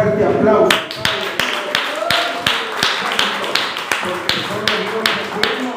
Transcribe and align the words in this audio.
fuerte 0.00 0.24
aplauso. 0.24 0.68
Porque 4.00 4.38
solo 4.48 4.66
Dios 4.80 5.04
es 5.20 5.28
bueno. 5.36 5.70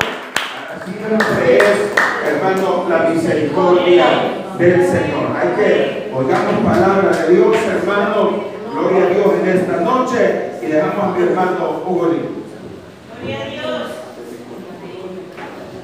Así 0.74 0.92
grande 1.00 1.58
es, 1.58 1.78
hermano, 2.26 2.86
la 2.90 3.10
misericordia 3.10 4.06
del 4.58 4.86
Señor. 4.86 5.36
Hay 5.36 5.50
que 5.58 6.12
oigamos 6.14 6.56
palabra 6.64 7.10
de 7.18 7.36
Dios, 7.36 7.58
hermano. 7.68 8.44
Gloria 8.72 9.06
a 9.06 9.10
Dios 9.10 9.28
en 9.42 9.50
esta 9.50 9.78
noche. 9.82 10.52
Y 10.62 10.66
dejamos 10.68 11.04
a 11.04 11.18
mi 11.18 11.24
hermano 11.24 11.84
Hugo 11.86 12.08
Lino. 12.08 12.30
Gloria 13.20 13.38
a 13.44 13.50
Dios. 13.50 13.82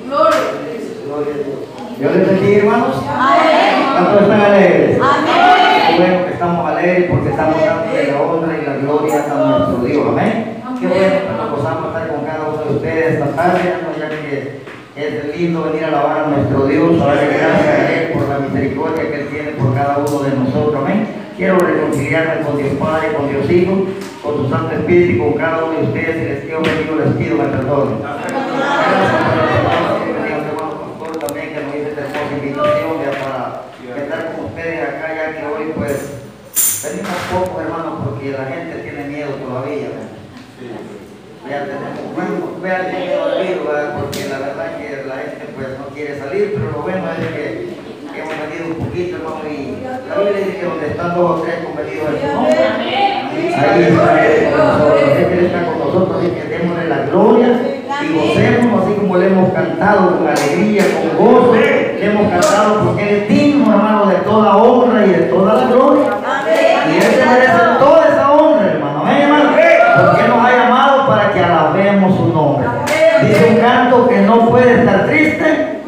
Gloria 0.08 1.34
a 1.34 1.38
Dios. 1.38 1.60
Dios 2.00 2.16
les 2.16 2.28
bendiga, 2.28 2.58
hermanos. 2.60 2.96
Amén. 3.06 3.86
¿Cuántos 3.92 4.22
están 4.22 4.42
alegres? 4.42 5.02
Amén. 5.02 5.70
Bueno 5.98 6.26
que 6.26 6.32
alegres 6.80 7.10
porque 7.10 7.30
estamos 7.30 7.56
dando 7.60 7.92
la 7.92 8.22
honra 8.22 8.58
y 8.58 8.66
la 8.66 8.78
gloria 8.78 9.26
a 9.26 9.28
nuestro 9.28 9.86
Dios. 9.86 10.08
Amén. 10.08 10.56
Qué 10.80 10.88
bueno 10.88 11.08
que 11.28 11.38
nos 11.38 11.52
gozamos 11.52 11.88
estar 11.88 12.08
con 12.08 12.26
cada 12.26 12.48
uno 12.48 12.64
de 12.64 12.76
ustedes 12.76 13.14
esta 13.16 13.28
tarde, 13.36 13.60
ya 14.00 14.10
que 14.10 14.60
es 14.96 15.38
lindo 15.38 15.64
venir 15.64 15.84
a 15.84 15.88
alabar 15.88 16.24
a 16.24 16.28
nuestro 16.28 16.68
Dios, 16.68 17.02
a 17.02 17.06
darle 17.06 17.28
gracias 17.28 17.68
a 17.68 17.92
Él 17.92 18.12
por 18.14 18.30
la 18.30 18.40
misericordia 18.40 19.12
que 19.12 19.16
Él 19.22 19.28
tiene 19.30 19.52
por 19.52 19.74
cada 19.74 19.98
uno 19.98 20.20
de 20.20 20.32
nosotros. 20.38 20.76
Amén. 20.82 21.08
Quiero 21.36 21.58
reconciliarme 21.58 22.44
con 22.44 22.58
Dios 22.58 22.74
Padre, 22.80 23.14
con 23.14 23.30
Dios 23.30 23.50
Hijo, 23.50 23.86
con 24.24 24.38
su 24.38 24.50
Santo 24.50 24.76
Espíritu 24.76 25.12
y 25.12 25.18
con 25.20 25.34
cada 25.34 25.66
uno 25.66 25.80
de 25.80 25.84
ustedes. 25.86 26.16
Y 26.16 26.26
les 26.30 26.40
quiero 26.46 26.62
bendigo, 26.62 26.96
les 26.96 27.16
pido 27.16 27.44
el 27.44 27.50
perdón, 27.50 28.00
que 28.00 28.34
me 30.14 30.20
digan, 30.24 30.48
hermano 30.48 30.76
pastor, 30.80 31.18
también 31.20 31.54
que 31.54 31.60
nos 31.64 31.76
hizo 31.76 31.88
esta 31.90 32.02
hermosa 32.02 32.36
invitación 32.36 32.92
ya 33.04 33.12
para 33.20 34.02
estar 34.02 34.36
con 34.36 34.46
ustedes 34.46 34.80
acá, 34.84 35.08
ya 35.16 35.26
que 35.36 35.46
hoy 35.46 35.72
pues 35.76 36.20
venimos 36.90 37.18
poco, 37.32 37.62
hermano, 37.62 38.02
porque 38.04 38.32
la 38.32 38.46
gente 38.46 38.82
tiene 38.82 39.04
miedo 39.08 39.30
todavía. 39.36 39.94
¿verdad? 39.94 40.10
Ya 41.50 41.66
tenemos, 41.66 42.14
bueno, 42.14 42.62
vean 42.62 42.86
el 42.86 43.06
miedo 43.06 43.24
al 43.26 43.42
virus, 43.42 43.68
¿verdad? 43.68 43.96
porque 44.00 44.30
la 44.30 44.40
verdad 44.40 44.78
que 44.78 45.08
la 45.08 45.16
gente 45.16 45.46
pues 45.56 45.68
no 45.80 45.86
quiere 45.94 46.20
salir, 46.20 46.54
pero 46.54 46.72
lo 46.72 46.82
bueno 46.84 47.06
es 47.14 47.28
que 47.34 47.70
hemos 48.14 48.36
venido 48.38 48.76
un 48.76 48.86
poquito, 48.86 49.16
hermano, 49.18 49.42
y 49.48 49.80
la 49.82 50.16
Biblia 50.20 50.46
dice 50.46 50.60
que 50.60 50.66
donde 50.66 50.88
están 50.88 51.16
dos 51.16 51.40
o 51.40 51.44
tres 51.44 51.56
convenidos 51.64 52.10
en 52.10 52.20
su 52.20 52.28
nombre, 52.28 52.58
ahí 52.60 53.84
está 53.84 54.26
Él 54.26 54.52
con 54.52 54.68
nosotros, 54.68 55.02
es 55.02 55.28
que 55.28 55.34
Él 55.34 55.46
está 55.46 55.66
con 55.66 55.80
nosotros, 55.80 56.18
así 56.18 56.30
que 56.32 56.44
démosle 56.44 56.88
la 56.90 57.00
gloria 57.06 57.48
y 58.02 58.14
gocemos 58.14 58.84
así 58.84 58.94
como 58.94 59.18
le 59.18 59.28
hemos 59.28 59.54
cantado 59.54 60.18
con 60.18 60.28
alegría, 60.28 60.84
con 60.94 61.26
gozo, 61.26 61.56
le 61.56 62.06
hemos 62.06 62.30
cantado 62.30 62.84
porque 62.84 63.04
Él 63.04 63.16
es 63.16 63.30
digno, 63.30 63.72
hermano, 63.72 64.06
de 64.08 64.16
toda 64.18 64.58
honra 64.58 65.06
y 65.06 65.10
de 65.10 65.24
toda 65.24 65.54
la 65.54 65.72
gloria. 65.72 66.29
Dice 73.30 73.48
un 73.48 73.58
canto 73.58 74.08
que 74.08 74.22
no 74.22 74.50
puede 74.50 74.80
estar 74.80 75.06
triste. 75.06 75.82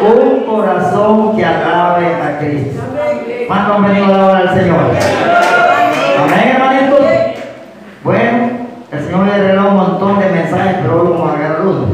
Un 0.00 0.44
corazón 0.46 1.36
que 1.36 1.44
alabe 1.44 2.06
a 2.06 2.38
Cristo. 2.38 2.82
¿Cuántos 3.48 3.76
han 3.76 3.82
venido 3.82 4.04
a 4.04 4.14
alabar 4.14 4.46
al 4.46 4.54
Señor? 4.54 4.78
Amén, 6.22 6.48
hermanitos. 6.54 7.00
Bueno, 8.04 8.50
el 8.92 9.04
Señor 9.04 9.20
me 9.20 9.38
regaló 9.38 9.70
un 9.70 9.76
montón 9.76 10.20
de 10.20 10.28
mensajes, 10.28 10.76
pero 10.82 11.02
hoy 11.02 11.08
vamos 11.10 11.30
a 11.30 11.34
agarrar 11.36 11.60
uno. 11.62 11.86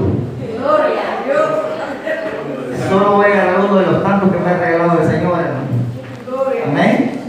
Solo 2.91 3.13
voy 3.17 3.27
a 3.27 3.43
agarrar 3.43 3.61
uno 3.71 3.77
de 3.77 3.87
los 3.87 4.03
tantos 4.03 4.33
que 4.33 4.39
me 4.39 4.51
ha 4.51 4.59
regalado 4.59 5.01
el 5.01 5.09
Señor, 5.09 5.33
hermano. 5.41 5.79
Amén. 6.67 7.21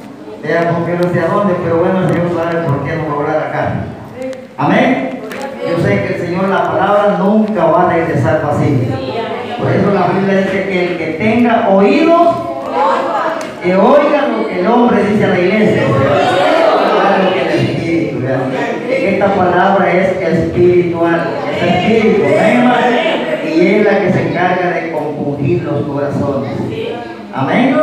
Vea 0.44 0.72
porque 0.72 0.94
no 0.94 1.14
sé 1.14 1.20
a 1.22 1.28
dónde, 1.28 1.56
pero 1.64 1.78
bueno, 1.78 2.02
el 2.02 2.10
Señor 2.10 2.28
sabe 2.36 2.68
por 2.68 2.84
qué 2.84 2.96
no 2.98 3.08
va 3.08 3.14
a 3.14 3.18
orar 3.18 3.48
acá. 3.48 3.74
Amén. 4.58 5.20
Yo 5.70 5.84
sé 5.84 5.90
que 5.90 6.16
el 6.16 6.22
Señor, 6.22 6.50
la 6.50 6.70
palabra 6.90 7.18
nunca 7.20 7.66
va 7.66 7.84
a 7.84 7.94
regresar 7.94 8.42
vacía. 8.44 8.98
Por 9.60 9.72
eso 9.72 9.94
la 9.94 10.08
Biblia 10.08 10.42
dice 10.42 10.70
que 10.70 10.88
el 10.88 10.98
que 10.98 11.06
tenga 11.20 11.70
oídos, 11.70 12.36
que 13.64 13.76
oiga 13.76 14.28
lo 14.28 14.48
que 14.48 14.60
el 14.60 14.68
hombre 14.68 15.04
dice 15.04 15.26
a 15.26 15.30
la 15.30 15.40
iglesia. 15.40 15.84
Esta 18.90 19.36
palabra 19.36 19.92
es 19.92 20.22
espiritual, 20.22 21.30
es 21.52 21.64
espíritu? 21.64 22.24
Y 23.56 23.68
es 23.68 23.86
la 23.86 24.00
que 24.00 24.14
se 24.14 24.30
encarga 24.30 24.72
de 24.72 24.92
compunir 24.92 25.64
los 25.64 25.86
corazones. 25.86 26.54
Amén. 27.34 27.76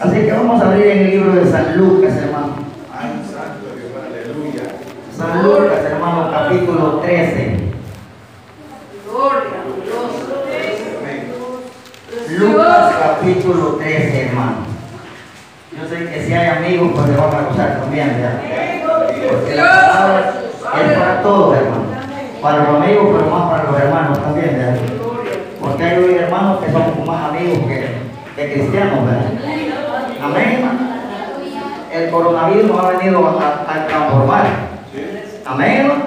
Así 0.00 0.20
que 0.20 0.32
vamos 0.32 0.62
a 0.62 0.66
abrir 0.66 0.86
el 0.86 1.10
libro 1.10 1.32
de 1.32 1.50
San 1.50 1.76
Lucas, 1.76 2.14
hermano. 2.16 2.54
San 5.16 5.42
Lucas, 5.42 5.78
hermano, 5.90 6.30
capítulo 6.30 7.00
13. 7.00 7.66
Amén. 9.16 9.56
Lucas, 12.38 12.94
capítulo 13.00 13.76
13, 13.76 14.26
hermano. 14.26 14.56
Yo 15.72 15.88
sé 15.88 16.04
que 16.06 16.26
si 16.26 16.34
hay 16.34 16.48
amigos, 16.48 16.92
pues 16.94 17.08
le 17.08 17.16
van 17.16 17.34
a 17.34 17.48
gozar 17.48 17.80
también, 17.80 18.08
¿verdad? 18.08 18.40
Porque 19.30 19.54
la 19.54 19.64
palabra 19.64 20.34
es 20.82 20.98
para 20.98 21.22
todos, 21.22 21.56
hermano. 21.56 21.84
Para 22.42 22.58
los 22.58 22.82
amigos, 22.82 23.06
pero 23.16 23.30
más 23.30 23.50
para 23.50 23.70
los 23.70 23.80
hermanos 23.80 24.22
también, 24.22 24.58
¿verdad? 24.58 24.76
Porque 25.60 25.84
hay 25.84 25.96
hoy 25.96 26.14
hermanos 26.14 26.60
que 26.60 26.72
son 26.72 27.06
más 27.06 27.30
amigos 27.30 27.58
que, 27.66 27.88
que 28.36 28.52
cristianos, 28.52 29.06
¿verdad? 29.06 29.32
Amén, 30.22 30.52
hermano. 30.52 30.80
El 31.90 32.10
coronavirus 32.10 32.70
nos 32.70 32.84
ha 32.84 32.90
venido 32.90 33.26
a, 33.26 33.64
a 33.66 33.86
transformar. 33.86 34.46
Amén, 35.46 35.72
hermano. 35.80 36.04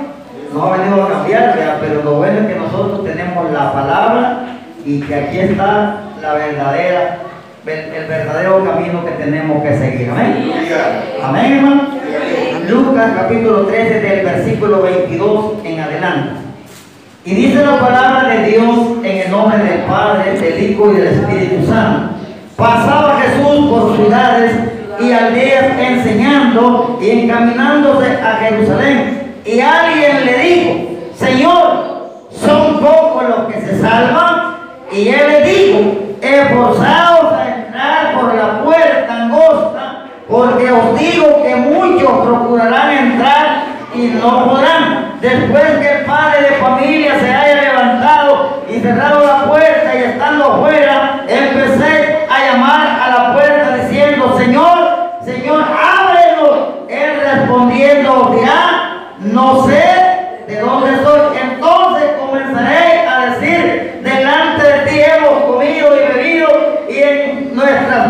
Nos 0.54 0.64
ha 0.64 0.78
venido 0.78 1.04
a 1.04 1.10
cambiar, 1.10 1.56
¿verdad? 1.56 1.78
pero 1.82 2.04
lo 2.04 2.12
bueno 2.16 2.40
es 2.42 2.48
que 2.48 2.56
nosotros 2.56 3.04
tenemos 3.04 3.52
la 3.52 3.74
palabra 3.74 4.46
y 4.86 5.00
que 5.02 5.16
aquí 5.16 5.40
está 5.40 6.09
la 6.22 6.34
verdadera, 6.34 7.18
el 7.66 8.08
verdadero 8.08 8.64
camino 8.64 9.06
que 9.06 9.12
tenemos 9.12 9.64
que 9.64 9.78
seguir. 9.78 10.10
Amén. 10.10 10.52
Amén, 11.24 11.52
hermano. 11.54 12.00
Lucas 12.68 13.12
capítulo 13.16 13.66
13 13.66 14.00
del 14.02 14.26
versículo 14.26 14.82
22 14.82 15.54
en 15.64 15.80
adelante. 15.80 16.30
Y 17.26 17.34
dice 17.34 17.66
la 17.66 17.80
palabra 17.80 18.30
de 18.30 18.50
Dios 18.50 18.78
en 19.04 19.18
el 19.18 19.32
nombre 19.32 19.58
del 19.58 19.82
Padre, 19.82 20.40
del 20.40 20.72
Hijo 20.72 20.92
y 20.92 20.96
del 20.98 21.08
Espíritu 21.08 21.66
Santo. 21.68 22.16
Pasaba 22.56 23.22
Jesús 23.22 23.70
por 23.70 23.96
ciudades 23.96 24.52
y 25.00 25.12
aldeas 25.12 25.80
enseñando 25.80 27.00
y 27.02 27.10
encaminándose 27.10 28.12
a 28.22 28.38
Jerusalén. 28.38 29.34
Y 29.46 29.60
alguien 29.60 30.26
le 30.26 30.38
dijo, 30.40 30.76
Señor, 31.16 32.28
son 32.32 32.80
pocos 32.80 33.24
los 33.30 33.54
que 33.54 33.62
se 33.62 33.82
salvan. 33.82 34.58
Y 34.92 35.08
él 35.10 35.28
le 35.28 35.44
dijo, 35.44 36.09
esforzaos 36.22 37.34
a 37.34 37.56
entrar 37.56 38.14
por 38.14 38.34
la 38.34 38.64
puerta 38.64 39.14
angosta, 39.14 40.06
porque 40.28 40.72
os 40.72 41.00
digo 41.00 41.44
que 41.44 41.56
muchos 41.56 42.12
procurarán 42.26 42.92
entrar 42.92 43.64
y 43.94 44.08
no 44.08 44.46
podrán. 44.46 45.14
Después 45.22 45.64
que 45.80 46.00
el 46.00 46.06
padre 46.06 46.42
de 46.42 46.56
familia 46.58 47.20
se 47.20 47.34
haya 47.34 47.62
levantado 47.62 48.64
y 48.70 48.80
cerrado 48.80 49.26
la 49.26 49.46
puerta 49.46 49.96
y 49.96 50.04
estando 50.04 50.60
fuera, 50.62 51.26
empecé 51.28 52.26
a 52.30 52.52
llamar 52.52 52.88
a 53.02 53.10
la 53.10 53.34
puerta 53.34 53.78
diciendo, 53.78 54.38
Señor, 54.38 55.00
Señor, 55.26 55.64
ábrenos. 55.64 56.70
Él 56.88 57.22
respondiendo 57.22 58.36
dirá, 58.36 59.14
no 59.20 59.68
sé 59.68 60.10
de 60.48 60.60
dónde 60.60 61.04
soy. 61.04 61.38
Entonces 61.42 62.12
comenzaré 62.20 63.08
a 63.08 63.26
decir, 63.26 64.02
delante 64.04 64.64
de 64.64 64.80
ti 64.90 65.00
hemos 65.02 65.44
comido 65.44 65.96
y 65.96 66.14
bebido 66.14 66.48
y 66.90 66.98
en 66.98 67.56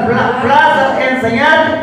nuestras 0.10 0.42
pla- 0.42 0.42
plazas 0.42 1.00
enseñar, 1.12 1.79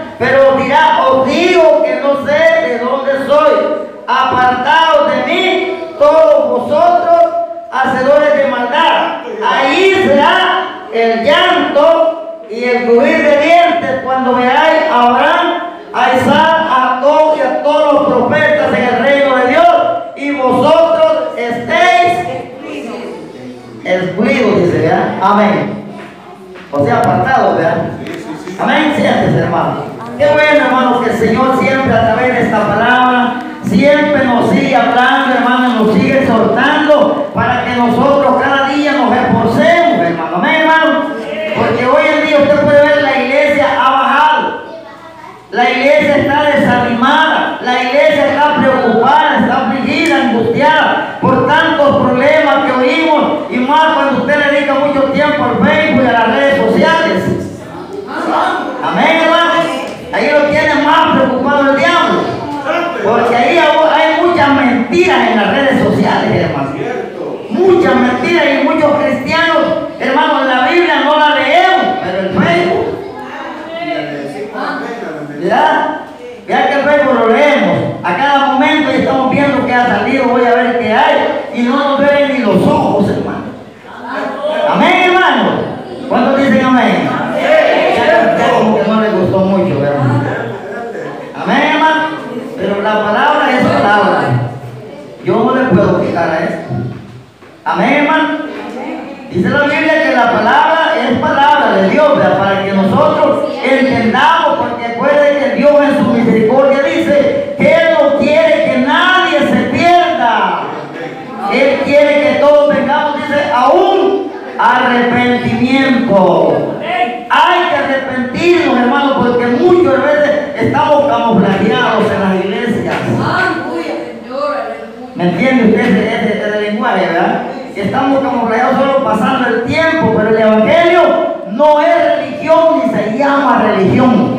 entiende 125.37 125.69
usted 125.69 126.43
ese, 126.43 126.61
lenguaje, 126.61 127.07
¿verdad? 127.07 127.43
Estamos 127.75 128.21
camuflados 128.21 128.77
solo 128.79 129.05
pasando 129.05 129.49
el 129.49 129.65
tiempo, 129.65 130.15
pero 130.17 130.31
el 130.31 130.39
Evangelio 130.39 131.03
no 131.51 131.81
es 131.81 132.17
religión 132.17 132.83
ni 132.83 132.91
se 132.91 133.19
llama 133.19 133.63
religión. 133.63 134.39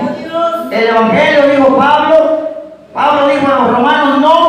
El 0.72 0.88
Evangelio, 0.88 1.50
dijo 1.50 1.78
Pablo, 1.78 2.50
Pablo 2.94 3.28
dijo 3.28 3.46
a 3.48 3.60
los 3.60 3.78
romanos, 3.78 4.20
no 4.20 4.47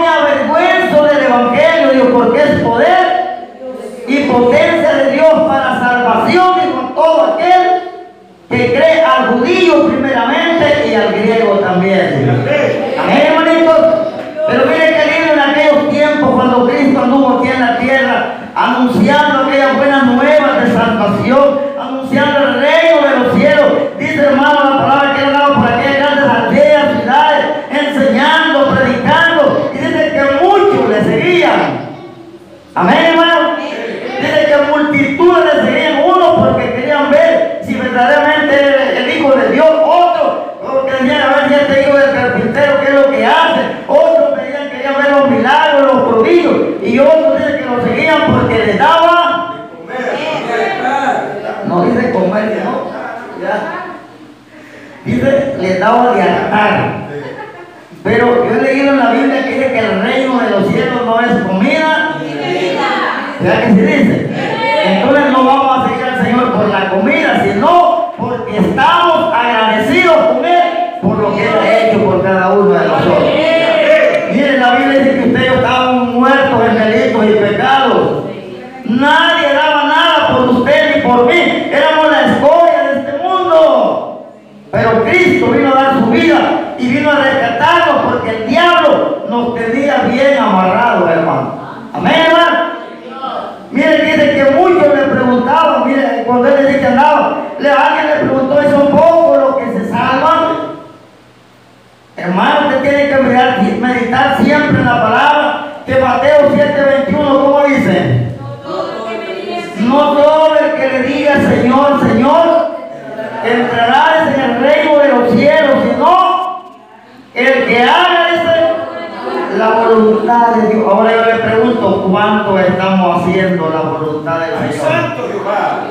haciendo 123.29 123.71
la 123.71 123.81
voluntad 123.83 124.41
del 124.41 124.73
Señor. 124.73 124.91
Santo 124.91 125.29
Jehová. 125.29 125.85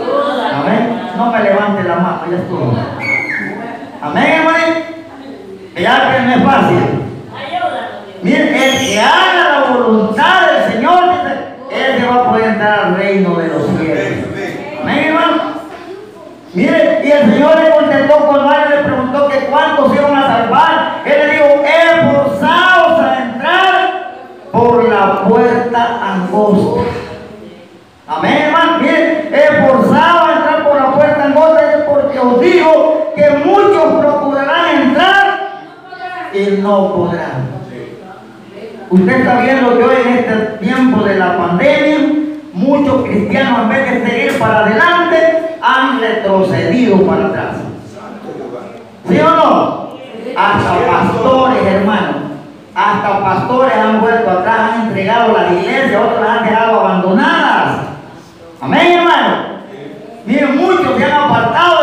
Amén. 0.53 1.01
No 1.15 1.31
me 1.31 1.43
levante 1.43 1.83
la 1.83 1.95
mano, 1.95 2.21
ya 2.29 2.37
estuvo. 2.37 2.73
Amén, 4.01 4.23
hermano. 4.23 4.57
Ya 5.77 6.19
no 6.25 6.33
es 6.33 6.43
fácil. 6.43 7.03
Miren, 8.23 8.47
el 8.47 8.79
que 8.79 8.99
haga 8.99 9.59
la 9.59 9.69
voluntad 9.71 10.46
podrá. 36.77 37.29
Usted 38.89 39.19
está 39.19 39.41
viendo 39.41 39.77
que 39.77 39.83
hoy 39.83 39.95
en 40.05 40.13
este 40.17 40.35
tiempo 40.59 41.03
de 41.03 41.15
la 41.15 41.37
pandemia, 41.37 41.97
muchos 42.53 43.03
cristianos 43.03 43.63
en 43.63 43.69
vez 43.69 43.91
de 43.91 44.09
seguir 44.09 44.39
para 44.39 44.59
adelante, 44.65 45.57
han 45.61 45.99
retrocedido 45.99 47.05
para 47.05 47.25
atrás. 47.27 47.55
¿Sí 49.09 49.19
o 49.19 49.29
no? 49.29 49.87
Hasta 50.35 50.87
pastores, 50.87 51.65
hermanos. 51.65 52.15
Hasta 52.75 53.19
pastores 53.23 53.73
han 53.75 53.99
vuelto 53.99 54.29
atrás, 54.29 54.59
han 54.73 54.87
entregado 54.87 55.33
las 55.33 55.51
iglesias, 55.51 56.01
otros 56.01 56.21
las 56.21 56.37
han 56.37 56.45
dejado 56.45 56.79
abandonadas. 56.79 57.77
Amén, 58.61 58.99
hermano. 58.99 59.57
Miren, 60.25 60.57
muchos 60.57 60.97
se 60.97 61.05
han 61.05 61.11
apartado 61.11 61.76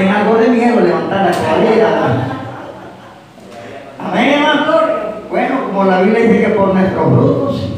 den 0.00 0.08
algo 0.08 0.34
de 0.36 0.48
miedo 0.48 0.80
levantar 0.80 1.24
la 1.24 1.30
escalera. 1.30 2.14
Amén, 3.98 4.28
hermano. 4.32 4.72
Bueno, 5.28 5.64
como 5.66 5.84
la 5.84 6.00
Biblia 6.00 6.22
dice 6.22 6.40
que 6.40 6.48
por 6.48 6.74
nuestros 6.74 7.06
frutos 7.06 7.68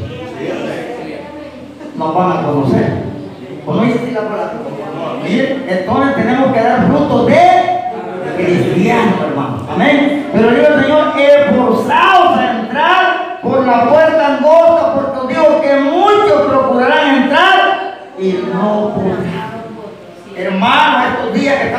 nos 1.97 2.15
van 2.15 2.31
a 2.31 2.43
conocer. 2.43 3.03
¿Cómo 3.65 3.83
dice 3.83 4.11
la 4.13 4.21
palabra? 4.21 4.53
Entonces 5.25 6.15
tenemos 6.15 6.53
que 6.53 6.61
dar 6.61 6.87
frutos 6.87 7.27
de 7.27 7.43
cristiano, 8.37 9.11
hermano. 9.27 9.67
Amén. 9.69 10.12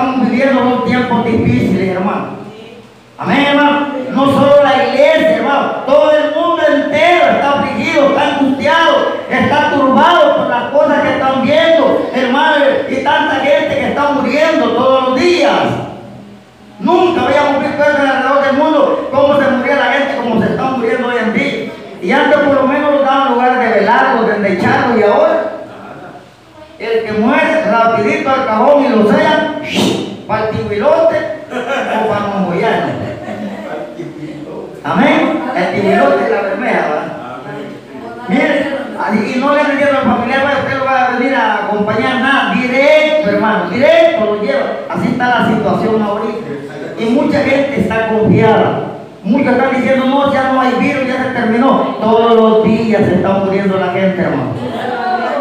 estamos 0.04 0.30
viviendo 0.30 0.60
un 0.62 0.84
tiempo 0.84 1.22
difícil, 1.22 1.80
hermano. 1.80 2.26
Amén, 3.16 3.46
hermano. 3.46 3.86
No 4.12 4.26
solo 4.26 4.62
la 4.62 4.86
iglesia, 4.86 5.36
hermano. 5.36 5.70
Todo 5.86 6.10
el 6.10 6.34
mundo 6.34 6.62
entero 6.62 7.30
está 7.30 7.50
afligido, 7.52 8.08
está 8.08 8.36
angustiado, 8.36 8.96
está 9.30 9.70
turbado 9.70 10.36
por 10.36 10.48
las 10.48 10.64
cosas 10.72 11.00
que 11.02 11.12
están 11.12 11.42
viendo, 11.42 12.10
hermano. 12.14 12.64
Y 12.88 12.96
tanta 12.96 13.36
gente 13.36 13.74
que 13.74 13.88
está 13.88 14.10
muriendo 14.10 14.66
todos 14.72 15.08
los 15.08 15.20
días. 15.20 15.62
Nunca 16.80 17.22
habíamos 17.22 17.62
visto 17.62 17.82
eso 17.82 18.02
Miguelote 35.94 36.26
y 36.26 36.30
la 36.30 36.42
Bermeja, 36.42 36.82
Miren, 38.28 39.34
y 39.34 39.38
no 39.38 39.54
le 39.54 39.60
han 39.60 39.66
a 39.66 39.98
al 39.98 40.16
familiar, 40.16 40.56
usted 40.64 40.78
lo 40.78 40.84
va 40.86 41.04
a 41.04 41.10
venir 41.10 41.34
a 41.34 41.54
acompañar 41.66 42.20
nada, 42.20 42.54
directo, 42.54 43.28
hermano, 43.28 43.70
directo 43.70 44.24
lo 44.24 44.42
lleva. 44.42 44.64
Así 44.88 45.08
está 45.08 45.40
la 45.40 45.48
situación 45.48 46.02
ahorita. 46.02 46.98
Y 46.98 47.04
mucha 47.10 47.40
gente 47.40 47.80
está 47.80 48.08
confiada. 48.08 48.80
Muchos 49.22 49.52
están 49.52 49.76
diciendo, 49.76 50.06
no, 50.06 50.32
ya 50.32 50.52
no 50.52 50.60
hay 50.60 50.74
virus, 50.80 51.06
ya 51.06 51.22
se 51.22 51.30
terminó. 51.30 51.96
Todos 52.00 52.34
los 52.34 52.64
días 52.64 53.02
se 53.04 53.14
está 53.16 53.28
muriendo 53.30 53.78
la 53.78 53.88
gente, 53.88 54.22
hermano. 54.22 54.52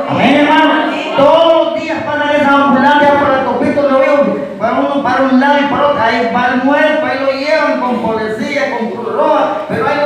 Amén, 0.09 0.35
hermano. 0.35 0.73
Todos 1.15 1.63
los 1.63 1.81
días 1.81 1.97
pasan 2.03 2.35
esas 2.35 2.47
ambulancias 2.49 3.11
por 3.11 3.33
el 3.37 3.45
copito 3.45 3.87
de 3.87 3.93
hoy, 3.93 4.41
para 4.59 4.79
uno, 4.79 5.03
para 5.03 5.21
un 5.21 5.39
lado 5.39 5.59
y 5.59 5.65
para 5.71 5.87
otro. 5.87 6.03
Ahí 6.03 6.31
va 6.35 6.47
el 6.53 6.63
muerto, 6.63 7.05
ahí 7.05 7.19
lo 7.25 7.31
llevan 7.31 7.79
con 7.79 8.01
policía, 8.01 8.77
con 8.77 8.89
Cruz 8.89 9.03
pero 9.69 9.87
hay 9.87 10.02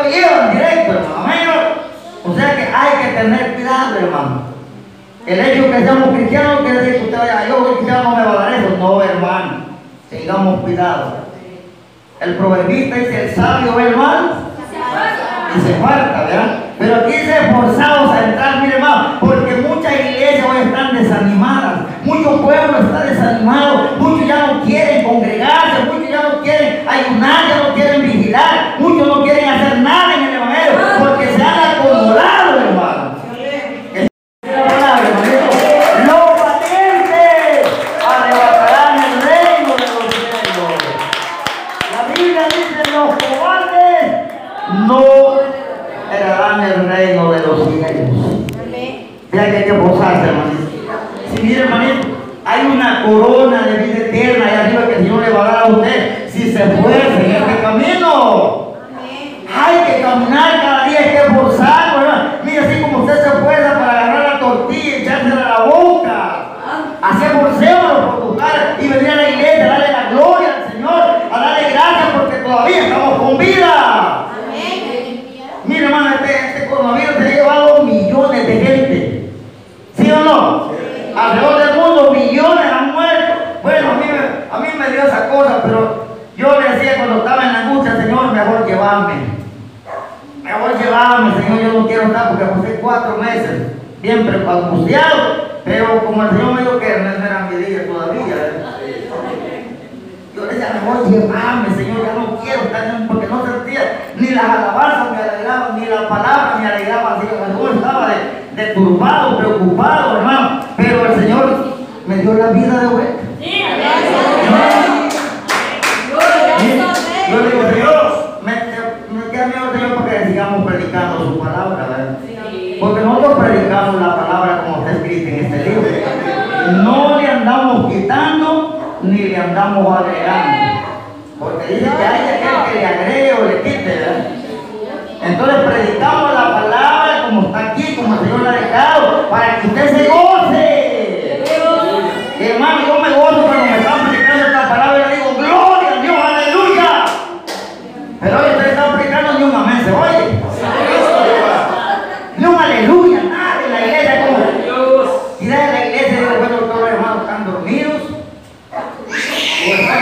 hay 2.81 3.05
que 3.05 3.17
tener 3.17 3.53
cuidado, 3.55 3.97
hermano. 3.97 4.41
El 5.25 5.39
hecho 5.39 5.63
de 5.63 5.71
que 5.71 5.83
seamos 5.83 6.09
cristianos 6.09 6.61
quiere 6.61 6.79
decir 6.79 6.95
que 6.99 7.05
usted 7.05 7.17
vaya, 7.17 7.47
yo 7.49 7.63
soy 7.63 7.75
cristiano, 7.75 8.15
me 8.15 8.23
va 8.23 8.31
a 8.31 8.35
dar 8.35 8.53
eso. 8.53 8.77
No, 8.79 9.01
hermano, 9.01 9.51
tengamos 10.09 10.61
cuidado. 10.61 11.27
El 12.21 12.35
proverbista 12.35 12.95
dice, 12.95 13.25
el 13.25 13.35
sabio 13.35 13.75
ve 13.75 13.89
el 13.89 13.97
mal 13.97 14.31
y 15.55 15.59
se 15.59 15.73
falta, 15.75 16.23
¿verdad? 16.23 16.63
Pero 16.79 16.95
aquí 16.95 17.11
dice, 17.11 17.51
forzados 17.51 18.11
a 18.11 18.23
entrar, 18.25 18.61
mire 18.61 18.75
hermano, 18.75 19.19
porque 19.19 19.55
muchas 19.67 19.93
iglesias 19.93 20.45
hoy 20.49 20.67
están 20.67 20.95
desanimadas, 20.95 21.73
muchos 22.03 22.41
pueblos 22.41 22.81
están 22.85 23.07
desanimados, 23.07 23.97
muchos 23.99 24.27
ya 24.27 24.47
no 24.47 24.61
quieren 24.63 25.03
congregarse, 25.03 25.85
muchos 25.91 26.09
ya 26.09 26.23
no 26.23 26.41
quieren 26.41 26.87
ayunar, 26.87 27.47
ya 27.49 27.67
no 27.67 27.73
quieren 27.73 28.01
vigilar, 28.03 28.75
muchos 28.79 29.07
no 29.07 29.23
quieren 29.23 29.46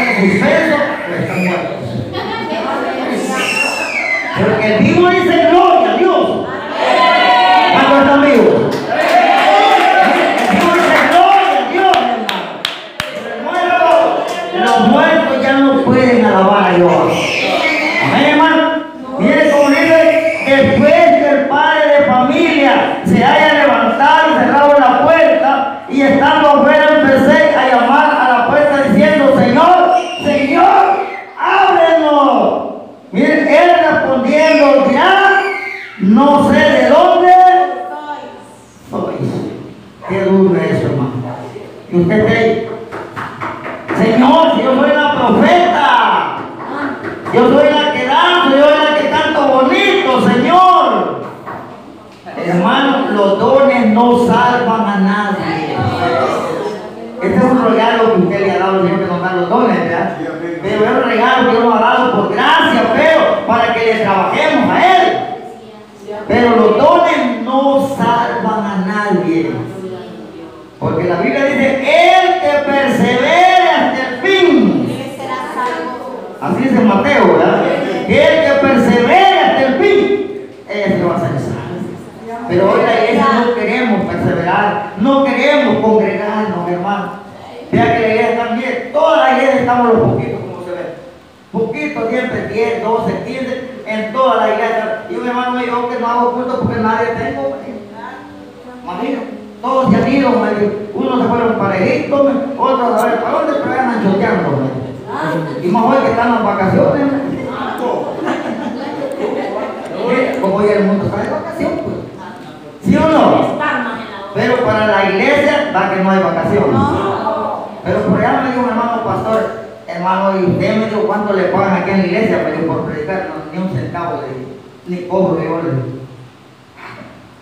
essa 0.06 0.22
ofensa 0.24 0.95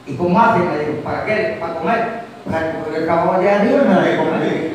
¿Y 0.06 0.16
cómo 0.16 0.40
hace? 0.40 0.60
Me 0.60 0.80
dijo, 0.80 1.04
¿para 1.04 1.26
qué? 1.26 1.58
¿Para 1.60 1.74
comer? 1.76 2.24
Para 2.46 2.72
porque 2.84 3.00
el 3.00 3.06
trabajo 3.06 3.40
de 3.40 3.68
Dios 3.68 3.86
me 3.86 3.94
da 3.94 4.02
de 4.02 4.18
comer. 4.18 4.74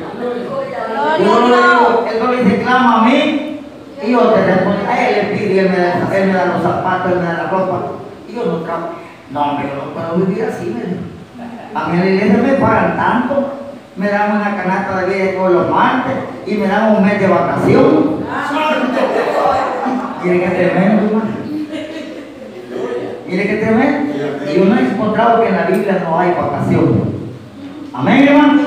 Y 1.19 1.23
yo 1.23 1.39
le 1.39 1.57
digo, 1.57 2.05
él 2.09 2.19
no 2.19 2.31
le 2.31 2.43
dice, 2.43 2.61
clama 2.61 3.01
a 3.01 3.05
mí, 3.05 3.59
y 4.01 4.11
yo 4.11 4.19
te 4.19 4.45
respondo, 4.45 4.89
a 4.89 5.07
él 5.07 5.15
le 5.15 5.37
pide, 5.37 5.59
él 5.59 5.69
me, 5.69 5.77
da, 5.77 6.17
él 6.17 6.27
me 6.27 6.33
da 6.33 6.45
los 6.45 6.63
zapatos, 6.63 7.11
él 7.11 7.19
me 7.19 7.25
da 7.25 7.33
la 7.33 7.49
ropa, 7.49 7.81
y 8.27 8.33
yo 8.33 8.45
no. 8.45 8.99
No, 9.31 9.41
hombre, 9.41 9.69
yo 9.69 9.85
no 9.85 9.93
puedo 9.93 10.25
vivir 10.25 10.45
así, 10.45 10.65
me 10.65 10.81
dijo. 10.81 11.09
A 11.75 11.87
mí 11.87 11.97
en 11.97 11.99
la 11.99 12.05
iglesia 12.07 12.37
me 12.41 12.53
pagan 12.53 12.97
tanto, 12.97 13.53
me 13.95 14.09
dan 14.09 14.37
una 14.37 14.55
canasta 14.55 15.01
de 15.01 15.13
vida 15.13 15.31
todos 15.37 15.51
los 15.51 15.69
martes 15.69 16.15
y 16.47 16.55
me 16.55 16.67
dan 16.67 16.95
un 16.95 17.05
mes 17.05 17.19
de 17.19 17.27
vacación. 17.27 18.25
Mire 20.23 20.39
qué 20.39 20.49
tremendo, 20.49 21.05
hermano. 21.05 21.31
Mire 23.27 23.47
qué 23.47 23.55
tremendo. 23.57 24.08
Y 24.51 24.57
yo 24.57 24.65
no 24.65 24.75
he 24.77 24.81
encontrado 24.81 25.41
que 25.41 25.49
en 25.49 25.55
la 25.55 25.63
Biblia 25.65 26.03
no 26.03 26.19
hay 26.19 26.31
vacaciones. 26.31 27.01
Amén, 27.93 28.27
hermano. 28.27 28.61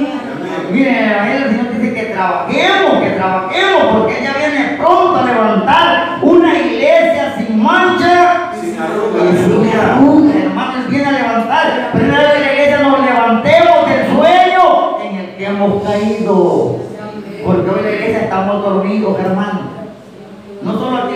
Miren, 0.71 0.95
en 0.95 1.43
el 1.43 1.49
Señor 1.51 1.81
dice 1.81 1.95
que 1.95 2.03
trabajemos, 2.15 3.03
que 3.03 3.11
trabajemos, 3.11 3.83
porque 3.93 4.21
ella 4.21 4.33
viene 4.39 4.77
pronto 4.79 5.17
a 5.17 5.25
levantar 5.25 6.19
una 6.23 6.59
iglesia 6.59 7.35
sin 7.37 7.63
mancha 7.63 8.53
Sin 8.61 8.75
y 8.75 8.79
arrugas. 8.79 9.39
sin 9.39 9.81
arrugas, 9.81 10.37
hermano, 10.37 10.73
Él 10.79 10.91
viene 10.91 11.07
a 11.07 11.13
levantar. 11.13 11.91
Primero 11.93 12.23
que 12.33 12.41
la 12.41 12.53
iglesia 12.53 12.79
nos 12.81 13.01
levantemos 13.01 13.89
del 13.89 14.17
sueño 14.17 14.99
en 15.05 15.17
el 15.17 15.37
que 15.37 15.47
hemos 15.47 15.83
caído. 15.83 16.77
Porque 17.45 17.71
hoy 17.71 17.83
la 17.83 17.91
iglesia 17.91 18.21
estamos 18.23 18.63
dormidos, 18.63 19.19
hermano. 19.19 19.61
No 20.63 20.73
solo 20.79 20.97
aquí 20.97 21.15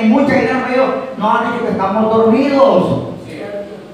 en 0.00 0.10
muchas 0.10 0.36
iglesias 0.36 0.58
nos 1.16 1.34
han 1.40 1.52
dicho 1.52 1.64
que 1.64 1.70
estamos 1.72 2.16
dormidos. 2.16 3.09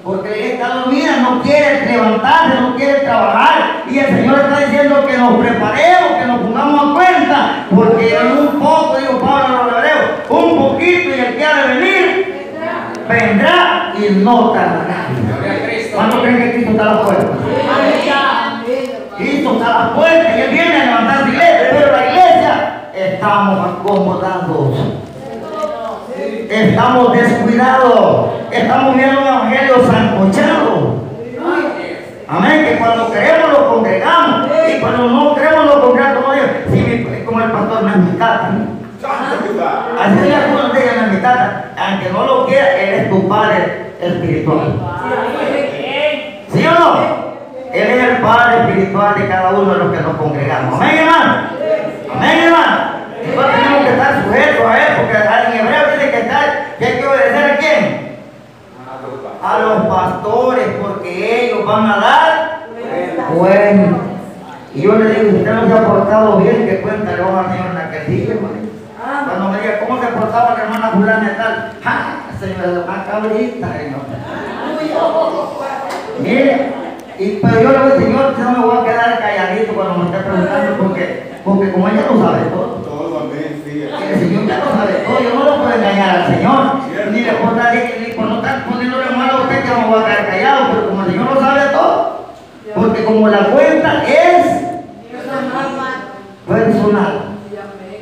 Porque 0.07 0.29
la 0.29 0.35
iglesia 0.37 0.53
está 0.53 0.75
dormida, 0.75 1.17
no 1.17 1.41
quiere 1.41 1.85
levantarse, 1.85 2.61
no 2.61 2.75
quiere 2.77 2.99
trabajar. 2.99 3.83
Y 3.89 3.99
el 3.99 4.05
Señor 4.05 4.39
está 4.39 4.59
diciendo 4.61 5.05
que 5.05 5.17
nos 5.17 5.33
preparemos, 5.37 6.11
que 6.17 6.25
nos 6.25 6.41
pongamos 6.43 6.81
a 6.81 6.93
cuenta. 6.93 7.65
Porque 7.75 8.15
en 8.15 8.37
un 8.37 8.47
poco, 8.57 8.97
dijo 8.99 9.19
Pablo 9.19 9.57
a 9.57 9.65
los 9.65 9.73
hebreos, 9.73 10.09
un 10.29 10.57
poquito 10.59 11.09
y 11.09 11.19
el 11.19 11.35
que 11.35 11.45
ha 11.45 11.55
de 11.57 11.75
venir 11.75 12.27
vendrá 13.09 13.93
y 13.99 14.13
no 14.23 14.51
tardará. 14.51 15.07
¿Cuánto 15.93 16.21
creen 16.21 16.37
que 16.37 16.51
Cristo 16.53 16.71
está 16.71 16.83
a 16.83 16.93
la 16.93 17.03
puerta? 17.03 17.27
Cristo 19.17 19.53
está 19.53 19.65
a 19.65 19.87
la 19.87 19.95
puerta 19.95 20.37
y 20.37 20.41
Él 20.41 20.51
viene 20.51 20.81
a 20.81 20.85
levantar 20.85 21.21
la 21.21 21.27
iglesia, 21.27 21.67
pero 21.71 21.91
la 21.91 22.05
iglesia 22.05 22.81
estamos 22.93 23.79
acomodados. 23.79 24.96
Estamos 26.49 27.13
descuidados. 27.13 28.29
Estamos 28.51 28.95
viendo 28.95 29.21
un 29.21 29.27
evangelio 29.27 29.75
sancochado. 29.85 31.07
Amén. 32.27 32.65
Que 32.65 32.77
cuando 32.77 33.11
queremos 33.11 33.51
lo 33.51 33.69
congregamos. 33.73 34.49
Y 34.67 34.79
cuando 34.79 35.09
no 35.09 35.35
queremos 35.35 35.65
lo 35.65 35.81
congregamos 35.81 36.23
como 36.23 36.33
Dios. 36.33 36.47
Sí, 36.71 37.23
como 37.25 37.41
el 37.41 37.51
pastor 37.51 37.83
me 37.83 37.91
invita. 37.93 38.51
Así 39.99 40.33
algunos 40.33 40.73
de 40.73 40.79
me 40.79 41.07
invitaron. 41.07 41.49
Aunque 41.77 42.09
no 42.11 42.25
lo 42.25 42.45
quiera, 42.45 42.77
Él 42.77 42.93
es 42.95 43.09
tu 43.09 43.27
padre 43.27 43.93
espiritual. 44.01 44.73
¿Sí 46.53 46.65
o 46.65 46.71
no? 46.71 47.27
Él 47.73 47.89
es 47.89 48.03
el 48.09 48.17
Padre 48.17 48.61
espiritual 48.61 49.15
de 49.15 49.27
cada 49.27 49.49
uno 49.51 49.73
de 49.73 49.79
los 49.79 49.91
que 49.91 50.01
nos 50.01 50.17
congregamos. 50.17 50.81
Amén, 50.81 50.97
hermano. 50.97 51.49
Amén, 52.15 52.43
hermano. 52.43 52.97
Nosotros 53.27 53.55
tenemos 53.55 53.83
que 53.83 53.91
estar 53.91 54.23
sujetos 54.23 54.65
a 54.65 54.77
Él, 54.77 54.93
porque 54.97 55.17
en 55.17 55.67
hebreo 55.67 55.91
dice 55.93 56.11
que, 56.11 56.19
está, 56.19 56.39
que 56.79 56.85
hay 56.85 56.97
que 56.99 57.07
obedecer 57.07 57.51
a 57.51 57.57
quién? 57.57 58.07
A 59.47 59.59
los 59.59 59.85
pastores, 59.87 60.67
porque 60.81 61.45
ellos 61.45 61.65
van 61.65 61.85
a 61.85 61.97
dar 61.97 62.67
bueno. 63.33 63.97
Y 64.75 64.81
yo 64.81 64.97
le 64.97 65.09
digo, 65.09 65.31
si 65.31 65.37
usted 65.37 65.53
no 65.53 65.67
se 65.67 65.73
ha 65.73 65.87
portado 65.87 66.37
bien, 66.39 66.67
que 66.67 66.81
cuenta 66.81 67.15
le 67.15 67.23
al 67.23 67.49
Señor 67.51 67.71
en 67.71 67.77
aquel 67.77 68.07
día, 68.07 68.33
hermano. 68.33 68.67
Cuando 69.25 69.49
me 69.49 69.61
diga, 69.61 69.79
¿cómo 69.79 70.01
se 70.01 70.07
portaba 70.07 70.55
la 70.57 70.63
hermana 70.63 70.89
fulana 70.89 71.31
y 71.33 71.37
tal? 71.37 71.71
¡Ja! 71.83 72.17
Señora, 72.39 72.83
una 72.85 73.05
cabrita, 73.05 73.67
señor. 73.73 74.01
Mire, 76.19 76.73
y, 77.17 77.39
pero 77.41 77.61
yo 77.61 77.71
le 77.71 77.77
digo, 77.77 77.97
Señor, 77.97 78.35
yo 78.37 78.51
me 78.51 78.65
voy 78.65 78.77
a 78.77 78.83
quedar 78.83 79.19
calladito 79.19 79.73
cuando 79.73 79.97
me 79.97 80.05
esté 80.05 80.17
preguntando, 80.19 80.77
porque, 80.83 81.33
porque 81.43 81.71
como 81.71 81.87
ella 81.87 82.05
lo 82.11 82.21
sabe 82.21 82.41
todo. 82.53 82.67
Todo, 82.83 83.19
amén, 83.21 83.61
sí. 83.65 83.81
El 83.81 84.19
Señor 84.19 84.45
ya 84.45 84.57
lo 84.59 84.71
sabe 84.71 84.93
todo, 85.05 85.19
yo 85.23 85.33
no 85.33 85.43
lo 85.45 85.57
puedo 85.63 85.73
engañar 85.73 86.09
al 86.17 86.27
Señor, 86.27 87.11
ni 87.11 87.19
le 87.21 87.33
puedo 87.33 87.55
dar, 87.55 87.73
ni 87.73 88.13
por 88.13 88.25
no 88.25 88.35
estar 88.37 88.65
poniéndole 88.65 89.09
mal 89.15 89.29
a 89.29 89.41
usted 89.41 89.63
que 89.63 89.69
no 89.69 89.81
me 89.81 89.87
voy 89.87 90.03
a 90.03 90.05
quedar 90.05 90.27
callado, 90.27 90.61
pero 90.71 90.89
como 90.89 91.03
el 91.03 91.11
Señor 91.11 91.33
lo 91.33 91.41
sabe 91.41 91.61
todo, 91.71 92.25
porque 92.75 93.05
como 93.17 93.29
la 93.29 93.45
cuenta 93.45 94.03
es 94.03 94.45
personal. 96.47 97.13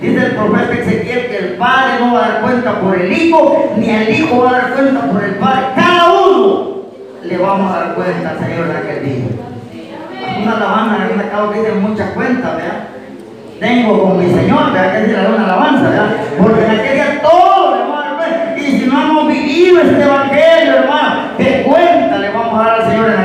Dice 0.02 0.26
el 0.26 0.32
profeta 0.36 0.74
Ezequiel 0.74 1.28
que 1.28 1.38
el 1.38 1.50
padre 1.54 1.94
no 2.02 2.14
va 2.14 2.26
a 2.26 2.30
dar 2.30 2.42
cuenta 2.42 2.82
por 2.82 3.00
el 3.00 3.14
hijo, 3.14 3.74
ni 3.78 3.90
el 3.90 4.10
hijo 4.10 4.44
va 4.44 4.50
a 4.50 4.54
dar 4.54 4.74
cuenta 4.74 5.02
por 5.10 5.24
el 5.24 5.36
padre. 5.36 5.68
Cada 5.74 6.12
uno 6.12 6.82
le 7.24 7.38
vamos 7.38 7.74
a 7.74 7.80
dar 7.80 7.96
cuenta 7.96 8.32
al 8.32 8.40
Señor 8.40 8.68
de 8.68 8.78
aquel 8.78 9.06
día. 9.06 9.26
Una 10.44 10.58
alabanza 10.58 11.06
en 11.06 11.20
el 11.20 11.26
acabo 11.26 11.52
que 11.54 11.72
muchas 11.72 12.10
cuentas, 12.10 12.58
¿verdad? 12.58 12.88
Tengo 13.58 14.04
con 14.04 14.20
mi 14.20 14.34
Señor, 14.34 14.74
¿verdad? 14.74 14.92
Que 14.92 15.08
dice 15.08 15.28
una 15.34 15.46
alabanza, 15.46 15.90
¿verdad? 15.92 16.10
Porque 16.38 16.66
en 16.66 16.72
aquel 16.72 16.94
día 16.94 17.22
todo 17.22 17.74
le 17.74 17.82
vamos 17.84 17.98
a 17.98 18.10
dar 18.10 18.18
cuenta. 18.18 18.60
Y 18.60 18.80
si 18.80 18.86
no 18.86 19.02
hemos 19.02 19.28
vivido 19.30 19.82
este 19.82 20.04
evangelio, 20.04 20.76
hermano, 20.76 21.22
¿qué 21.38 21.64
cuenta 21.66 22.18
le 22.18 22.32
vamos 22.32 22.60
a 22.60 22.64
dar 22.66 22.82
al 22.82 22.92
Señor 22.92 23.10
en 23.12 23.18
aquel? 23.18 23.25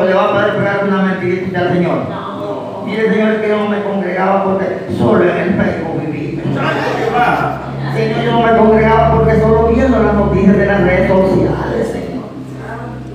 ¿O 0.00 0.04
le 0.04 0.14
va 0.14 0.24
a 0.24 0.32
poder 0.32 0.56
pegar 0.56 0.84
una 0.88 1.02
mentirita 1.02 1.58
al 1.60 1.72
Señor? 1.74 1.98
Mire, 2.86 3.10
Señor, 3.12 3.40
que 3.42 3.48
yo 3.50 3.58
no 3.58 3.68
me 3.68 3.82
congregaba 3.82 4.44
porque 4.44 4.66
solo 4.96 5.24
en 5.24 5.36
el. 5.36 5.56
Santo 6.54 6.88
Jehová. 6.96 7.60
Señor, 7.94 8.24
yo 8.24 8.32
no 8.32 8.46
me 8.46 8.56
congregaba 8.56 9.14
porque 9.14 9.40
solo 9.40 9.68
viendo 9.68 10.02
las 10.02 10.14
noticias 10.14 10.56
de 10.56 10.66
las 10.66 10.80
redes 10.80 11.06
sociales, 11.06 11.88
Señor. 11.92 12.24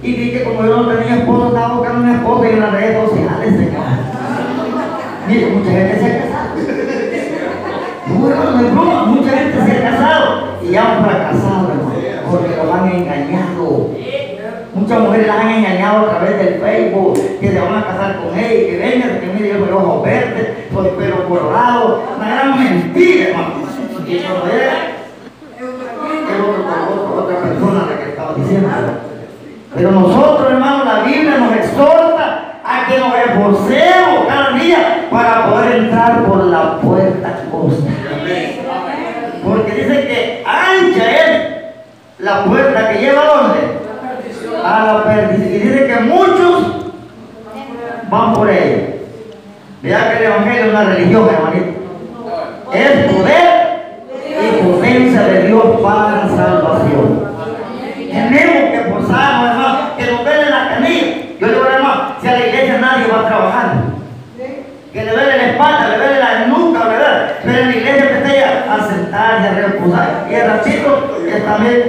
Y 0.04 0.14
vi 0.14 0.32
que 0.32 0.44
como 0.44 0.64
yo 0.64 0.84
no 0.84 0.96
tenía 0.96 1.16
esposo, 1.16 1.48
estaba 1.48 1.74
buscando 1.74 2.04
una 2.04 2.16
esposa 2.18 2.50
en 2.50 2.60
las 2.60 2.72
redes 2.72 3.10
sociales, 3.10 3.56
Señor. 3.56 3.84
Mire, 5.28 5.48
mucha 5.56 5.72
gente 5.72 6.00
se 6.00 6.06
ha 6.06 6.22
casado. 6.22 6.50
No, 8.08 8.30
hermano, 8.30 8.52
no 8.52 8.68
es 8.68 8.72
broma, 8.72 9.06
mucha 9.06 9.32
gente 9.32 9.58
se 9.66 9.72
ha 9.72 9.90
casado 9.90 10.24
y 10.62 10.76
han 10.76 11.04
fracasado, 11.04 11.72
hermano, 11.72 12.30
porque 12.30 12.56
los 12.56 12.76
han 12.76 12.90
engañado. 12.90 13.55
Muchas 14.76 15.00
mujeres 15.00 15.28
las 15.28 15.38
han 15.38 15.52
engañado 15.52 16.00
a 16.00 16.10
través 16.10 16.38
del 16.38 16.60
Facebook, 16.60 17.18
que 17.40 17.50
se 17.50 17.62
van 17.62 17.76
a 17.76 17.88
casar 17.88 18.18
con 18.18 18.38
ella 18.38 18.50
que 18.50 18.78
vengan, 18.78 19.20
que 19.22 19.28
mire, 19.28 19.54
yo 19.54 19.66
soy 19.66 19.74
ojos 19.74 20.04
verdes, 20.04 20.50
soy 20.74 20.90
pelo 20.90 21.30
colorado. 21.30 22.04
Una 22.18 22.30
gran 22.30 22.60
mentira, 22.60 23.30
hermano. 23.30 23.54
Y 24.06 24.18
cuando 24.20 24.48
era, 24.54 24.74
otra, 27.18 27.40
persona 27.40 27.86
la 27.90 28.04
que 28.04 28.10
estaba 28.10 28.34
diciendo. 28.36 28.70
Pero 29.74 29.92
nosotros, 29.92 30.52
hermano, 30.52 30.84
la 30.84 31.04
Biblia 31.04 31.38
nos 31.38 31.56
exhorta 31.56 32.60
a 32.66 32.86
que 32.86 33.00
nos 33.00 33.16
esforcemos 33.18 34.28
cada 34.28 34.58
día 34.58 35.08
para 35.10 35.52
poder 35.52 35.76
entrar 35.78 36.26
por 36.26 36.44
la 36.48 36.82
puerta 36.82 37.40
angosta. 37.46 37.92
Porque 39.42 39.72
dice 39.72 40.08
que 40.08 40.44
ancha 40.46 41.12
es 41.12 41.56
la 42.20 42.44
puerta 42.44 42.90
que 42.90 43.00
lleva 43.00 43.22
a 43.22 43.26
dónde? 43.26 43.85
A 44.66 44.86
la 44.86 45.04
perdición. 45.04 45.54
Y 45.54 45.60
dice 45.60 45.88
que 45.88 46.00
muchos 46.02 46.76
van 48.10 48.34
por 48.34 48.50
ella. 48.50 48.96
Vea 49.82 50.10
que 50.10 50.18
el 50.18 50.32
Evangelio 50.32 50.64
es 50.64 50.70
una 50.72 50.84
religión, 50.84 51.30
hermanito. 51.30 51.80
Es 52.74 53.12
poder 53.12 53.56
y 54.42 54.64
potencia 54.64 55.22
de 55.22 55.48
Dios 55.48 55.64
para 55.82 56.12
la 56.12 56.30
salvación. 56.30 57.26
Tenemos 58.12 58.72
que 58.72 58.90
forzarnos, 58.90 59.52
hermano, 59.52 59.98
que 59.98 60.12
nos 60.12 60.26
ven 60.26 60.42
en 60.42 60.52
la 60.52 60.70
canilla. 60.70 61.06
Yo 61.40 61.48
digo, 61.48 61.66
hermano, 61.66 62.16
si 62.22 62.28
a 62.28 62.32
la 62.32 62.48
iglesia 62.48 62.78
nadie 62.80 63.08
va 63.08 63.20
a 63.20 63.28
trabajar. 63.28 63.74
Que 64.92 65.04
le 65.04 65.12
duele 65.12 65.38
la 65.38 65.48
espalda, 65.52 65.90
le 65.90 65.98
duele 65.98 66.20
la 66.20 66.48
nuca, 66.48 66.88
¿verdad? 66.88 67.32
Pero 67.44 67.60
en 67.60 67.68
la 67.70 67.76
iglesia 67.76 68.10
empecé 68.10 68.44
a 68.44 68.88
sentarse, 68.90 69.48
a 69.48 69.68
reposar. 69.68 70.28
Y 70.30 70.34
el 70.34 70.48
ratito, 70.48 71.18
que 71.30 71.40
también 71.42 71.85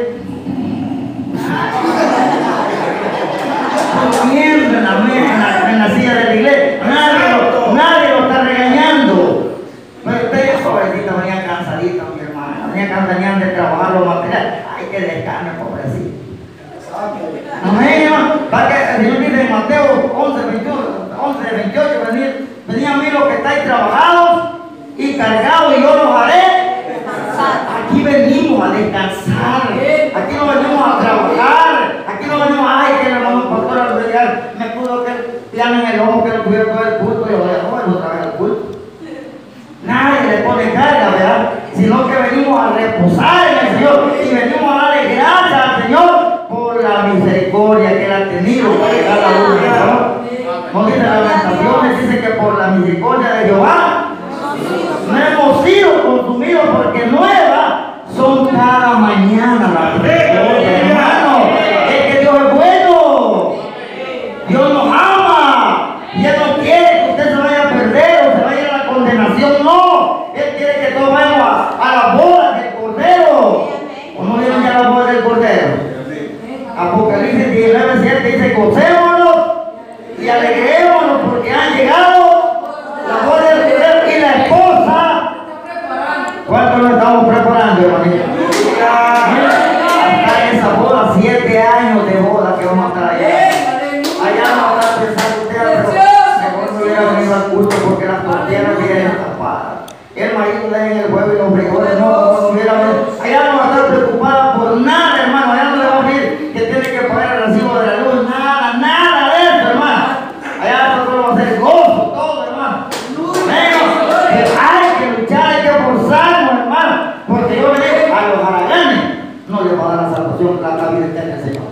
salvación, 120.37 120.63
la, 120.63 120.77
la 120.77 120.89
vida 120.91 121.07
eterna, 121.07 121.43
Señor. 121.43 121.63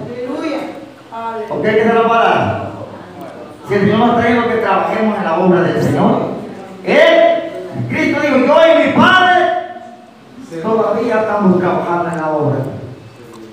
¿Ok? 1.51 1.63
¿Qué 1.63 1.85
se 1.85 1.95
nos 1.95 2.11
va 2.11 2.21
a 2.21 2.25
dar? 2.25 2.65
Si 3.69 3.75
el 3.75 3.81
Señor 3.81 3.99
nos 3.99 4.17
trae 4.19 4.35
lo 4.35 4.49
que 4.49 4.55
trabajemos 4.57 5.19
en 5.19 5.25
la 5.25 5.39
obra 5.39 5.61
del 5.63 5.83
Señor. 5.83 6.13
Él, 6.85 7.89
Cristo 7.89 8.21
dijo, 8.21 8.37
yo 8.37 8.57
y 8.67 8.87
mi 8.87 8.93
Padre 8.93 9.35
todavía 10.63 11.21
estamos 11.21 11.59
trabajando 11.59 12.11
en 12.11 12.17
la 12.17 12.31
obra. 12.31 12.57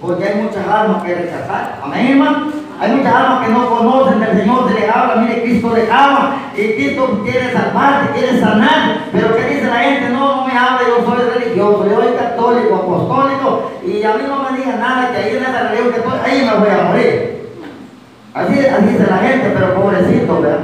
Porque 0.02 0.28
hay 0.28 0.42
muchas 0.42 0.68
almas 0.68 1.04
que 1.04 1.16
rechazar. 1.16 1.80
Amén, 1.84 2.08
hermano. 2.12 2.52
Hay 2.80 2.92
muchas 2.94 3.14
almas 3.14 3.46
que 3.46 3.54
no 3.54 3.70
conocen 3.70 4.20
del 4.20 4.38
Señor, 4.40 4.68
se 4.68 4.80
les 4.80 4.90
habla, 4.90 5.16
mire, 5.18 5.44
Cristo 5.44 5.72
les 5.76 5.88
ama, 5.92 6.36
y 6.56 6.74
Cristo 6.74 7.22
quiere 7.24 7.54
salvarte, 7.54 8.20
quiere 8.20 8.40
sanar, 8.40 9.06
pero 9.12 9.36
¿qué 9.36 9.46
dice 9.46 9.68
la 9.68 9.76
gente? 9.76 10.10
No, 10.10 10.38
no 10.38 10.48
me 10.48 10.58
habla, 10.58 10.80
yo 10.88 11.06
soy 11.06 11.30
religioso, 11.30 11.86
yo 11.88 12.02
soy 12.02 12.14
católico, 12.14 12.76
apostólico, 12.76 13.41
y 13.86 14.04
a 14.04 14.14
mí 14.14 14.24
no 14.28 14.50
me 14.52 14.58
digan 14.58 14.80
nada, 14.80 15.12
que 15.12 15.18
ahí 15.18 15.36
en 15.38 15.44
esa 15.44 15.64
religión 15.70 15.92
que 15.92 15.98
estoy, 16.00 16.20
ahí 16.24 16.46
me 16.46 16.54
voy 16.60 16.70
a 16.70 16.84
morir. 16.84 17.42
Así, 18.34 18.60
así 18.66 18.86
dice 18.88 19.08
la 19.10 19.18
gente, 19.18 19.52
pero 19.54 19.76
pobrecito, 19.76 20.42
¿verdad? 20.42 20.60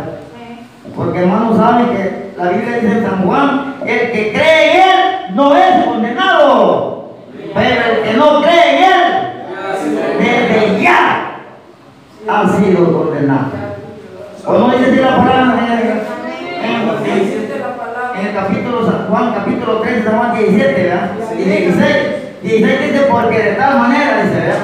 Porque 0.95 1.19
hermanos 1.19 1.57
saben 1.57 1.89
que 1.89 2.31
la 2.37 2.49
Biblia 2.49 2.77
dice 2.79 2.97
en 2.99 3.03
San 3.05 3.25
Juan, 3.25 3.75
el 3.85 4.11
que 4.11 4.31
cree 4.33 4.71
en 4.71 4.81
Él 4.81 5.35
no 5.35 5.55
es 5.55 5.85
condenado, 5.85 7.13
pero 7.53 7.81
el 7.91 8.03
que 8.03 8.13
no 8.17 8.41
cree 8.41 8.77
en 8.77 8.83
Él, 8.83 9.01
desde 10.19 10.81
ya 10.81 11.31
ha 12.27 12.47
sido 12.49 12.93
condenado. 12.93 13.47
¿O 14.45 14.53
no 14.57 14.69
dice 14.69 15.01
la 15.01 15.17
palabra 15.17 15.59
en 15.59 15.73
el, 15.73 15.81
en- 15.81 16.87
en- 17.05 18.19
en 18.19 18.27
el 18.27 18.33
capítulo 18.33 18.85
San 18.89 19.07
Juan, 19.09 19.33
capítulo 19.33 19.79
3, 19.81 20.03
San 20.05 20.17
Juan 20.17 20.37
17, 20.37 20.83
¿verdad? 20.83 21.11
Y 21.37 21.43
16. 21.43 21.97
16 22.47 22.93
dice, 22.93 23.07
porque 23.11 23.41
de 23.41 23.51
tal 23.55 23.77
manera, 23.77 24.23
dice, 24.23 24.39
¿verdad? 24.39 24.57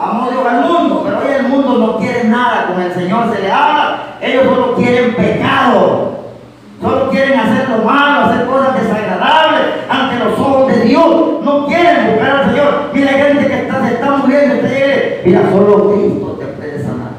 Amó 0.00 0.30
Dios 0.30 0.46
al 0.46 0.60
mundo, 0.60 1.02
pero 1.04 1.18
hoy 1.18 1.34
el 1.38 1.48
mundo 1.48 1.78
no 1.78 1.98
quiere 1.98 2.24
nada 2.24 2.68
con 2.68 2.80
el 2.80 2.94
Señor, 2.94 3.34
se 3.34 3.42
le 3.42 3.50
habla, 3.50 4.16
ellos 4.20 4.44
solo 4.44 4.74
quieren 4.76 5.14
pecado. 5.14 6.20
Solo 6.80 7.10
quieren 7.10 7.38
hacer 7.38 7.68
lo 7.68 7.84
malo, 7.84 8.26
hacer 8.26 8.46
cosas 8.46 8.80
desagradables 8.80 9.60
ante 9.90 10.24
los 10.24 10.38
ojos 10.38 10.72
de 10.72 10.80
Dios. 10.84 11.42
No 11.42 11.66
quieren 11.66 12.12
buscar 12.12 12.30
al 12.30 12.46
Señor. 12.46 12.90
Mira, 12.94 13.08
gente 13.10 13.46
que 13.48 13.58
está, 13.60 13.86
se 13.86 13.94
está 13.94 14.10
muriendo. 14.16 14.54
Usted 14.54 14.70
llegue, 14.70 15.22
mira, 15.26 15.50
solo 15.50 15.92
Cristo 15.92 16.38
te 16.40 16.46
puede 16.46 16.82
sanar. 16.82 17.10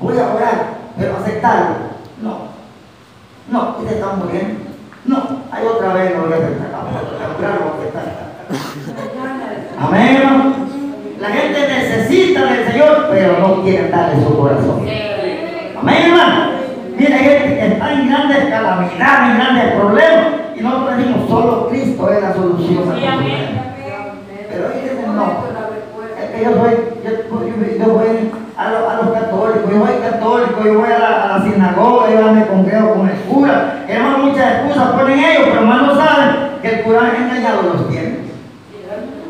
Voy 0.00 0.18
a 0.18 0.34
orar, 0.34 0.66
pero 0.98 1.16
aceptarlo. 1.16 1.76
No. 2.22 2.38
No, 3.52 3.76
y 3.84 3.88
se 3.88 3.94
están 3.94 4.18
muriendo. 4.18 4.64
No, 5.04 5.16
hay 5.52 5.64
otra 5.64 5.94
vez, 5.94 6.16
no 6.16 6.24
voy 6.24 6.32
a 6.32 6.36
aceptar. 6.36 6.70
Claro 7.38 7.76
que 7.78 7.86
está. 7.86 8.00
Amén. 9.78 10.16
hermano. 10.16 10.54
La 11.20 11.28
gente 11.30 11.58
necesita 11.68 12.44
del 12.44 12.66
Señor, 12.70 13.08
pero 13.10 13.38
no 13.38 13.62
quiere 13.62 13.88
darle 13.88 14.22
su 14.22 14.36
corazón. 14.36 14.80
Amén, 15.80 16.02
hermano. 16.06 16.50
Mira, 16.96 17.18
gente 17.18 17.66
está 17.66 17.92
en 17.92 18.08
grandes 18.08 18.44
calamidades, 18.50 19.30
en 19.30 19.36
grandes 19.36 19.72
problemas, 19.74 20.26
y 20.56 20.60
nosotros 20.60 20.96
decimos, 20.96 21.28
solo 21.28 21.68
Cristo 21.68 22.12
es 22.12 22.22
la 22.22 22.32
solución 22.34 22.90
a 22.92 22.94
Sí, 22.96 23.06
amén. 23.06 23.60
Pero 24.50 24.64
ellos 24.70 24.82
dicen, 24.82 25.16
no, 25.16 25.44
es 26.22 26.30
que 26.30 26.44
yo 26.44 26.50
soy, 26.52 26.70
yo, 27.04 27.10
yo- 27.10 27.84
yo 27.84 27.92
voy 27.94 28.06
a, 28.56 28.70
los- 28.70 28.88
a 28.88 28.96
los 29.02 29.12
católicos, 29.12 29.70
yo 29.70 29.78
voy 29.78 29.90
católico, 30.08 30.62
yo 30.64 30.78
voy 30.80 30.90
a 30.92 30.98
la, 30.98 31.22
a 31.34 31.38
la 31.38 31.44
sinagoga, 31.44 32.10
yo 32.10 32.32
me 32.32 32.46
congrego 32.46 32.94
con 32.94 33.08
el 33.08 33.16
cura. 33.28 33.84
Hermano, 33.88 34.18
muchas 34.18 34.52
excusas 34.54 34.88
ponen 34.92 35.18
ellos, 35.18 35.42
pero 35.46 35.60
hermanos 35.60 35.98
saben 35.98 36.36
que 36.62 36.68
el 36.68 36.82
cura 36.82 37.00
es 37.12 37.20
engañado 37.20 37.62
los 37.62 37.88
tiene. 37.90 38.03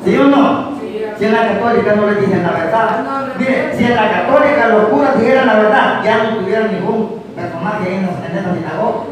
¿Sí 0.05 0.17
o 0.19 0.25
no? 0.25 0.75
Si 1.19 1.25
en 1.25 1.33
la 1.33 1.49
católica 1.49 1.95
no 1.95 2.07
les 2.07 2.21
dicen 2.21 2.43
la 2.43 2.51
verdad. 2.53 3.33
Mire, 3.39 3.73
si 3.77 3.85
en 3.85 3.97
la 3.97 4.11
católica 4.11 4.69
los 4.69 4.89
curas 4.89 5.19
dijeran 5.19 5.47
la 5.47 5.55
verdad, 5.55 6.05
ya 6.05 6.25
no 6.25 6.37
tuvieran 6.39 6.73
ningún 6.73 7.23
personaje 7.37 7.95
en, 7.97 8.03
la- 8.07 8.27
en 8.27 8.37
esa 8.39 8.55
sinagoga. 8.55 9.05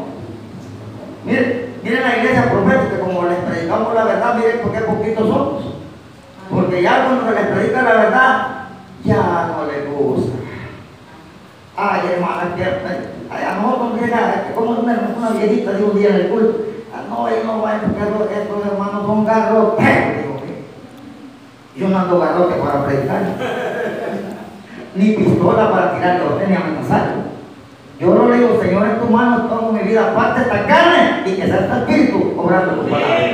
Mire, 1.25 1.69
mire 1.81 2.01
la 2.01 2.17
iglesia 2.17 2.51
profética, 2.51 2.99
como 2.99 3.23
les 3.25 3.37
predicamos 3.39 3.93
la 3.93 4.03
verdad, 4.03 4.35
miren 4.35 4.59
por 4.61 4.71
qué 4.73 4.79
poquitos 4.81 5.27
somos. 5.27 5.63
Porque 6.49 6.81
ya 6.83 7.05
cuando 7.05 7.25
se 7.33 7.39
les 7.41 7.47
predica 7.51 7.81
la 7.81 7.93
verdad, 7.93 8.47
ya 9.03 9.15
no 9.55 9.65
les 9.71 9.89
gusta. 9.89 10.31
Ay, 11.75 12.01
hermana, 12.13 12.53
que 12.55 12.63
a 12.63 13.55
nosotros 13.55 13.99
llega, 14.01 14.51
como 14.53 14.71
una, 14.81 15.09
una 15.17 15.29
viejita 15.31 15.71
de 15.71 15.83
un 15.83 15.95
día 15.97 16.09
en 16.09 16.15
el 16.15 16.27
culto. 16.29 16.57
Ah, 16.93 17.01
no, 17.09 17.27
ellos 17.27 17.45
no 17.45 17.61
van 17.61 17.79
porque 17.81 18.03
estos, 18.03 18.31
estos 18.31 18.65
hermanos 18.71 19.05
son 19.07 19.25
garroteros. 19.25 20.32
Yo 21.75 21.89
no 21.89 21.97
ando 21.97 22.19
garrote 22.19 22.55
para 22.55 22.85
predicar. 22.85 23.21
ni 24.95 25.11
pistola 25.13 25.71
para 25.71 25.95
tirarle 25.95 26.23
a 26.23 26.29
usted 26.29 26.47
ni 26.47 26.55
amenazarlo. 26.55 27.23
Yo 27.99 28.13
no 28.13 28.29
le 28.29 28.37
digo, 28.37 28.59
Señor, 28.61 28.85
en 28.85 28.99
tu 28.99 29.05
mano 29.05 29.43
tomo 29.43 29.71
mi 29.71 29.79
vida, 29.79 30.11
aparte 30.11 30.41
esta 30.41 30.65
carne 30.65 31.23
y 31.25 31.31
que 31.35 31.47
sea 31.47 31.67
tu 31.67 31.73
espíritu 31.79 32.33
obrando 32.37 32.73
tu 32.73 32.89
palabra. 32.89 33.27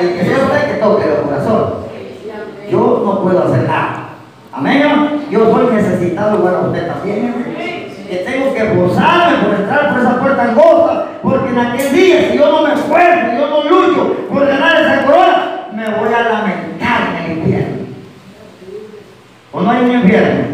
Y 0.00 0.06
que 0.06 0.24
sea 0.24 0.44
usted 0.44 0.72
que 0.72 0.80
toque 0.80 1.04
el 1.04 1.22
corazón. 1.22 1.74
Yo 2.70 3.02
no 3.04 3.22
puedo 3.22 3.44
hacer 3.44 3.66
nada. 3.66 4.08
Amén. 4.52 5.26
Yo 5.30 5.52
soy 5.52 5.74
necesitado 5.74 6.48
a 6.48 6.66
usted 6.68 6.86
también. 6.86 7.54
Que 8.08 8.16
tengo 8.18 8.54
que 8.54 8.68
gozarme 8.76 9.38
por 9.44 9.54
entrar 9.56 9.90
por 9.90 10.00
esa 10.00 10.20
puerta 10.20 10.42
angosta, 10.44 11.06
porque 11.22 11.50
en 11.50 11.58
aquel 11.58 11.92
día, 11.92 12.30
si 12.30 12.38
yo 12.38 12.52
no 12.52 12.62
me 12.62 12.74
esfuerzo, 12.74 13.30
si 13.30 13.36
yo 13.36 13.48
no 13.48 13.64
lucho 13.64 14.16
por 14.32 14.46
ganar 14.46 14.80
esa 14.80 15.04
corona, 15.04 15.66
me 15.72 15.84
voy 15.90 16.14
a 16.14 16.22
lamentar 16.22 16.75
infierno. 17.32 17.86
¿O 19.52 19.60
no 19.60 19.70
hay 19.70 19.84
un 19.84 19.92
infierno? 19.92 20.44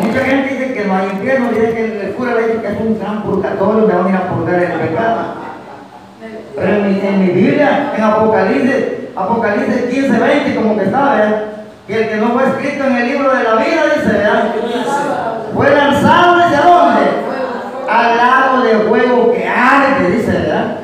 Mucha 0.00 0.20
gente 0.24 0.54
dice 0.54 0.74
que 0.74 0.84
no 0.84 0.96
hay 0.96 1.06
infierno, 1.06 1.48
dice 1.48 1.72
que 1.72 2.06
el 2.06 2.12
cura 2.14 2.34
le 2.34 2.48
dice 2.48 2.60
que 2.60 2.66
es 2.68 2.80
un 2.80 2.98
gran 2.98 3.22
purgatorio, 3.22 3.86
me 3.86 3.94
van 3.94 4.06
a 4.06 4.10
ir 4.10 4.16
a 4.16 4.28
purgar 4.28 4.62
el 4.62 4.72
pecado. 4.72 5.34
Pero 6.56 6.68
en 6.68 6.82
mi, 6.86 7.00
en 7.00 7.20
mi 7.20 7.28
Biblia, 7.28 7.92
en 7.96 8.02
Apocalipsis, 8.02 8.84
Apocalipsis 9.16 9.82
15, 9.90 10.18
20, 10.18 10.54
como 10.54 10.76
que 10.76 10.84
¿verdad? 10.84 11.44
que 11.86 12.02
el 12.02 12.08
que 12.08 12.16
no 12.16 12.28
fue 12.30 12.44
escrito 12.44 12.86
en 12.86 12.96
el 12.96 13.08
libro 13.08 13.34
de 13.34 13.44
la 13.44 13.54
vida, 13.56 13.82
dice, 13.94 14.18
¿verdad? 14.18 14.54
fue 15.54 15.70
lanzado 15.70 16.38
desde 16.38 16.56
dónde? 16.56 17.00
Al 17.88 18.16
lado 18.16 18.62
de 18.62 18.74
fuego 18.88 19.32
que 19.32 19.46
arde, 19.46 20.10
dice, 20.10 20.30
¿verdad? 20.32 20.78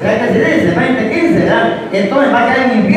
¿Verdad 0.00 0.28
que 0.28 0.32
se 0.32 0.54
dice? 0.54 0.78
20, 0.78 1.10
15, 1.10 1.38
¿verdad? 1.38 1.78
Entonces 1.92 2.34
va 2.34 2.42
a 2.42 2.46
caer 2.46 2.72
en 2.72 2.91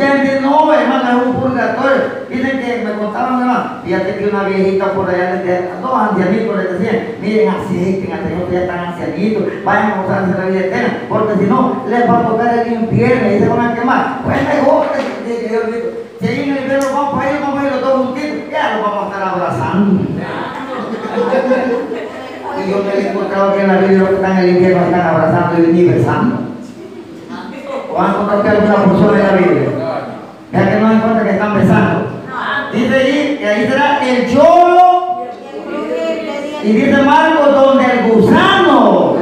mucha 0.00 0.12
gente 0.12 0.28
dice, 0.28 0.40
no, 0.40 0.72
hermano, 0.72 1.10
es 1.10 1.26
un 1.26 1.34
purgatorio. 1.34 2.02
Dicen 2.30 2.60
que 2.60 2.84
me 2.84 2.92
contaban, 2.94 3.40
hermano, 3.40 3.64
fíjate 3.84 4.16
que 4.16 4.28
una 4.28 4.44
viejita 4.44 4.92
por 4.92 5.10
allá, 5.10 5.34
decía, 5.34 5.70
dos 5.82 5.94
ancianitos 5.94 6.56
les 6.56 6.72
decían, 6.72 7.02
miren, 7.20 7.48
acepten 7.48 8.12
al 8.12 8.24
Señor 8.24 8.50
ya 8.50 8.60
están 8.60 8.78
ancianitos, 8.78 9.42
vayan 9.64 9.90
a 9.90 10.02
gozarse 10.02 10.38
la 10.38 10.46
vida 10.46 10.60
eterna, 10.60 10.98
porque 11.08 11.34
si 11.36 11.44
no, 11.44 11.84
les 11.88 12.08
va 12.08 12.18
a 12.18 12.28
tocar 12.28 12.58
el 12.58 12.72
infierno 12.72 13.30
y 13.30 13.38
se 13.40 13.48
van 13.48 13.60
a 13.60 13.74
quemar. 13.74 14.20
Pues 14.24 14.36
mejor 14.42 14.86
dijo, 15.26 15.60
si 16.20 16.26
ahí 16.26 16.40
en 16.40 16.50
el 16.50 16.62
infierno 16.62 16.86
vamos 16.92 17.14
para 17.14 17.32
ir, 17.32 17.40
vamos 17.40 17.60
a 17.60 17.66
ir 17.66 17.72
los 17.72 17.80
dos 17.82 18.06
juntitos, 18.06 18.50
ya 18.50 18.76
los 18.76 18.82
vamos 18.82 19.02
a 19.02 19.06
estar 19.08 19.28
abrazando. 19.28 20.02
y 22.56 22.70
yo 22.70 22.84
me 22.84 22.92
he 22.92 23.10
encontrado 23.10 23.54
que 23.54 23.60
en 23.60 23.68
la 23.68 23.76
Biblia 23.78 23.98
los 23.98 24.08
que 24.08 24.14
están 24.14 24.32
en 24.32 24.38
el 24.38 24.50
infierno 24.50 24.84
están 24.84 25.00
abrazando 25.00 25.58
y 25.58 25.72
ni 25.72 25.84
besando. 25.84 26.36
¿O 27.92 28.00
han 28.00 28.10
encontrado 28.10 28.42
que 28.42 28.48
alguna 28.48 28.84
persona 28.84 29.18
en 29.18 29.26
la 29.26 29.32
Biblia? 29.32 29.79
Ya 30.52 30.68
que 30.68 30.80
no 30.80 30.92
encuentra 30.92 31.24
que 31.24 31.30
están 31.30 31.54
besando. 31.54 32.06
Dice 32.72 32.94
ahí 32.94 33.36
que 33.38 33.48
ahí 33.48 33.68
será 33.68 33.98
el 34.04 34.26
lloro 34.28 35.26
y 36.62 36.72
dice 36.72 37.02
Marcos 37.02 37.54
donde 37.54 37.84
el 37.84 38.12
gusano. 38.12 39.16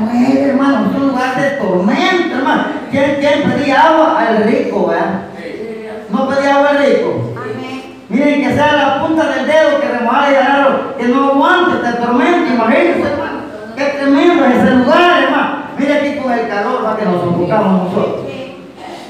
Mujer, 0.00 0.48
hermano, 0.48 0.86
es 0.90 0.96
un 0.96 1.08
lugar 1.08 1.40
de 1.40 1.50
tormento, 1.50 2.36
hermano. 2.36 2.64
¿Quién, 2.90 3.16
quién 3.20 3.50
pedía 3.50 3.82
agua? 3.82 4.20
Al 4.20 4.44
rico. 4.44 4.92
No 6.10 6.28
pedía 6.28 6.54
agua 6.56 6.70
al 6.70 6.78
rico. 6.78 7.34
Miren 8.08 8.42
que 8.42 8.54
sea 8.54 8.76
la 8.76 9.00
punta 9.00 9.28
del 9.28 9.46
dedo 9.46 9.80
que 9.80 9.88
remojara 9.88 10.30
y 10.30 10.34
agarrarlo, 10.36 10.96
que 10.96 11.08
no 11.08 11.30
aguante 11.30 11.86
este 11.86 12.00
tormento, 12.00 12.52
imagínense, 12.52 13.10
hermano. 13.10 13.38
Qué 13.76 13.84
tremendo 13.84 14.44
es 14.44 14.54
ese 14.56 14.70
lugar, 14.76 15.22
hermano. 15.22 15.56
Mire 15.78 15.94
aquí 15.94 16.16
con 16.18 16.32
el 16.32 16.48
calor, 16.48 16.84
va 16.84 16.96
que 16.96 17.04
nos 17.06 17.20
sofocamos 17.22 17.84
nosotros. 17.84 18.23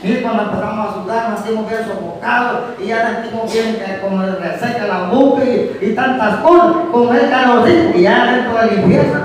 Mire 0.05 0.21
cuando 0.21 0.43
empezamos 0.43 0.87
a 0.87 1.03
sudar, 1.03 1.31
nos 1.31 1.41
sentimos 1.41 1.71
bien 1.71 1.83
sofocados 1.87 2.61
y 2.79 2.89
ya 2.89 3.23
sentimos 3.23 3.51
bien 3.51 3.77
que 3.77 4.01
como 4.03 4.23
reseca 4.23 4.87
la 4.87 5.09
boca 5.09 5.43
y, 5.47 5.79
y 5.81 5.95
tantas 5.95 6.41
cosas, 6.41 6.73
con 6.93 7.17
el 7.17 7.31
calorcito 7.31 7.99
y 7.99 8.03
ya 8.03 8.33
dentro 8.33 8.61
del 8.61 8.81
infierno. 8.81 9.23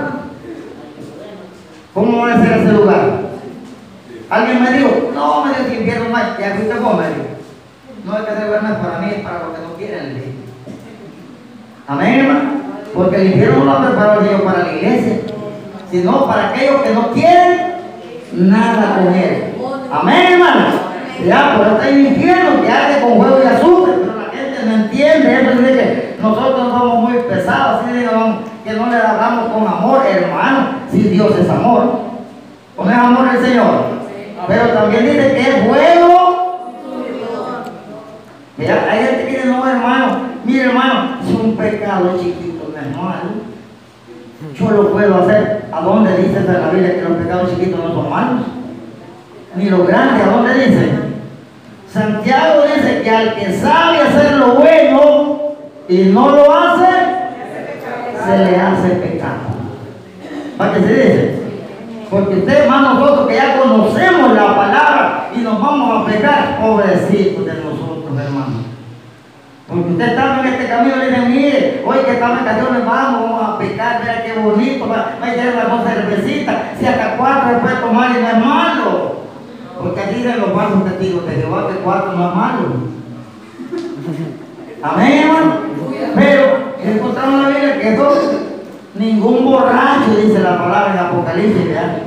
¿Cómo 1.92 2.24
va 2.24 2.32
a 2.32 2.42
ser 2.42 2.52
ese 2.60 2.72
lugar? 2.72 3.20
Alguien 4.30 4.62
me 4.62 4.72
dijo, 4.72 5.10
no, 5.14 5.44
me 5.44 5.50
dijo 5.50 5.64
que 5.66 5.80
infierno 5.80 6.08
no 6.08 6.16
hay, 6.16 6.24
ya 6.40 6.54
fuiste 6.54 6.74
vos, 6.78 6.96
me. 6.96 7.04
No 8.06 8.16
es 8.16 8.24
que 8.24 8.30
no 8.32 8.68
es 8.68 8.78
para 8.78 8.98
mí, 9.00 9.12
es 9.14 9.22
para 9.22 9.38
los 9.40 9.58
que 9.58 9.62
no 9.62 9.74
quieren, 9.76 10.14
le 10.14 10.14
dije. 10.14 10.32
Amén, 11.88 12.20
hermano. 12.20 12.50
Porque 12.94 13.16
el 13.16 13.26
infierno 13.26 13.58
no 13.58 13.64
lo 13.66 13.72
ha 13.72 13.86
preparado 13.86 14.20
Dios 14.22 14.40
para 14.40 14.62
la 14.64 14.72
iglesia, 14.72 15.20
sino 15.90 16.26
para 16.26 16.48
aquellos 16.48 16.80
que 16.80 16.94
no 16.94 17.12
quieren 17.12 17.74
nada 18.32 18.96
con 18.96 19.14
él. 19.14 19.59
Amén, 19.90 20.32
hermano. 20.34 20.66
Ya, 21.26 21.56
por 21.56 21.66
eso 21.66 21.92
un 21.92 22.06
infierno 22.06 22.62
que 22.62 22.70
arde 22.70 23.00
con 23.02 23.18
fuego 23.18 23.40
y 23.42 23.46
azufre, 23.46 23.92
pero 24.00 24.20
la 24.20 24.30
gente 24.30 24.64
no 24.64 24.74
entiende 24.74 25.42
eso. 25.42 25.50
Dice 25.60 25.72
que 25.72 26.16
nosotros 26.22 26.72
somos 26.72 27.10
muy 27.10 27.18
pesados, 27.28 27.82
así 27.82 27.98
que 28.64 28.72
no 28.72 28.86
le 28.86 28.96
hablamos 28.96 29.52
con 29.52 29.66
amor, 29.66 30.02
hermano, 30.06 30.68
si 30.90 30.98
Dios 31.02 31.32
es 31.38 31.50
amor. 31.50 32.00
¿O 32.76 32.84
no 32.84 32.90
es 32.90 32.96
amor 32.96 33.28
el 33.34 33.44
Señor? 33.44 33.84
Pero 34.46 34.68
también 34.68 35.04
dice 35.04 35.34
que 35.34 35.40
es 35.40 35.66
fuego. 35.66 36.76
Mira, 38.56 38.86
hay 38.90 39.04
gente 39.04 39.24
que 39.24 39.30
dice, 39.32 39.46
no, 39.46 39.68
hermano, 39.68 40.18
mire, 40.44 40.64
hermano, 40.64 41.16
es 41.22 41.34
un 41.34 41.56
pecado 41.56 42.16
chiquito, 42.18 42.72
no 42.72 42.80
es 42.80 42.96
malo. 42.96 43.50
Yo 44.54 44.70
lo 44.70 44.92
puedo 44.92 45.22
hacer. 45.22 45.64
¿A 45.72 45.80
dónde 45.80 46.16
dice 46.16 46.38
en 46.38 46.52
la 46.52 46.70
Biblia 46.70 46.94
que 46.94 47.08
los 47.08 47.18
pecados 47.18 47.50
chiquitos 47.50 47.80
no 47.80 47.94
son 47.94 48.10
malos? 48.10 48.40
Ni 49.54 49.68
los 49.68 49.86
grandes, 49.86 50.26
¿a 50.26 50.30
dónde 50.30 50.54
dice? 50.54 50.90
Santiago 51.92 52.62
dice 52.72 53.02
que 53.02 53.10
al 53.10 53.34
que 53.34 53.52
sabe 53.52 54.00
hacer 54.02 54.36
lo 54.36 54.54
bueno 54.54 55.40
y 55.88 56.04
no 56.04 56.30
lo 56.30 56.54
hace, 56.54 56.92
se 58.24 58.38
le 58.38 58.56
hace 58.56 58.88
pecado. 58.90 59.50
¿Para 60.56 60.74
qué 60.74 60.80
se 60.80 60.94
dice? 60.94 61.40
Porque 62.08 62.34
usted, 62.36 62.62
hermano, 62.64 62.94
nosotros 62.94 63.28
que 63.28 63.34
ya 63.34 63.58
conocemos 63.58 64.32
la 64.34 64.54
palabra 64.54 65.30
y 65.34 65.38
nos 65.38 65.60
vamos 65.60 66.02
a 66.02 66.10
pecar, 66.10 66.60
pobrecitos 66.60 67.46
de 67.46 67.54
nosotros, 67.54 68.18
hermano. 68.20 68.70
Porque 69.68 69.90
usted 69.90 70.08
está 70.08 70.40
en 70.40 70.46
este 70.46 70.68
camino 70.68 70.96
y 70.96 70.98
le 70.98 71.10
dice, 71.10 71.28
mire, 71.28 71.82
hoy 71.86 71.98
que 72.04 72.12
estamos 72.12 72.38
en 72.38 72.44
vacaciones, 72.44 72.86
vamos, 72.86 73.30
vamos 73.30 73.48
a 73.48 73.58
pecar, 73.58 74.00
mira 74.00 74.24
qué 74.24 74.40
bonito, 74.40 74.88
va, 74.88 75.14
a 75.22 75.32
echar 75.32 75.66
una 75.66 75.84
cervecita, 75.84 76.72
si 76.78 76.86
hasta 76.86 77.16
cuatro 77.16 77.60
puede 77.60 77.76
tomar 77.76 78.10
y 78.10 78.22
no 78.22 78.28
es 78.28 78.38
malo. 78.38 79.09
Porque 79.82 80.00
aquí 80.00 80.14
dicen 80.16 80.40
los 80.40 80.52
falsos 80.52 80.84
testigos 80.84 81.26
de 81.26 81.36
Jehová 81.36 81.68
que 81.68 81.74
cuatro 81.76 82.12
no 82.12 82.28
es 82.28 82.34
malo. 82.36 82.58
Amén, 84.82 85.22
hermano. 85.22 85.54
Pero 86.14 86.74
encontramos 86.82 87.34
en 87.34 87.42
la 87.42 87.48
Biblia 87.48 87.80
que 87.80 87.94
eso, 87.94 88.40
ningún 88.94 89.44
borracho, 89.44 90.16
dice 90.16 90.40
la 90.40 90.58
palabra 90.58 90.92
en 90.92 90.98
Apocalipsis, 90.98 91.68
¿verdad? 91.68 91.98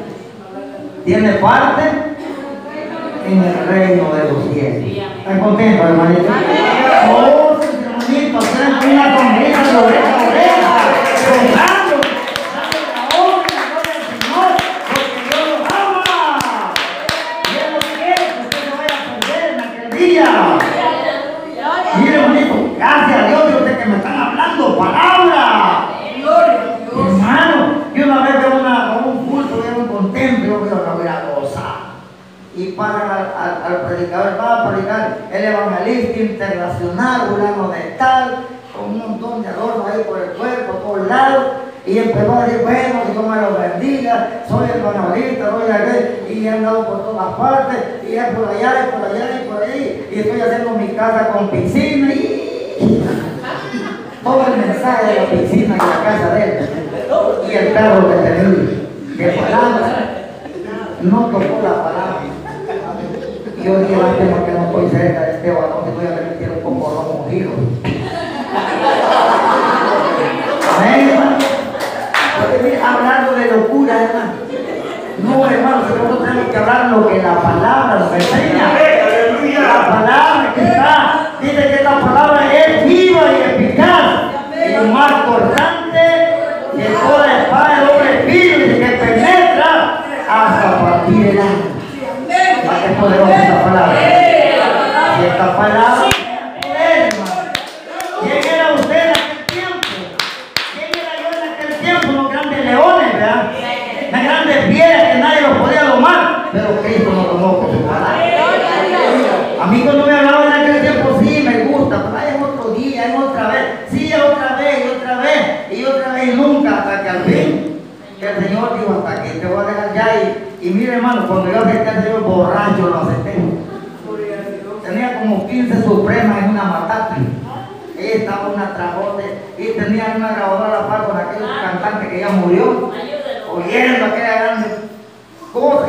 tiene 1.05 1.33
parte 1.33 1.81
en 3.27 3.43
el 3.43 3.67
reino 3.67 4.09
de 4.13 4.31
los 4.31 4.53
cielos. 4.53 5.07
¿Están 5.19 5.39
contentos, 5.39 5.89
hermanito? 5.89 6.23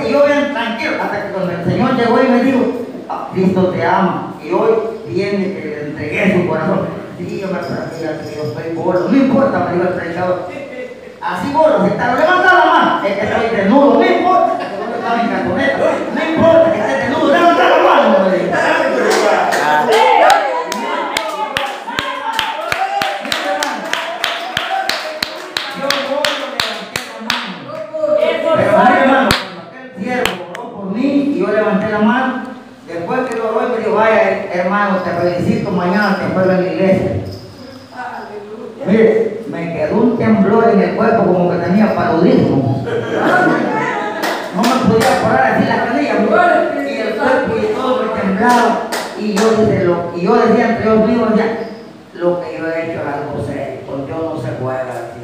Y 0.07 0.13
yo 0.13 0.27
bien 0.27 0.53
tranquilo, 0.53 0.93
hasta 1.03 1.23
que 1.27 1.33
cuando 1.33 1.53
el 1.53 1.65
Señor 1.65 1.97
llegó 1.97 2.23
y 2.23 2.29
me 2.29 2.43
dijo, 2.45 2.61
"Ah, 3.09 3.29
Cristo 3.33 3.69
te 3.69 3.85
ama. 3.85 4.35
Y 4.45 4.53
hoy 4.53 4.71
viene 5.09 5.55
que 5.55 5.65
le 5.65 5.87
entregué 5.89 6.41
su 6.43 6.49
corazón. 6.49 6.81
Sí, 7.19 7.41
yo 7.41 7.47
me 7.49 7.63
sabía 7.63 8.21
que 8.21 8.37
yo 8.37 8.43
estoy 8.45 8.75
gordo. 8.75 9.09
No 9.09 9.17
importa, 9.17 9.67
me 9.71 9.77
dijo 9.77 9.89
el 9.89 9.95
predicador. 9.95 10.49
Así 11.21 11.53
gordo, 11.53 11.87
está 11.87 12.15
levanta 12.15 12.53
la 12.53 12.65
mano. 12.67 13.07
Es 13.07 13.15
que 13.19 13.25
estoy 13.27 13.57
desnudo, 13.57 13.95
no 13.95 14.05
importa. 14.05 14.59
que 14.59 14.65
yo 14.77 14.95
estaba 14.95 15.23
en. 15.23 16.15
No 16.15 16.31
importa 16.35 16.73
mañana 35.75 36.19
te 36.19 36.35
juego 36.35 36.51
en 36.51 36.65
la 36.65 36.73
iglesia. 36.73 37.11
Mire, 38.87 39.41
me 39.49 39.73
quedó 39.73 39.97
un 39.97 40.19
temblor 40.19 40.71
en 40.73 40.81
el 40.81 40.97
cuerpo 40.97 41.25
como 41.25 41.51
que 41.51 41.59
tenía 41.59 41.95
paludismo. 41.95 42.85
No 44.55 44.63
me 44.63 44.93
podía 44.93 45.23
parar 45.23 45.55
así 45.55 45.65
la 45.67 45.85
canilla, 45.87 46.03
y 46.03 47.01
el 47.01 47.15
cuerpo 47.15 47.57
y 47.57 47.75
todo 47.75 48.03
me 48.03 48.21
temblaba. 48.21 48.89
Y 49.19 49.35
yo, 49.35 49.51
dije, 49.51 49.85
lo, 49.85 50.13
y 50.15 50.21
yo 50.23 50.37
decía 50.37 50.69
entre 50.71 50.85
Dios 50.85 51.09
mío, 51.09 51.27
decía, 51.31 51.69
lo 52.15 52.41
que 52.41 52.59
yo 52.59 52.67
he 52.69 52.85
hecho 52.85 53.01
es 53.01 53.07
algo 53.07 53.45
serio, 53.47 53.81
con 53.89 54.07
Dios 54.07 54.19
no 54.23 54.41
se 54.41 54.49
juega. 54.61 55.15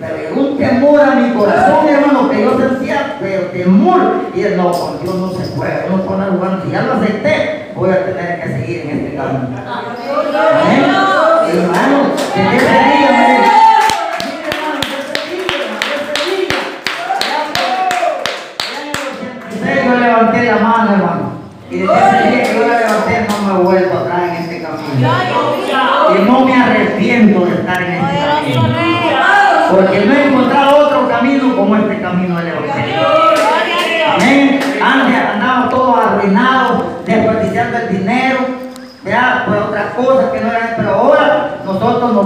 Pero 0.00 0.16
llegó 0.16 0.40
un 0.40 0.58
temor 0.58 1.00
a 1.00 1.14
mi 1.14 1.32
corazón, 1.32 1.88
hermano, 1.88 2.28
que 2.28 2.42
yo 2.42 2.58
sentía, 2.58 3.16
pero 3.20 3.42
temor. 3.46 4.00
Y 4.34 4.42
él, 4.42 4.56
no, 4.56 4.72
con 4.72 5.00
Dios 5.00 5.14
no 5.14 5.30
se 5.30 5.46
puede, 5.52 5.88
no 5.88 6.02
pone. 6.02 6.24
Si 6.64 6.72
ya 6.72 6.82
lo 6.82 6.94
acepté, 6.94 7.61
voy 7.74 7.90
a 7.90 8.04
tener 8.04 8.40
que 8.40 8.48
seguir 8.48 8.80
en 8.82 8.90
este 8.90 9.16
camino. 9.16 9.48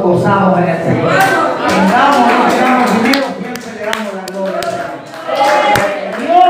Gozamos 0.06 0.58
en 0.58 0.68
el 0.68 0.78
Señor. 0.84 1.10
Tengamos 1.68 2.18
o 2.18 2.48
tengamos 2.50 3.02
dinero, 3.02 3.26
siempre 3.38 3.70
le 3.74 3.84
damos 3.86 4.14
la 4.14 4.24
gloria. 4.32 4.60
Dios 6.18 6.48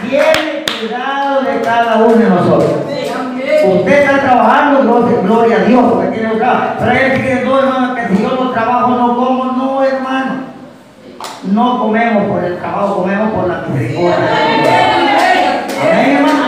tiene 0.00 0.64
cuidado 0.78 1.42
de 1.42 1.60
cada 1.62 1.96
uno 1.96 2.16
de 2.16 2.28
nosotros. 2.28 2.72
Usted 3.64 4.02
está 4.02 4.20
trabajando, 4.20 5.02
gloria, 5.22 5.56
a 5.56 5.64
Dios, 5.64 5.84
porque 5.92 6.08
tiene 6.08 6.32
un 6.32 6.38
trabajo. 6.38 6.74
Pero 6.80 6.92
que 6.92 7.22
dice, 7.22 7.42
no, 7.44 7.58
hermano, 7.58 7.94
que 7.94 8.08
si 8.08 8.22
yo 8.22 8.30
no 8.30 8.50
trabajo, 8.50 8.88
no 8.88 9.16
como. 9.16 9.44
No, 9.52 9.82
hermano. 9.84 10.32
No 11.44 11.78
comemos 11.80 12.24
por 12.24 12.44
el 12.44 12.58
trabajo, 12.58 13.02
comemos 13.02 13.30
por 13.32 13.48
la 13.48 13.64
misericordia. 13.68 14.16
Amén, 15.82 16.16
hermano. 16.16 16.42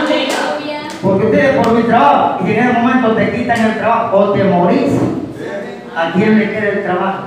Porque 1.01 1.25
ustedes 1.27 1.57
por 1.57 1.73
mi 1.73 1.83
trabajo, 1.83 2.45
y 2.45 2.51
en 2.51 2.59
ese 2.59 2.79
momento 2.79 3.15
te 3.15 3.31
quitan 3.31 3.59
el 3.59 3.77
trabajo 3.77 4.17
o 4.17 4.31
te 4.31 4.43
morís, 4.43 4.91
¿a 5.95 6.11
quién 6.13 6.39
le 6.39 6.51
queda 6.51 6.69
el 6.69 6.83
trabajo? 6.83 7.23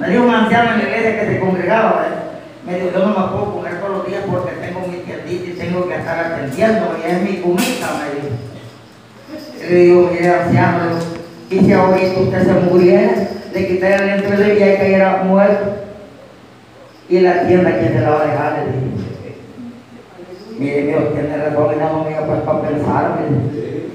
Me 0.00 0.08
dijo 0.08 0.24
un 0.24 0.34
anciano 0.34 0.72
en 0.72 0.78
la 0.78 0.84
iglesia 0.84 1.20
que 1.20 1.26
se 1.26 1.40
congregaba, 1.40 2.02
¿verdad? 2.02 2.20
me 2.66 2.74
dijo, 2.74 2.90
yo 2.92 3.06
no 3.06 3.08
me 3.08 3.32
puedo 3.32 3.54
comer 3.54 3.80
todos 3.80 3.98
los 3.98 4.06
días 4.06 4.22
porque 4.30 4.52
tengo 4.52 4.86
mi 4.86 4.98
tiendita 4.98 5.50
y 5.50 5.54
tengo 5.54 5.88
que 5.88 5.94
estar 5.96 6.18
atendiendo, 6.18 6.96
y 6.98 7.10
es 7.10 7.22
mi 7.22 7.36
comida, 7.40 7.88
me 7.98 8.14
dijo. 8.14 9.68
Le 9.68 9.74
digo, 9.74 10.10
mire 10.12 10.34
anciano, 10.34 10.78
digo, 10.88 11.62
y 11.62 11.66
si 11.66 11.72
ahorita 11.72 12.20
usted 12.20 12.44
se 12.44 12.52
muriera, 12.52 13.12
le 13.52 13.66
quitaría 13.66 14.14
el 14.14 14.42
ella 14.42 14.74
y 14.74 14.76
cayera 14.76 15.22
muerto. 15.24 15.76
Y 17.08 17.20
la 17.20 17.46
tienda, 17.46 17.76
¿quién 17.78 17.92
se 17.92 18.00
la 18.00 18.10
va 18.10 18.22
a 18.22 18.26
dejar? 18.26 18.52
Le 18.52 18.64
dije. 18.66 19.00
Mire, 20.58 20.82
Dios 20.82 21.12
tiene 21.12 21.36
razón, 21.36 21.74
y 21.74 21.78
no 21.78 22.04
me 22.04 22.14
pues 22.14 22.40
para 22.42 22.62
pensar. 22.62 23.18
me 23.18 23.36
dice. 23.36 23.86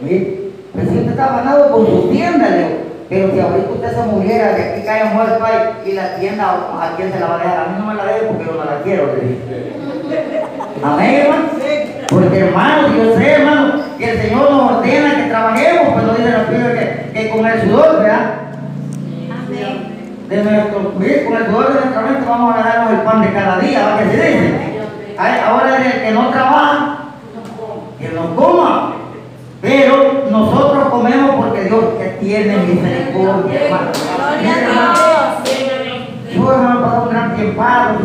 Mire, 0.00 0.47
pues 0.78 0.90
si 0.90 0.98
usted 0.98 1.10
está 1.10 1.26
ganado 1.26 1.72
con 1.72 1.86
su 1.86 2.08
tienda, 2.08 2.50
le 2.50 2.56
digo, 2.58 2.70
pero 3.08 3.32
si 3.32 3.40
ahorita 3.40 3.70
usted 3.70 3.96
se 3.96 4.02
muriera, 4.06 4.52
de 4.52 4.62
aquí 4.62 4.82
cae 4.86 5.12
muerto 5.12 5.44
ahí, 5.44 5.90
y 5.90 5.92
la 5.94 6.14
tienda, 6.14 6.44
¿a 6.50 6.94
quién 6.96 7.12
se 7.12 7.18
la 7.18 7.26
va 7.26 7.34
a 7.34 7.38
dejar? 7.38 7.58
A 7.58 7.66
mí 7.66 7.74
no 7.80 7.86
me 7.86 7.94
la 7.94 8.04
deje 8.04 8.26
porque 8.26 8.44
yo 8.44 8.52
no 8.52 8.64
la 8.64 8.82
quiero, 8.84 9.06
le 9.06 9.20
dije. 9.26 9.72
Amén, 10.84 11.14
hermano. 11.16 11.48
Porque 12.08 12.38
hermano, 12.38 12.88
yo 12.96 13.18
sé, 13.18 13.32
hermano, 13.32 13.72
que 13.98 14.10
el 14.10 14.22
Señor 14.22 14.50
nos 14.52 14.72
ordena 14.72 15.16
que 15.16 15.30
trabajemos, 15.30 16.02
nos 16.02 16.16
dice 16.16 16.30
la 16.30 16.44
Biblia 16.44 17.10
que, 17.12 17.12
que 17.12 17.30
con 17.30 17.46
el 17.46 17.60
sudor, 17.62 17.98
¿verdad? 17.98 18.34
De 20.28 20.44
nuestro, 20.44 20.92
con 20.92 21.02
el 21.02 21.46
sudor 21.46 21.68
de 21.68 21.80
nuestra 21.80 22.02
mente 22.02 22.28
vamos 22.28 22.54
a 22.54 22.58
ganarnos 22.58 22.92
el 22.92 23.00
pan 23.00 23.22
de 23.22 23.32
cada 23.32 23.58
día, 23.58 23.84
¿va 23.84 23.98
que 23.98 24.04
se 24.04 24.16
dice? 24.16 24.78
Ahora 25.18 25.76
el 25.76 26.02
que 26.02 26.10
no 26.12 26.28
trabaja, 26.30 26.98
que 27.98 28.08
no 28.10 28.36
coma. 28.36 28.97
Pero 29.68 30.24
nosotros 30.30 30.88
comemos 30.88 31.36
porque 31.36 31.64
Dios 31.64 31.84
que 31.98 32.08
tiene 32.24 32.56
misericordia, 32.56 33.64
hermano. 33.66 33.90
Yo 36.34 36.52
hermano 36.52 36.80
pasado 36.80 37.02
un 37.02 37.10
gran 37.10 37.36
tiempo 37.36 37.62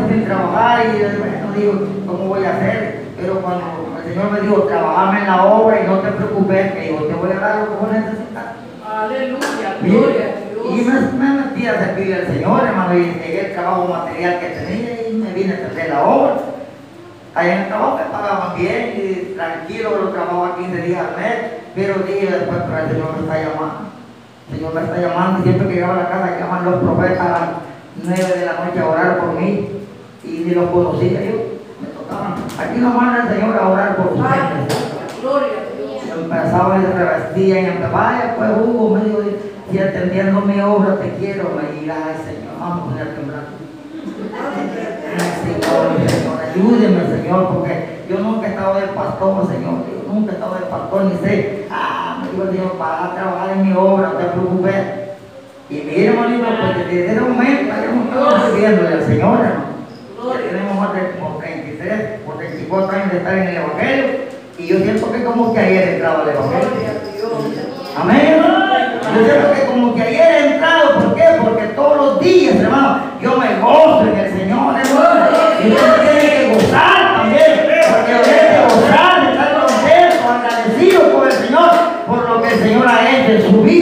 sin 0.10 0.26
trabajar 0.26 0.86
y 0.86 1.00
bueno, 1.00 1.54
digo, 1.56 1.88
¿cómo 2.06 2.28
voy 2.28 2.44
a 2.44 2.50
hacer? 2.50 3.04
Pero 3.18 3.36
cuando 3.36 3.96
el 3.98 4.14
Señor 4.14 4.32
me 4.32 4.42
dijo, 4.42 4.64
trabajame 4.64 5.20
en 5.20 5.28
la 5.28 5.46
obra 5.46 5.80
y 5.82 5.88
no 5.88 6.00
te 6.00 6.12
preocupes, 6.12 6.72
que 6.74 6.88
yo 6.90 7.04
te 7.04 7.14
voy 7.14 7.32
a 7.32 7.40
dar 7.40 7.60
lo 7.60 7.66
que 7.70 7.76
vos 7.76 7.92
necesitas. 7.94 8.44
Aleluya, 8.86 9.78
gloria 9.82 10.26
a 10.26 10.68
Y 10.68 10.80
Dios. 10.80 11.14
me, 11.14 11.26
me 11.26 11.42
metí 11.42 11.68
a 11.68 11.80
servir 11.80 12.16
al 12.16 12.28
Señor, 12.28 12.66
hermano, 12.66 12.98
y 12.98 13.04
llegué 13.06 13.48
el 13.48 13.54
trabajo 13.54 13.86
material 13.88 14.40
que 14.40 14.48
tenía 14.48 15.10
y 15.10 15.14
me 15.14 15.32
vine 15.34 15.54
a 15.54 15.68
hacer 15.68 15.90
la 15.90 16.04
obra. 16.04 16.34
Allá 17.36 17.56
en 17.56 17.62
el 17.64 17.68
trabajo 17.68 17.98
me 17.98 18.12
pagaban 18.12 18.56
bien 18.56 18.94
y 18.96 19.34
tranquilo, 19.34 19.90
lo 20.04 20.10
trabajaba 20.10 20.56
15 20.56 20.82
días 20.84 21.00
al 21.00 21.18
mes, 21.20 21.36
pero 21.74 21.96
dije 22.06 22.28
después, 22.28 22.60
pero 22.68 22.78
el 22.78 22.90
Señor 22.92 23.14
me 23.16 23.22
está 23.22 23.42
llamando. 23.42 23.90
El 24.52 24.56
Señor 24.56 24.74
me 24.76 24.82
está 24.82 24.98
llamando 25.02 25.40
y 25.40 25.44
siempre 25.44 25.68
que 25.68 25.74
llegaba 25.74 25.94
a 25.94 25.98
la 25.98 26.10
casa 26.10 26.40
llaman 26.40 26.66
los 26.66 26.76
profetas 26.76 27.20
a 27.20 27.32
las 27.32 27.50
9 28.04 28.40
de 28.40 28.46
la 28.46 28.54
noche 28.54 28.80
a 28.80 28.88
orar 28.88 29.18
por 29.18 29.34
mí 29.34 29.68
y 30.24 30.44
ni 30.46 30.52
los 30.52 30.70
conocía 30.70 31.22
yo. 31.26 31.38
Me 31.82 31.88
tocaban. 31.88 32.34
Aquí 32.60 32.80
nos 32.80 32.94
manda 32.94 33.24
el 33.24 33.30
Señor 33.30 33.58
a 33.58 33.70
orar 33.70 33.96
por 33.96 34.14
ustedes. 34.14 35.22
Gloria. 35.22 35.48
Empezaba 36.16 36.78
y 36.78 36.86
revestía 36.86 37.62
y 37.62 37.66
empezaba, 37.66 38.12
vaya 38.12 38.36
pues 38.38 38.50
Hugo, 38.60 38.96
me 38.96 39.04
dijo, 39.06 39.22
si 39.72 39.80
atendiendo 39.80 40.42
mi 40.42 40.62
obra 40.62 40.98
te 40.98 41.10
quiero, 41.16 41.50
me 41.56 41.80
dirá, 41.80 41.96
ay 42.10 42.16
Señor, 42.24 42.60
vamos 42.60 42.80
a 42.80 42.84
poner 42.86 43.16
temblar. 43.16 43.44
Ayúdeme, 46.54 47.02
Señor, 47.08 47.48
porque 47.50 48.04
yo 48.08 48.20
nunca 48.20 48.48
he 48.48 48.50
estado 48.52 48.80
de 48.80 48.88
pastor, 48.88 49.48
Señor, 49.48 49.74
yo 49.90 50.14
nunca 50.14 50.32
he 50.32 50.36
estado 50.36 50.56
de 50.56 50.66
pastor, 50.66 51.06
ni 51.06 51.28
sé, 51.28 51.66
ah, 51.72 52.22
me 52.22 52.30
dijo 52.30 52.44
el 52.44 52.56
Señor, 52.56 52.74
para 52.74 53.16
trabajar 53.16 53.58
en 53.58 53.68
mi 53.68 53.74
obra, 53.76 54.10
no 54.10 54.20
te 54.20 54.26
preocupes. 54.26 54.76
Y 55.70 55.76
mire, 55.76 56.06
hermanito, 56.08 56.46
pues 56.46 56.88
desde 56.88 57.12
ese 57.12 57.22
momento 57.22 57.74
estamos 57.74 58.10
todos 58.14 58.52
sirviéndole 58.52 58.94
al 58.94 59.06
Señor. 59.06 59.40
Ya 60.24 60.50
tenemos 60.50 60.80
más 60.80 60.94
de 60.94 61.20
como 61.20 61.38
33 61.38 62.20
o 62.28 62.32
34 62.34 62.96
años 62.96 63.12
de 63.12 63.18
estar 63.18 63.38
en 63.38 63.48
el 63.48 63.56
Evangelio. 63.56 64.06
Y 64.58 64.68
yo 64.68 64.78
siento 64.78 65.12
que 65.12 65.24
como 65.24 65.54
que 65.54 65.60
ayer 65.60 65.90
entraba 65.96 66.24
el 66.24 66.30
Evangelio. 66.30 66.68
Amén. 68.00 68.42
Yo 69.16 69.26
siento 69.26 69.54
que 69.54 69.66
como 69.66 69.96
que 69.96 70.02
ayer 70.04 70.23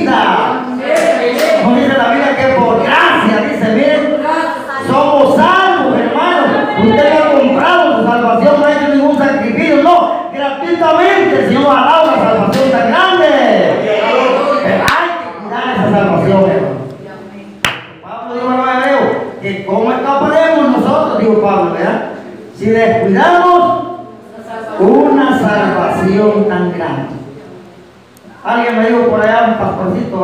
vida. 0.02 0.41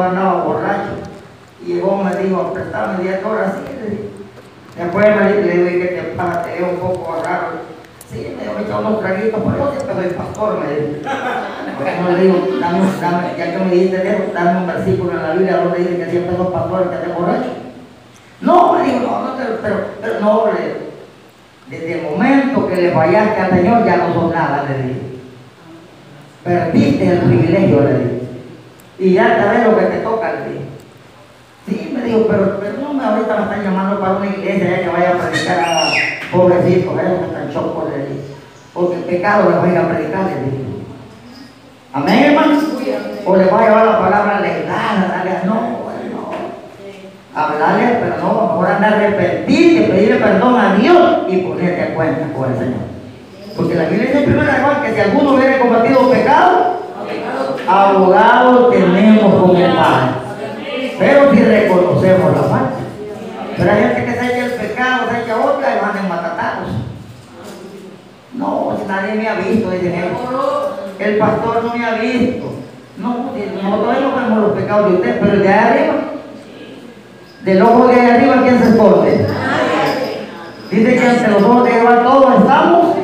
Andaba 0.04 0.44
borracho. 0.44 0.92
Y 1.64 1.74
llegó, 1.74 2.04
me 2.04 2.16
dijo, 2.16 2.54
prestame 2.54 3.04
10 3.04 3.26
horas, 3.26 3.54
sí, 3.56 3.76
le 3.82 3.90
dije. 3.90 4.10
Después 4.78 5.06
dijo, 5.06 5.48
le 5.48 5.58
digo, 5.58 5.80
¿qué 5.82 5.88
te 5.88 6.02
pasa? 6.16 6.44
Te 6.44 6.60
veo 6.60 6.72
un 6.72 6.80
poco 6.80 7.22
raro. 7.24 7.48
Sí, 8.10 8.36
me 8.38 8.44
dijo, 8.44 8.60
echó 8.60 8.80
unos 8.80 9.00
traguitos, 9.02 9.42
pero 9.44 9.58
yo 9.58 9.72
siempre 9.72 9.96
soy 9.96 10.14
pastor, 10.14 10.60
me 10.60 10.76
dijo. 10.76 11.10
Bueno, 11.80 12.18
le 12.18 12.24
digo, 12.24 12.60
dame, 12.60 12.80
ya 13.38 13.52
que 13.52 13.58
me 13.58 13.72
dijiste 13.72 14.08
eso, 14.08 14.34
dame 14.34 14.60
un 14.62 14.68
versículo 14.68 15.12
en 15.12 15.24
la 15.24 15.34
Biblia 15.34 15.58
donde 15.58 15.80
dice 15.80 15.98
que 15.98 16.12
siempre 16.12 16.38
son 16.38 16.52
pastores 16.52 16.88
que 16.90 16.98
te 16.98 17.14
borrachos. 17.14 17.54
No, 18.42 18.74
me 18.74 18.84
dijo, 18.84 19.00
no, 19.00 19.22
no, 19.22 19.38
pero, 19.38 19.58
pero, 19.62 19.76
pero 20.02 20.20
no, 20.20 20.46
le 20.48 20.88
desde 21.70 22.00
el 22.00 22.04
momento 22.04 22.68
que 22.68 22.78
le 22.78 22.92
fallaste 22.92 23.42
al 23.42 23.52
Señor 23.52 23.86
ya 23.86 23.98
no 23.98 24.14
son 24.14 24.32
nada, 24.32 24.64
le 24.70 24.88
dije. 24.88 25.02
Perdiste 26.44 27.08
el 27.10 27.20
privilegio, 27.20 27.82
le 27.82 27.94
dije. 27.94 28.17
Y 29.00 29.14
ya 29.14 29.38
sabes 29.38 29.66
lo 29.66 29.78
que 29.78 29.86
te 29.86 29.98
toca, 30.00 30.34
le 30.34 30.54
dije. 30.54 30.66
Sí, 31.68 31.94
me 31.94 32.04
dijo, 32.04 32.26
pero, 32.28 32.60
pero 32.60 32.74
no 32.82 33.04
ahorita 33.04 33.36
me 33.36 33.44
están 33.44 33.64
llamando 33.64 34.00
para 34.00 34.18
una 34.18 34.28
iglesia 34.28 34.70
ya 34.70 34.84
que 34.84 34.90
vaya 34.90 35.12
a 35.12 35.18
predicar 35.18 35.60
a 35.60 35.90
pobrecitos, 36.32 36.94
ellos 36.94 37.22
están 37.28 37.52
chocos, 37.54 37.90
le 37.90 37.98
dije. 38.06 38.28
Porque 38.74 38.96
el 38.96 39.04
pecado 39.04 39.50
les 39.50 39.58
va 39.58 39.82
a 39.82 39.90
predicar, 39.90 40.24
le 40.24 40.52
dije. 40.52 40.64
Amén, 41.94 42.24
hermanos. 42.24 42.64
O 43.26 43.36
les 43.36 43.52
va 43.52 43.60
a 43.60 43.64
llevar 43.64 43.86
la 43.86 44.00
palabra 44.00 44.40
legal, 44.40 45.08
darle, 45.10 45.32
no, 45.46 45.54
bueno, 45.84 46.32
hablarle, 47.36 47.98
pero 48.02 48.18
no, 48.18 48.48
mejor 48.48 48.68
andar 48.68 48.94
arrepentirte, 48.94 49.90
pedirle 49.90 50.16
perdón 50.16 50.60
a 50.60 50.76
Dios 50.76 51.18
y 51.28 51.38
ponerte 51.38 51.82
a 51.82 51.96
cuenta 51.96 52.34
con 52.34 52.52
el 52.52 52.58
Señor. 52.58 52.80
Porque 53.56 53.76
la 53.76 53.86
Biblia 53.86 54.08
dice 54.08 54.20
en 54.20 54.26
primera 54.26 54.62
Juan 54.64 54.82
que 54.84 54.94
si 54.94 55.02
alguno 55.02 55.34
hubiera 55.34 55.60
cometido 55.60 56.10
pecado, 56.10 56.57
abogado 57.68 58.68
tenemos 58.68 59.42
con 59.42 59.56
el 59.56 59.72
Padre. 59.74 60.10
Pero 61.00 61.32
si 61.32 61.44
reconocemos 61.44 62.36
la 62.36 62.44
falta. 62.44 62.78
Pero 63.58 63.72
hay 63.72 63.82
gente 63.82 64.06
que 64.06 64.12
se 64.12 64.26
echa 64.26 64.46
el 64.46 64.52
pecado, 64.52 65.04
se 65.10 65.24
echa 65.24 65.38
otra 65.38 65.76
y 65.76 65.80
van 65.82 65.98
en 65.98 66.10
matatacos. 66.10 66.70
No, 68.34 68.78
nadie 68.88 69.16
me 69.16 69.28
ha 69.28 69.36
visto, 69.36 69.72
dicen 69.72 69.94
ellos. 69.94 70.18
El 71.00 71.18
pastor 71.18 71.64
no 71.64 71.76
me 71.76 71.86
ha 71.86 71.96
visto. 71.96 72.54
No, 72.98 73.32
nosotros 73.64 74.02
no 74.02 74.16
vemos 74.16 74.40
los 74.40 74.52
pecados 74.54 74.90
de 74.90 74.96
usted, 74.96 75.20
pero 75.20 75.34
el 75.34 75.44
de 75.44 75.50
ahí 75.50 75.60
arriba, 75.60 75.94
del 77.44 77.62
ojo 77.62 77.88
de 77.88 77.94
ahí 77.94 78.10
arriba, 78.10 78.42
¿quién 78.44 78.60
se 78.60 78.70
esconde? 78.70 79.28
Dice 80.72 80.96
que 80.96 81.08
ante 81.08 81.28
los 81.30 81.44
ojos 81.44 81.64
de 81.64 81.72
Jehová 81.72 82.04
todos 82.04 82.40
estamos 82.40 82.96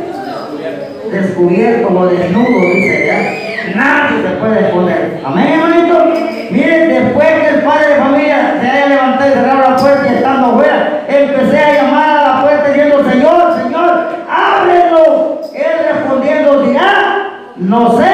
descubiertos 1.12 1.92
o 1.96 2.06
desnudos, 2.08 2.62
dice 2.74 3.06
ya. 3.06 3.43
Nadie 3.76 4.22
se 4.22 4.36
puede 4.36 4.68
esconder. 4.68 5.22
Amén, 5.26 5.54
hermanito. 5.54 6.06
Miren, 6.52 6.90
después 6.90 7.28
que 7.28 7.48
el 7.50 7.62
padre 7.62 7.88
de 7.88 7.96
familia 7.96 8.58
se 8.62 8.70
haya 8.70 8.88
levantado 8.88 9.30
y 9.30 9.34
cerrado 9.34 9.70
la 9.70 9.78
puerta 9.78 10.08
y 10.12 10.16
estando 10.16 10.54
fuera, 10.54 11.06
empecé 11.08 11.60
a 11.60 11.74
llamar 11.74 12.10
a 12.10 12.28
la 12.28 12.42
puerta 12.42 12.68
diciendo, 12.70 13.04
Señor, 13.10 13.54
Señor, 13.64 14.08
ábrelo. 14.30 15.42
Él 15.54 15.94
respondiendo 15.94 16.62
dirá, 16.64 17.30
no 17.56 17.98
sé 17.98 18.14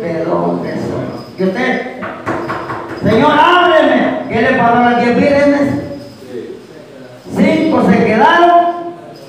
de 0.00 0.24
dónde 0.24 0.70
soy. 0.72 1.38
¿Y 1.38 1.44
usted? 1.44 1.82
Señor, 3.04 3.32
ábreme. 3.32 4.24
¿Qué 4.28 4.42
le 4.42 4.52
pasó 4.58 4.78
a 4.78 4.90
las 4.90 5.04
diez 5.04 5.16
vírgenes? 5.16 5.84
Cinco 7.36 7.82
se 7.90 8.04
quedaron 8.04 8.74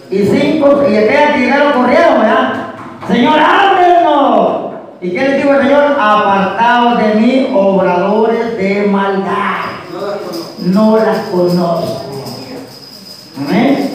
y 0.10 0.20
cinco, 0.20 0.84
y 0.88 0.96
aquellas 0.96 1.32
que 1.32 1.40
llegaron 1.40 1.74
corrieron, 1.74 2.22
¿verdad? 2.22 2.54
Señor, 3.08 3.40
ábrenos. 3.40 4.72
¿Y 5.02 5.12
qué 5.12 5.20
les 5.20 5.38
dijo 5.38 5.54
el 5.54 5.62
Señor? 5.62 5.98
Apartados 6.16 6.98
de 7.00 7.16
mí, 7.16 7.52
obradores 7.56 8.58
de 8.58 8.88
maldad. 8.88 9.62
No 10.66 10.98
las 10.98 11.18
conozco. 11.28 12.02
Amén. 13.38 13.90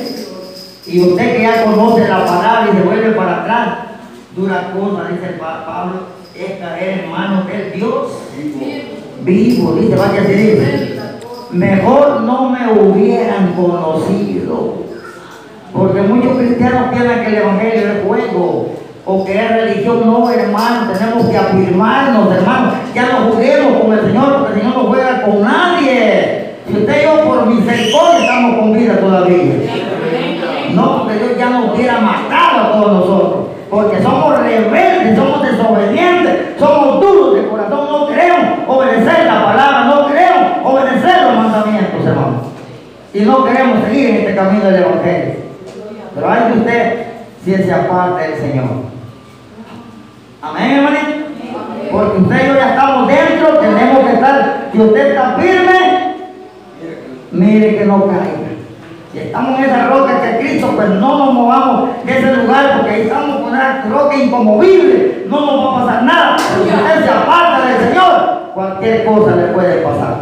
Y 0.87 1.01
usted 1.03 1.37
que 1.37 1.43
ya 1.43 1.65
conoce 1.65 2.07
la 2.09 2.25
palabra 2.27 2.69
y 2.73 2.77
se 2.77 2.83
vuelve 2.83 3.11
para 3.13 3.43
atrás, 3.43 3.69
dura 4.37 4.73
cosa, 4.73 5.09
dice 5.11 5.39
Pa- 5.39 5.65
Pablo, 5.65 6.01
es 6.35 6.59
caer 6.59 7.05
en 7.05 7.11
manos 7.11 7.47
del 7.47 7.73
Dios 7.73 8.09
vivo, 9.23 9.73
dice, 9.75 9.95
vaya 9.97 10.21
dice. 10.23 11.01
Mejor 11.53 12.21
no 12.23 12.51
me 12.51 12.73
hubieran 12.73 13.55
conocido. 13.55 14.75
Porque 15.73 16.03
muchos 16.03 16.37
cristianos 16.39 16.91
piensan 16.93 17.21
que 17.23 17.27
el 17.29 17.35
Evangelio 17.37 17.93
es 17.93 18.05
juego 18.07 18.73
o 19.07 19.25
que 19.25 19.35
es 19.35 19.51
religión. 19.51 20.03
No, 20.07 20.31
hermano, 20.31 20.93
tenemos 20.93 21.27
que 21.27 21.37
afirmarnos, 21.37 22.33
hermano. 22.33 22.73
Ya 22.95 23.07
no 23.07 23.33
juguemos 23.33 23.83
con 23.83 23.93
el 23.93 24.01
Señor, 24.07 24.39
porque 24.39 24.55
el 24.55 24.61
Señor 24.61 24.77
no 24.77 24.89
juega 24.89 25.23
con 25.23 25.43
nadie. 25.43 26.51
Si 26.67 26.77
usted 26.77 27.01
y 27.01 27.05
yo 27.05 27.25
por 27.25 27.47
misericordia 27.47 28.21
estamos 28.21 28.59
con 28.59 28.73
vida 28.73 28.97
todavía. 28.99 29.55
No, 30.75 30.99
porque 30.99 31.19
Dios 31.19 31.31
ya 31.37 31.51
nos 31.51 31.75
hubiera 31.75 31.99
matado 31.99 32.61
a 32.61 32.73
todos 32.73 32.93
nosotros. 32.93 33.47
Porque 33.69 34.03
somos 34.03 34.39
rebeldes, 34.39 35.17
somos 35.17 35.43
desobedientes, 35.43 36.59
somos 36.59 37.01
duros 37.01 37.35
de 37.37 37.49
corazón, 37.49 37.87
no 37.89 38.09
queremos 38.09 38.69
obedecer 38.69 39.27
la 39.27 39.45
palabra, 39.45 39.85
no 39.85 40.07
queremos 40.09 40.65
obedecer 40.65 41.23
los 41.23 41.37
mandamientos, 41.37 42.07
hermano. 42.07 42.43
Y 43.15 43.21
no 43.21 43.45
queremos 43.45 43.85
seguir 43.85 44.11
en 44.11 44.17
este 44.17 44.35
camino 44.35 44.65
del 44.65 44.83
Evangelio. 44.83 45.35
Pero 46.15 46.31
hay 46.31 46.53
que 46.53 46.59
usted 46.59 47.00
si 47.45 47.55
se 47.55 47.73
aparta 47.73 48.19
del 48.19 48.39
Señor. 48.39 48.69
Amén, 50.43 50.71
hermanito. 50.73 51.21
Porque 51.91 52.19
usted 52.19 52.45
y 52.45 52.49
yo 52.49 52.55
ya 52.55 52.71
estamos 52.71 53.09
dentro, 53.09 53.59
tenemos 53.59 54.07
que 54.07 54.13
estar. 54.13 54.69
Si 54.73 54.81
usted 54.81 55.07
está 55.09 55.35
firme, 55.37 56.17
mire 57.33 57.77
que 57.77 57.85
no 57.85 58.07
caiga. 58.07 58.51
Si 59.13 59.19
estamos 59.19 59.59
en 59.59 59.65
esa 59.65 59.89
roca 59.89 60.21
que 60.21 60.31
es 60.31 60.37
Cristo, 60.39 60.73
pues 60.77 60.89
no 60.89 61.19
nos 61.19 61.35
movamos 61.35 61.91
de 62.05 62.19
ese 62.19 62.37
lugar, 62.37 62.77
porque 62.77 62.91
ahí 62.91 63.01
estamos 63.03 63.41
con 63.41 63.53
una 63.53 63.85
roca 63.91 64.17
inconmovible. 64.17 65.27
No 65.29 65.41
nos 65.41 65.65
va 65.65 65.71
a 65.71 65.87
pasar 65.87 66.03
nada. 66.05 66.39
Si 66.39 66.61
usted 66.61 67.05
se 67.05 67.11
aparta 67.11 67.67
del 67.67 67.89
Señor, 67.89 68.41
cualquier 68.55 69.05
cosa 69.05 69.37
le 69.37 69.43
puede 69.49 69.83
pasar. 69.83 70.17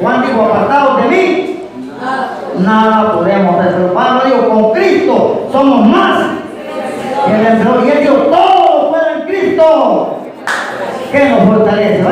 Juan 0.00 0.22
dijo, 0.22 0.42
apartados 0.42 1.02
de 1.02 1.08
mí, 1.08 1.62
nada 2.58 3.12
podemos 3.14 3.58
hacer. 3.58 3.92
Pablo 3.94 4.20
dijo, 4.26 4.48
con 4.50 4.72
Cristo 4.72 5.48
somos 5.50 5.86
más 5.86 6.36
que 7.36 7.50
vencedores. 7.50 7.86
Y 7.86 7.90
él 7.90 8.00
dijo, 8.00 8.14
todo 8.14 8.90
puede 8.90 9.12
en 9.12 9.22
Cristo. 9.22 10.18
¿Qué 11.12 11.28
nos 11.30 11.40
fortalece? 11.44 12.02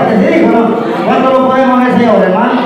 ¿Cuánto 1.06 1.30
lo 1.30 1.48
podemos 1.48 1.80
en 1.80 1.86
el 1.86 1.98
Señor, 1.98 2.22
hermano? 2.22 2.60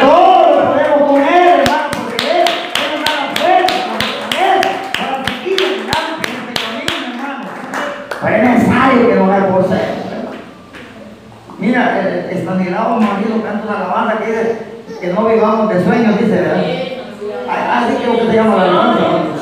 Todo 0.00 0.54
lo 0.54 0.72
podemos 0.72 1.10
con 1.10 1.20
Él, 1.22 1.60
hermano, 1.60 1.88
porque 1.92 2.42
Él 2.42 2.46
nos 2.92 3.00
da 3.04 3.12
la 3.14 3.28
fuerza 3.38 3.74
para 3.88 4.44
Él, 4.44 4.60
para 4.98 5.16
seguir 5.24 5.58
en 5.62 5.68
este 5.68 6.52
camino, 6.60 6.92
hermano. 7.14 7.44
Pero 8.20 8.36
es 8.36 8.42
necesario 8.42 9.08
que 9.08 9.14
nos 9.14 9.68
ser. 9.68 9.98
Mira, 11.58 12.00
el 12.00 12.36
Estanislao 12.36 13.00
Marido 13.00 13.42
canta 13.42 13.66
una 13.66 13.76
alabanza 13.78 14.18
que 14.18 14.30
que 15.00 15.06
no 15.08 15.24
vivamos 15.26 15.68
de 15.68 15.84
sueños, 15.84 16.18
dice, 16.18 16.40
¿verdad? 16.40 16.64
Así 17.48 17.94
creo 18.02 18.18
que 18.18 18.26
se 18.26 18.36
llama 18.36 18.56
la 18.56 18.62
alabanza. 18.62 19.37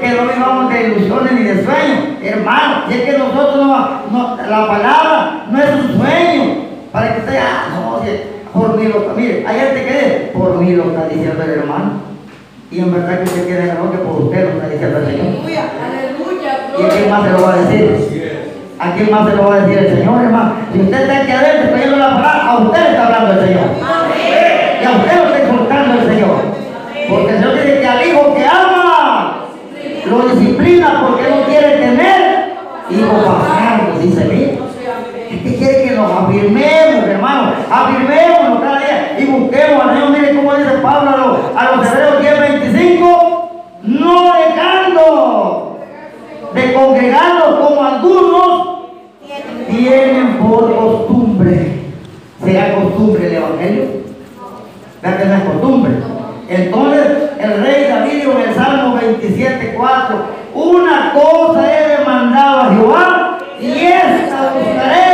Que 0.00 0.08
no 0.10 0.22
vivamos 0.32 0.72
de 0.72 0.86
ilusiones 0.88 1.32
ni 1.32 1.42
de 1.42 1.64
sueños, 1.64 1.98
hermano. 2.22 2.84
Si 2.88 2.94
es 2.94 3.02
que 3.02 3.18
nosotros 3.18 3.56
no, 3.56 3.88
no- 4.10 4.36
la 4.36 4.66
palabra 4.66 5.44
no 5.50 5.58
es 5.58 5.70
un 5.74 6.00
sueño, 6.00 6.54
para 6.92 7.14
que 7.14 7.30
sea, 7.30 7.44
ah, 7.44 7.68
no, 7.74 8.00
por 8.60 8.76
mí 8.76 8.88
lo 8.88 9.14
mire, 9.16 9.44
hay 9.46 9.60
gente 9.60 9.84
que 9.84 9.92
dice, 9.92 10.30
por 10.34 10.56
mí 10.58 10.72
lo 10.74 10.84
está 10.84 11.06
diciendo 11.08 11.42
el 11.42 11.50
hermano. 11.50 11.92
Y 12.70 12.80
en 12.80 12.92
verdad 12.92 13.18
que 13.18 13.24
usted 13.24 13.46
queda 13.46 13.64
error 13.72 13.90
que 13.90 13.98
por 13.98 14.22
usted 14.22 14.44
lo 14.44 14.50
está 14.50 14.68
diciendo 14.68 14.98
el 14.98 15.06
Señor. 15.06 15.26
Aleluya, 15.26 15.62
aleluya, 15.86 16.52
¿Y 16.78 16.82
quién 16.96 17.10
más 17.10 17.22
se 17.24 17.30
lo 17.30 17.42
va 17.42 17.52
a 17.52 17.56
decir? 17.56 18.40
¿A 18.78 18.92
quién 18.92 19.10
más 19.10 19.28
se 19.28 19.36
lo 19.36 19.48
va 19.48 19.54
a 19.54 19.60
decir 19.60 19.78
el 19.78 19.96
Señor, 19.98 20.22
hermano? 20.24 20.52
Si 20.72 20.80
usted 20.80 21.00
está 21.02 21.16
aquí 21.22 21.32
adentro 21.32 21.70
creyendo 21.72 21.96
la 21.96 22.14
palabra, 22.14 22.46
a 22.50 22.58
usted 22.58 22.80
le 22.82 22.90
está 22.90 23.06
hablando 23.06 23.32
el 23.32 23.48
Señor. 23.48 23.66
Y 24.80 24.84
a 24.84 24.90
usted 24.90 25.16
lo 25.16 25.24
está 25.24 25.38
exhortando 25.38 25.94
el 26.00 26.08
Señor. 26.08 26.36
Porque 27.10 27.30
el 27.30 27.36
Señor 27.38 27.54
dice 27.54 27.80
que 27.80 27.86
al 27.86 28.06
hijo 28.06 28.34
que 28.34 28.46
ama, 28.46 29.44
lo 30.10 30.28
disciplina 30.28 31.06
porque 31.06 31.30
no 31.30 31.42
quiere 31.44 31.76
tener 31.76 32.54
hijos 32.90 33.24
bastardos, 33.24 34.02
dice 34.02 34.24
mí. 34.24 34.58
Este 35.30 35.56
quiere 35.56 35.84
que 35.84 35.94
nos 35.94 36.10
afirmemos, 36.10 37.06
hermano. 37.06 37.52
Afirmémonos 37.70 38.60
cada 38.60 38.78
día 38.80 39.16
y 39.18 39.24
busquemos 39.26 39.82
al 39.82 39.94
Señor. 39.94 40.10
Mire 40.10 40.34
cómo 40.34 40.54
dice 40.54 40.70
Pablo 40.82 41.10
a 41.10 41.16
los, 41.16 41.38
a 41.56 41.76
los 41.76 41.86
hebreos 41.86 42.20
10, 42.20 42.40
25. 42.40 43.50
No 43.84 44.32
dejando 44.34 45.78
de 46.54 46.72
congregarnos 46.74 47.68
como 47.68 47.84
algunos 47.84 48.78
tienen 49.68 50.38
por 50.38 50.74
costumbre. 50.74 51.80
¿Será 52.44 52.74
costumbre 52.74 53.26
el 53.28 53.34
Evangelio? 53.34 53.84
¿Verdad 55.02 55.18
que 55.18 55.24
no 55.26 55.34
es 55.34 55.42
costumbre? 55.44 56.09
Entonces 56.50 57.30
el 57.38 57.62
rey 57.62 57.86
David 57.88 58.12
dijo 58.12 58.32
en 58.32 58.48
el 58.48 58.54
Salmo 58.56 58.96
27, 58.96 59.74
4, 59.76 60.24
una 60.52 61.12
cosa 61.12 61.72
he 61.72 61.98
demandado 61.98 62.60
a 62.60 62.74
Jehová 62.74 63.38
y 63.60 63.86
esta 63.86 64.52
buscaré, 64.54 65.09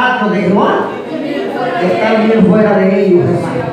de 0.00 0.42
Jehová 0.42 0.88
estar 1.82 2.24
bien 2.24 2.46
fuera 2.46 2.78
de 2.78 3.06
ellos, 3.06 3.24
hermano. 3.26 3.64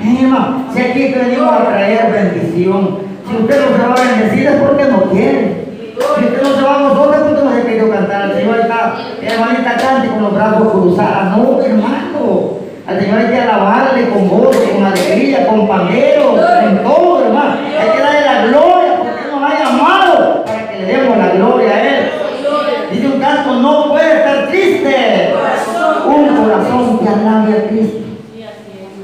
Amén, 0.00 0.18
hermano. 0.20 0.64
Si 0.74 0.80
aquí 0.80 1.14
venimos 1.14 1.52
a 1.52 1.64
traer 1.64 2.12
bendición, 2.12 2.98
si 3.28 3.36
usted 3.36 3.60
no 3.60 3.76
se 3.76 3.82
va 3.86 3.94
a 3.94 4.08
bendecir 4.08 4.46
es 4.48 4.60
porque 4.60 4.84
no 4.86 5.02
quiere. 5.10 5.64
Si 5.94 6.24
usted 6.24 6.42
no 6.42 6.56
se 6.56 6.62
va 6.62 6.74
a 6.74 6.78
nosotros 6.80 7.16
es 7.16 7.22
porque 7.22 7.44
no 7.44 7.54
se 7.54 7.62
quiere 7.62 7.88
cantar. 7.88 8.30
El 8.30 8.36
Señor 8.36 8.58
está, 8.58 8.94
hermanita, 9.22 9.76
cante 9.76 10.08
con 10.08 10.22
los 10.22 10.34
brazos 10.34 10.72
cruzados. 10.72 11.38
No, 11.38 11.62
hermano. 11.62 12.54
Al 12.88 13.00
Señor 13.00 13.18
hay 13.18 13.26
que 13.28 13.40
alabarle 13.40 14.08
con 14.08 14.28
gozo, 14.28 14.60
con 14.72 14.84
alegría, 14.84 15.46
con 15.46 15.68
panderos, 15.68 16.40
en 16.64 16.82
todo, 16.82 17.24
hermano. 17.24 17.54
Hay 17.80 17.90
que 17.90 18.02
darle 18.02 18.20
la 18.20 18.46
gloria 18.46 18.98
porque 18.98 19.20
Él 19.24 19.30
nos 19.30 19.42
ha 19.42 19.64
llamado 19.64 20.44
para 20.44 20.68
que 20.68 20.78
le 20.80 20.86
demos 20.86 21.16
la 21.16 21.28
gloria 21.28 21.70
a 21.70 21.82
Él. 21.82 22.10
Dice 22.90 23.06
un 23.06 23.20
canto, 23.20 23.54
no 23.54 23.88
puede 23.88 24.16
estar 24.16 24.48
triste. 24.48 25.34
Un 26.06 26.33
corazón 26.44 26.98
que 26.98 27.08
alabe 27.08 27.52
a 27.58 27.68
Cristo. 27.68 27.98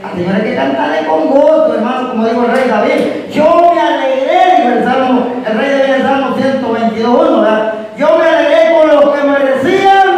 Al 0.02 0.16
Señor 0.16 0.34
hay 0.34 0.42
que 0.42 0.56
cantarle 0.56 1.06
con 1.06 1.30
gozo, 1.30 1.74
hermano, 1.74 2.10
como 2.10 2.26
dijo 2.26 2.44
el 2.44 2.50
rey 2.52 2.68
David. 2.68 3.00
Yo 3.32 3.72
me 3.74 3.80
alegré, 3.80 4.56
dijo 4.56 4.78
el 4.78 4.84
Salmo, 4.84 5.26
el 5.46 5.58
rey 5.58 5.70
David 5.70 5.94
el 5.94 6.02
Salmo 6.02 6.36
122, 6.36 7.40
¿verdad? 7.42 7.74
Yo 7.98 8.08
me 8.18 8.24
alegré 8.24 8.74
con 8.74 8.88
lo 8.88 9.12
que 9.12 9.22
merecían. 9.24 10.08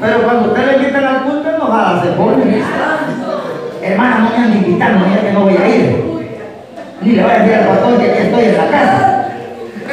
Pero 0.00 0.22
cuando 0.22 0.48
usted 0.50 0.66
le 0.66 0.76
invitan 0.78 1.04
al 1.04 1.22
culto, 1.24 1.48
enojada 1.50 2.02
se 2.02 2.08
pone. 2.12 2.62
Hermana, 3.82 4.18
no 4.18 4.30
me 4.30 4.36
han 4.44 4.52
invitado, 4.52 5.04
diga 5.04 5.20
que 5.22 5.32
no 5.32 5.40
voy 5.40 5.56
a 5.56 5.68
ir. 5.68 6.08
Ni 7.00 7.12
le 7.12 7.22
voy 7.22 7.32
a 7.32 7.38
decir 7.38 7.54
al 7.54 7.66
pastor 7.66 7.98
que 7.98 8.10
aquí 8.10 8.22
estoy 8.22 8.44
en 8.44 8.56
la 8.56 8.66
casa. 8.68 9.28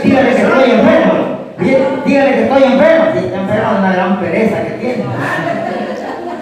Dígale 0.03 0.30
que 0.36 0.41
estoy 0.41 0.72
enfermo. 0.72 1.14
Dí- 1.60 1.78
Dígale 2.06 2.32
que 2.34 2.43
estoy 2.43 2.64
enfermo. 2.64 3.06
Si 3.14 3.20
está 3.26 3.38
enfermo 3.41 3.70
una 3.80 3.93
gran 3.93 4.20
pereza. 4.20 4.58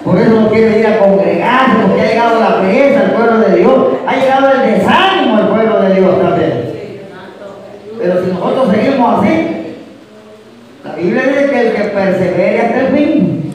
Por 0.04 0.20
eso 0.20 0.40
no 0.40 0.48
quiere 0.50 0.80
ir 0.80 0.86
a 0.86 0.98
congregarse, 0.98 1.72
porque 1.86 2.00
ha 2.02 2.06
llegado 2.06 2.40
la 2.40 2.60
pereza 2.60 3.00
al 3.00 3.10
pueblo 3.12 3.38
de 3.38 3.56
Dios. 3.56 3.86
Ha 4.06 4.16
llegado 4.16 4.50
el 4.52 4.74
desánimo 4.74 5.36
al 5.36 5.48
pueblo 5.48 5.80
de 5.80 5.94
Dios 5.94 6.20
también. 6.20 6.74
Pero 7.98 8.22
si 8.22 8.30
nosotros 8.32 8.74
seguimos 8.74 9.20
así, 9.20 9.76
la 10.84 10.94
Biblia 10.94 11.22
dice 11.22 11.50
que 11.50 11.60
el 11.60 11.72
que 11.74 11.82
persevere 11.84 12.60
hasta 12.60 12.80
el 12.80 12.86
fin. 12.88 13.54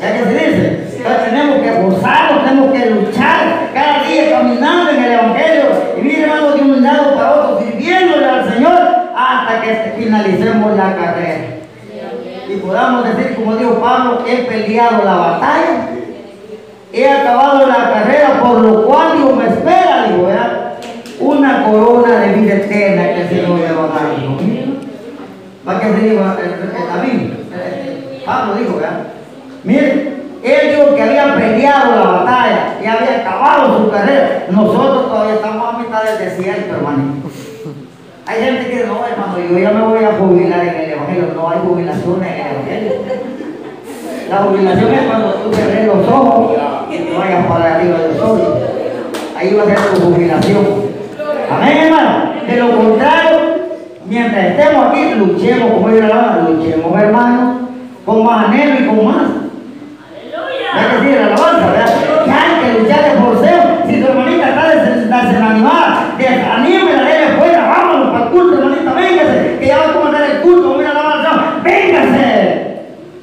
¿Ya 0.00 0.12
que 0.12 0.24
se 0.24 0.32
dice? 0.32 0.84
Entonces 0.98 1.30
tenemos 1.30 1.58
que 1.58 1.82
gozarnos, 1.82 2.44
tenemos 2.44 2.72
que 2.72 2.90
luchar 2.90 3.70
cada 3.74 4.04
día 4.04 4.30
caminando 4.30 4.90
en 4.90 5.04
el 5.04 5.12
Evangelio 5.12 5.64
y 5.98 6.02
mire 6.02 6.22
hermano 6.22 6.52
de 6.52 6.62
un 6.62 6.82
lado 6.82 7.14
para 7.16 7.34
otro, 7.34 7.60
sirviéndole 7.60 8.24
al 8.24 8.52
Señor 8.52 8.78
hasta 9.16 9.60
que 9.60 9.94
finalicemos 9.98 10.76
la 10.76 10.96
carrera. 10.96 11.33
Podamos 12.64 13.04
decir, 13.04 13.36
como 13.36 13.56
dijo 13.56 13.74
Pablo, 13.74 14.24
he 14.26 14.36
peleado 14.44 15.04
la 15.04 15.14
batalla, 15.14 15.88
he 16.92 17.10
acabado 17.10 17.66
la 17.66 17.92
carrera, 17.92 18.40
por 18.42 18.60
lo 18.60 18.86
cual 18.86 19.18
Dios 19.18 19.36
me 19.36 19.46
espera, 19.48 20.06
digo, 20.08 20.26
¿verdad? 20.26 20.74
Una 21.20 21.64
corona 21.64 22.20
de 22.20 22.32
vida 22.34 22.54
eterna 22.54 23.14
que 23.14 23.20
el 23.20 23.28
Señor 23.28 23.58
me 23.58 23.72
va 23.72 23.84
a 23.84 23.88
dar. 23.88 24.18
mío. 24.18 24.74
Va 25.68 25.80
que 25.80 25.86
se 25.86 26.10
el 26.10 26.16
David, 26.16 27.32
Pablo 28.24 28.54
dijo, 28.54 28.76
¿verdad? 28.76 29.00
Miren, 29.62 30.14
él 30.42 30.76
dijo 30.76 30.94
que 30.94 31.02
había 31.02 31.34
peleado 31.36 31.96
la 31.96 32.10
batalla 32.10 32.78
y 32.82 32.86
había 32.86 33.20
acabado 33.20 33.78
su 33.78 33.90
carrera. 33.90 34.46
Nosotros 34.50 35.08
todavía 35.08 35.34
estamos 35.34 35.74
a 35.74 35.78
mitad 35.78 36.02
del 36.04 36.18
desierto, 36.18 36.74
hermanito. 36.74 37.23
Hay 38.26 38.42
gente 38.42 38.70
que 38.70 38.86
no, 38.86 39.04
hermano, 39.06 39.36
yo 39.38 39.58
ya 39.58 39.70
me 39.70 39.82
voy 39.82 40.04
a 40.04 40.12
jubilar 40.18 40.60
en 40.60 40.74
el 40.74 40.90
Evangelio. 40.92 41.32
No 41.36 41.50
hay 41.50 41.58
jubilación 41.58 42.22
en 42.24 42.32
el 42.32 42.52
Evangelio. 42.52 42.92
La 44.30 44.36
jubilación 44.38 44.94
es 44.94 45.00
cuando 45.02 45.30
tú 45.34 45.52
cerres 45.54 45.86
los 45.86 46.08
ojos 46.08 46.56
y 46.90 46.96
te 46.98 47.16
vayas 47.18 47.46
para 47.46 47.74
arriba 47.76 47.98
del 47.98 48.16
sol. 48.16 48.40
Ahí 49.36 49.54
va 49.54 49.62
a 49.62 49.66
ser 49.66 49.78
tu 49.94 50.00
jubilación. 50.14 50.64
Amén, 51.50 51.76
hermano. 51.84 52.32
De 52.48 52.56
lo 52.56 52.76
contrario, 52.76 53.38
mientras 54.06 54.44
estemos 54.46 54.86
aquí, 54.88 55.14
luchemos, 55.16 55.72
como 55.72 55.88
dice 55.90 56.08
la 56.08 56.46
luchemos, 56.48 56.98
hermano, 57.00 57.68
con 58.06 58.24
más 58.24 58.48
anhelo 58.48 58.80
y 58.80 58.86
con 58.86 59.04
más. 59.06 59.26
Hay 60.76 60.86
que 60.90 60.96
decir 61.06 61.20
la 61.20 61.26
alabanza, 61.26 61.66
¿verdad? 61.70 61.94
Que 62.24 62.30
hay 62.30 62.72
que 62.72 62.80
luchar 62.80 63.04
de 63.04 63.20
forceo. 63.20 63.62
Si 63.86 64.00
tu 64.00 64.06
hermanita 64.08 64.48
está 64.48 64.68
des- 64.74 65.08
desanimada, 65.08 66.14
desanímela, 66.18 67.02
déle 67.04 67.26
fuera, 67.38 67.68
vámonos 67.68 68.10
para 68.12 68.24
el 68.24 68.30
culto, 68.30 68.58
hermanita, 68.58 68.92
véngase, 68.94 69.56
que 69.60 69.66
ya 69.66 69.78
va 69.78 69.84
a 69.90 69.92
comandar 69.94 70.22
el 70.30 70.40
culto, 70.40 70.74
mira 70.76 70.92
la 70.94 71.00
alabanza, 71.00 71.60
véngase. 71.62 72.74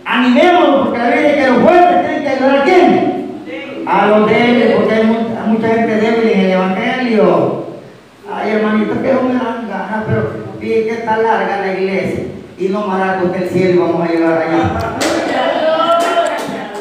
Animémonos, 0.06 0.86
porque 0.88 0.98
la 1.00 1.10
Biblia 1.10 1.28
dice 1.30 1.40
que 1.42 1.48
los 1.52 1.58
fuertes 1.62 2.02
tienen 2.08 2.22
que 2.24 2.30
ayudar 2.30 2.56
a 2.58 2.64
quién? 2.64 3.32
A 3.86 4.06
los 4.08 4.30
débiles, 4.30 4.72
porque 4.76 4.94
hay 4.94 5.04
mucha, 5.08 5.44
mucha 5.48 5.68
gente 5.68 5.96
débil 5.96 6.30
en 6.30 6.40
el 6.40 6.52
Evangelio. 6.52 7.62
Ay, 8.34 8.52
hermanito, 8.52 8.94
que 9.02 9.14
no 9.14 9.22
me 9.24 9.34
dan 9.34 9.68
ganas, 9.68 10.04
pero 10.08 10.30
fíjate 10.60 10.84
que 10.86 10.92
está 10.92 11.18
larga 11.18 11.60
la 11.66 11.74
iglesia 11.74 12.24
y 12.62 12.70
no 12.70 12.86
más 12.86 13.00
largo 13.00 13.32
que 13.32 13.40
el 13.40 13.50
cielo 13.50 13.86
vamos 13.88 14.08
a 14.08 14.12
llegar 14.12 14.34
allá. 14.34 14.98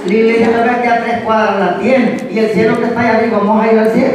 La 0.07 0.13
iglesia 0.13 0.51
verdad 0.51 0.83
que 0.83 0.89
a 0.89 1.05
tres 1.05 1.21
cuadras 1.23 1.59
la 1.59 1.79
tiene 1.79 2.17
y 2.31 2.39
el 2.39 2.51
cielo 2.51 2.79
que 2.79 2.85
está 2.85 3.01
allá 3.01 3.17
arriba, 3.17 3.39
vamos 3.39 3.65
a 3.65 3.73
ir 3.73 3.79
al 3.79 3.91
cielo. 3.91 4.15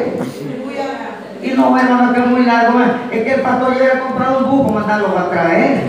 Y 1.41 1.47
no, 1.49 1.77
hermano, 1.77 2.13
que 2.13 2.19
es 2.19 2.27
muy 2.27 2.45
largo, 2.45 2.79
eh. 2.81 3.17
es 3.17 3.23
que 3.23 3.33
el 3.33 3.41
pastor 3.41 3.73
llega 3.73 3.97
a 3.97 3.99
comprar 3.99 4.37
un 4.37 4.51
bus 4.51 4.67
para 4.67 4.79
mandarlo 4.79 5.15
para 5.15 5.29
traer. 5.29 5.83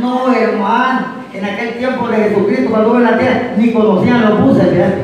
No, 0.00 0.32
hermano, 0.32 1.00
en 1.34 1.44
aquel 1.44 1.78
tiempo 1.78 2.08
de 2.08 2.16
Jesucristo, 2.16 2.70
cuando 2.70 2.90
hubo 2.90 2.98
en 2.98 3.04
la 3.04 3.18
tierra, 3.18 3.40
ni 3.56 3.72
conocían 3.72 4.22
los 4.22 4.40
buses, 4.40 4.70
¿verdad? 4.70 4.94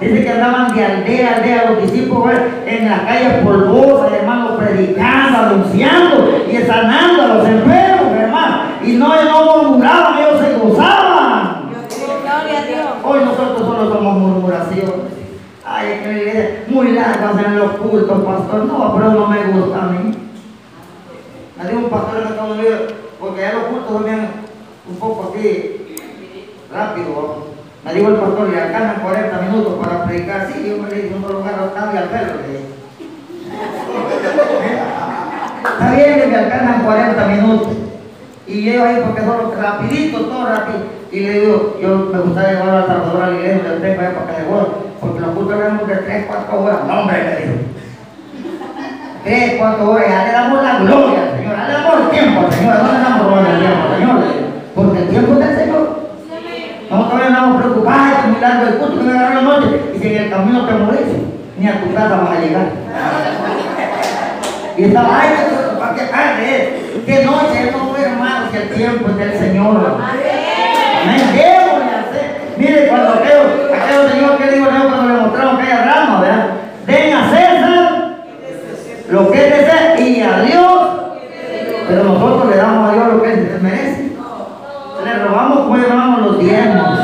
Dice 0.00 0.24
que 0.24 0.30
andaban 0.30 0.74
de 0.74 0.84
aldea 0.84 1.30
a 1.30 1.36
aldea 1.36 1.70
los 1.70 1.82
discípulos 1.82 2.26
¿verdad? 2.26 2.46
en 2.66 2.90
las 2.90 3.00
calles 3.02 3.34
polvosas, 3.44 4.12
hermano, 4.12 4.56
predicando, 4.56 5.38
anunciando 5.38 6.44
y 6.50 6.56
sanando 6.56 7.22
a 7.22 7.28
los 7.28 7.48
enfermos. 7.48 7.91
Y 8.84 8.96
no, 8.96 9.08
no 9.24 9.62
murmuraban, 9.62 10.18
ellos 10.18 10.40
se 10.40 10.50
Dios. 12.66 12.86
Hoy 13.04 13.20
nosotros 13.24 13.60
solo 13.60 13.92
somos 13.92 14.18
murmuración. 14.18 14.92
Ay, 15.64 16.64
muy 16.68 16.92
largas 16.92 17.44
en 17.44 17.58
los 17.58 17.72
cultos, 17.72 18.24
pastor. 18.24 18.64
No, 18.64 18.94
pero 18.94 19.12
no 19.12 19.26
me 19.28 19.44
gusta 19.44 19.82
a 19.82 19.86
mí. 19.86 20.14
Me 21.56 21.68
dijo 21.68 21.78
un 21.78 21.90
pastor 21.90 22.20
en 22.20 22.28
Estados 22.28 22.58
Unidos, 22.58 22.94
porque 23.20 23.40
ya 23.40 23.52
los 23.52 23.64
cultos 23.64 24.04
bien 24.04 24.28
un 24.88 24.96
poco 24.96 25.30
así 25.30 25.96
rápido. 26.72 27.06
¿no? 27.06 27.52
Me 27.84 27.94
dijo 27.94 28.08
el 28.08 28.16
pastor, 28.16 28.48
le 28.48 28.60
alcanzan 28.60 29.02
40 29.02 29.40
minutos 29.42 29.74
para 29.80 30.04
predicar. 30.04 30.48
Sí, 30.52 30.68
yo 30.68 30.82
me 30.82 30.88
le 30.88 31.02
dije, 31.02 31.14
un 31.14 31.22
lugar 31.22 31.72
cambia 31.74 32.00
al 32.00 32.08
pelo. 32.08 32.32
Está 35.64 35.92
bien 35.94 36.20
que 36.20 36.26
me 36.30 36.36
alcanzan 36.36 36.84
40 36.84 37.26
minutos. 37.26 37.81
Y 38.52 38.60
llego 38.60 38.84
ahí 38.84 39.00
porque 39.02 39.22
son 39.22 39.50
rapidito, 39.58 40.20
todo 40.26 40.44
rápido. 40.46 40.80
Y 41.10 41.20
le 41.20 41.40
digo, 41.40 41.78
yo 41.80 42.10
me 42.12 42.18
gustaría 42.20 42.60
llevar 42.60 42.82
a 42.82 42.86
Salvador 42.86 43.22
a 43.22 43.30
la 43.30 43.36
iglesia, 43.36 43.70
le 43.70 43.80
tengo 43.80 44.00
allá 44.02 44.12
tres, 46.04 46.24
cuatro 46.28 46.62
horas. 46.62 46.78
No, 46.86 47.00
hombre, 47.00 47.16
me 47.24 47.36
dijo. 47.36 47.54
Tres, 49.24 49.54
cuatro 49.58 49.90
horas, 49.92 50.06
ya 50.06 50.24
le 50.26 50.32
damos 50.32 50.62
la 50.62 50.78
gloria 50.80 51.22
al 51.22 51.38
Señor, 51.38 51.56
ya 51.56 51.66
le 51.66 51.72
damos 51.72 51.94
el 52.00 52.10
tiempo 52.10 52.40
al 52.40 52.52
Señor, 52.52 52.76
no 52.76 52.92
le 52.92 52.98
damos 52.98 53.26
gloria 53.26 53.50
al 53.52 53.60
tiempo, 53.60 53.82
Señor, 53.96 54.16
porque 54.74 54.98
el 54.98 55.08
tiempo 55.08 55.32
es 55.32 55.38
del 55.38 55.56
Señor. 55.56 56.02
Nosotros 56.90 57.22
andamos 57.26 57.62
preocupados, 57.62 58.18
es 58.18 58.30
muy 58.30 58.40
largo 58.40 58.66
el 58.66 58.74
culto, 58.74 58.98
que 58.98 59.04
me 59.04 59.12
agarró 59.12 59.34
la 59.34 59.40
noche, 59.42 59.80
y 59.94 59.98
si 59.98 60.06
en 60.08 60.22
el 60.24 60.30
camino 60.30 60.66
te 60.66 60.74
morís, 60.74 61.00
ni 61.58 61.68
a 61.68 61.80
tu 61.80 61.94
casa 61.94 62.16
vas 62.20 62.36
a 62.36 62.40
llegar. 62.40 62.66
Y 64.76 64.84
estaba, 64.84 65.20
ay, 65.20 65.28
¿para 65.78 65.94
qué 65.94 66.02
tarde? 66.02 66.82
¿Qué 67.06 67.24
noche? 67.24 67.72
No 67.72 67.78
fue 67.92 68.01
que 68.52 68.58
el 68.58 68.70
tiempo 68.70 69.08
es 69.08 69.16
del 69.16 69.38
Señor. 69.38 69.98
Amén. 71.02 71.20
Démosle 71.34 71.90
hacer. 71.96 72.54
Mire, 72.58 72.88
cuando 72.88 73.14
aquellos, 73.14 73.46
aquellos 73.74 74.12
señores 74.12 74.36
que 74.38 74.52
digo 74.54 74.66
cuando 74.66 75.08
le 75.08 75.20
mostraron 75.20 75.56
aquella 75.56 75.84
rama, 75.84 76.20
¿verdad? 76.20 76.46
Den 76.86 77.14
a 77.14 77.30
César 77.30 78.02
lo 79.12 79.30
que 79.30 79.46
es 79.46 79.50
de 79.50 79.64
César 79.64 80.00
y 80.00 80.22
a 80.22 80.40
Dios. 80.40 80.88
Pero 81.86 82.04
nosotros 82.04 82.48
le 82.48 82.56
damos 82.56 82.88
a 82.88 82.92
Dios 82.94 83.06
lo 83.12 83.22
que 83.22 83.32
él 83.32 83.58
merece. 83.60 84.12
Le 85.04 85.18
robamos, 85.18 85.68
pues 85.68 85.82
le 85.82 85.88
robamos 85.88 86.22
los 86.22 86.38
diezmos. 86.38 86.98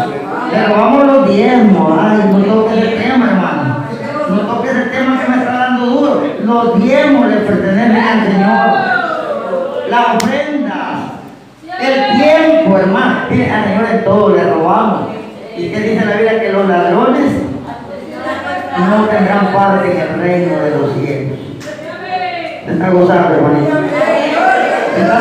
Le 0.51 0.67
robamos 0.67 1.07
los 1.07 1.29
diezmos. 1.29 1.99
Ay, 2.01 2.19
no 2.33 2.39
toques 2.39 2.79
el 2.79 3.03
tema, 3.03 3.27
hermano. 3.27 3.77
No 4.31 4.41
toques 4.41 4.71
el 4.75 4.91
tema 4.91 5.21
que 5.21 5.31
me 5.31 5.37
está 5.37 5.53
dando 5.53 5.87
duro. 5.87 6.23
Los 6.45 6.83
diezmos 6.83 7.27
le 7.27 7.37
pertenecen 7.37 7.97
al 7.97 8.27
Señor. 8.27 9.91
La 9.91 10.17
ofrenda. 10.17 10.99
El 11.79 12.17
tiempo, 12.19 12.79
hermano. 12.79 13.17
Mire, 13.31 13.51
al 13.51 13.65
Señor 13.65 13.85
en 13.93 14.05
todo 14.05 14.35
le 14.35 14.45
robamos. 14.45 15.11
¿Y 15.57 15.69
qué 15.71 15.81
dice 15.81 16.07
la 16.07 16.13
Biblia? 16.13 16.41
Que 16.41 16.53
los 16.53 16.69
ladrones 16.69 17.33
no 18.89 19.05
tendrán 19.07 19.53
parte 19.53 19.91
en 19.93 20.01
el 20.01 20.21
reino 20.21 20.61
de 20.61 20.71
los 20.71 20.93
cielos. 20.95 21.39
¿Se 22.65 22.73
está 22.73 22.91
gozando, 22.91 23.35
hermanito? 23.35 23.77
¿Se 24.95 25.01
está, 25.01 25.17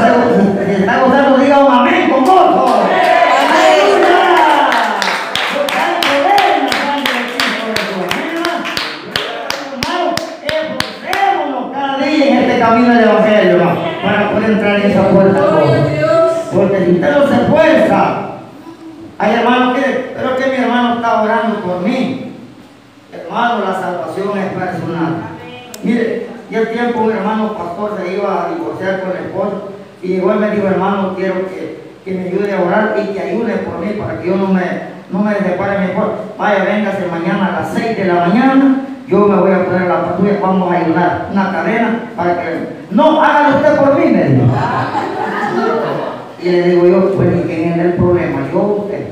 está 0.71 0.99
gozando? 1.03 1.37
Diga 1.37 1.59
un 1.59 1.73
amén 1.73 2.09
con 2.09 2.25
gozo. 2.25 2.83
Este 12.09 12.59
camino 12.59 12.93
del 12.93 13.03
Evangelio, 13.03 13.57
para 14.03 14.31
poder 14.31 14.51
entrar 14.51 14.79
en 14.79 14.91
esa 14.91 15.09
puerta. 15.09 15.39
Porque 16.53 16.85
si 16.85 16.91
usted 16.91 17.11
no 17.11 17.27
se 17.27 17.35
esfuerza, 17.35 18.27
hay 19.19 19.35
hermanos 19.35 19.77
que, 19.77 20.13
pero 20.15 20.35
que 20.35 20.45
mi 20.47 20.55
hermano 20.63 20.95
está 20.95 21.21
orando 21.21 21.59
por 21.59 21.81
mí. 21.81 22.33
Hermano, 23.11 23.65
la 23.65 23.73
salvación 23.73 24.37
es 24.37 24.53
personal. 24.53 25.13
Tiempo 26.65 27.01
un 27.01 27.11
hermano 27.11 27.53
pastor 27.55 27.97
se 28.01 28.15
iba 28.15 28.45
a 28.45 28.49
divorciar 28.49 29.01
con 29.01 29.11
el 29.11 29.25
esposo 29.25 29.69
y 30.01 30.07
llegó 30.07 30.33
y 30.33 30.39
me 30.39 30.51
dijo, 30.51 30.67
hermano, 30.67 31.15
quiero 31.15 31.47
que, 31.47 31.79
que 32.03 32.11
me 32.11 32.27
ayude 32.27 32.53
a 32.53 32.61
orar 32.61 32.95
y 32.97 33.13
que 33.13 33.21
ayude 33.21 33.53
por 33.57 33.79
mí 33.79 33.93
para 33.93 34.19
que 34.19 34.27
yo 34.27 34.35
no 34.35 34.47
me, 34.47 34.63
no 35.11 35.19
me 35.19 35.35
separe 35.35 35.85
esposo. 35.85 36.13
Vaya, 36.37 36.63
véngase 36.65 37.07
mañana 37.07 37.47
a 37.47 37.61
las 37.61 37.73
6 37.73 37.97
de 37.97 38.05
la 38.05 38.27
mañana, 38.27 38.81
yo 39.07 39.19
me 39.27 39.37
voy 39.37 39.51
a 39.51 39.65
poner 39.65 39.87
la 39.87 40.05
patrulla, 40.05 40.39
vamos 40.41 40.71
a 40.71 40.77
ayudar 40.79 41.29
una 41.31 41.51
cadena 41.51 42.11
para 42.15 42.41
que... 42.41 42.67
No, 42.91 43.21
hágalo 43.21 43.57
usted 43.57 43.75
por 43.77 43.99
mí. 43.99 44.05
Y 46.41 46.49
le 46.49 46.63
digo 46.63 46.87
yo, 46.87 47.13
pues 47.13 47.29
quién 47.45 47.71
es 47.73 47.77
el 47.79 47.93
problema, 47.93 48.39
yo 48.51 48.59
usted. 48.83 49.07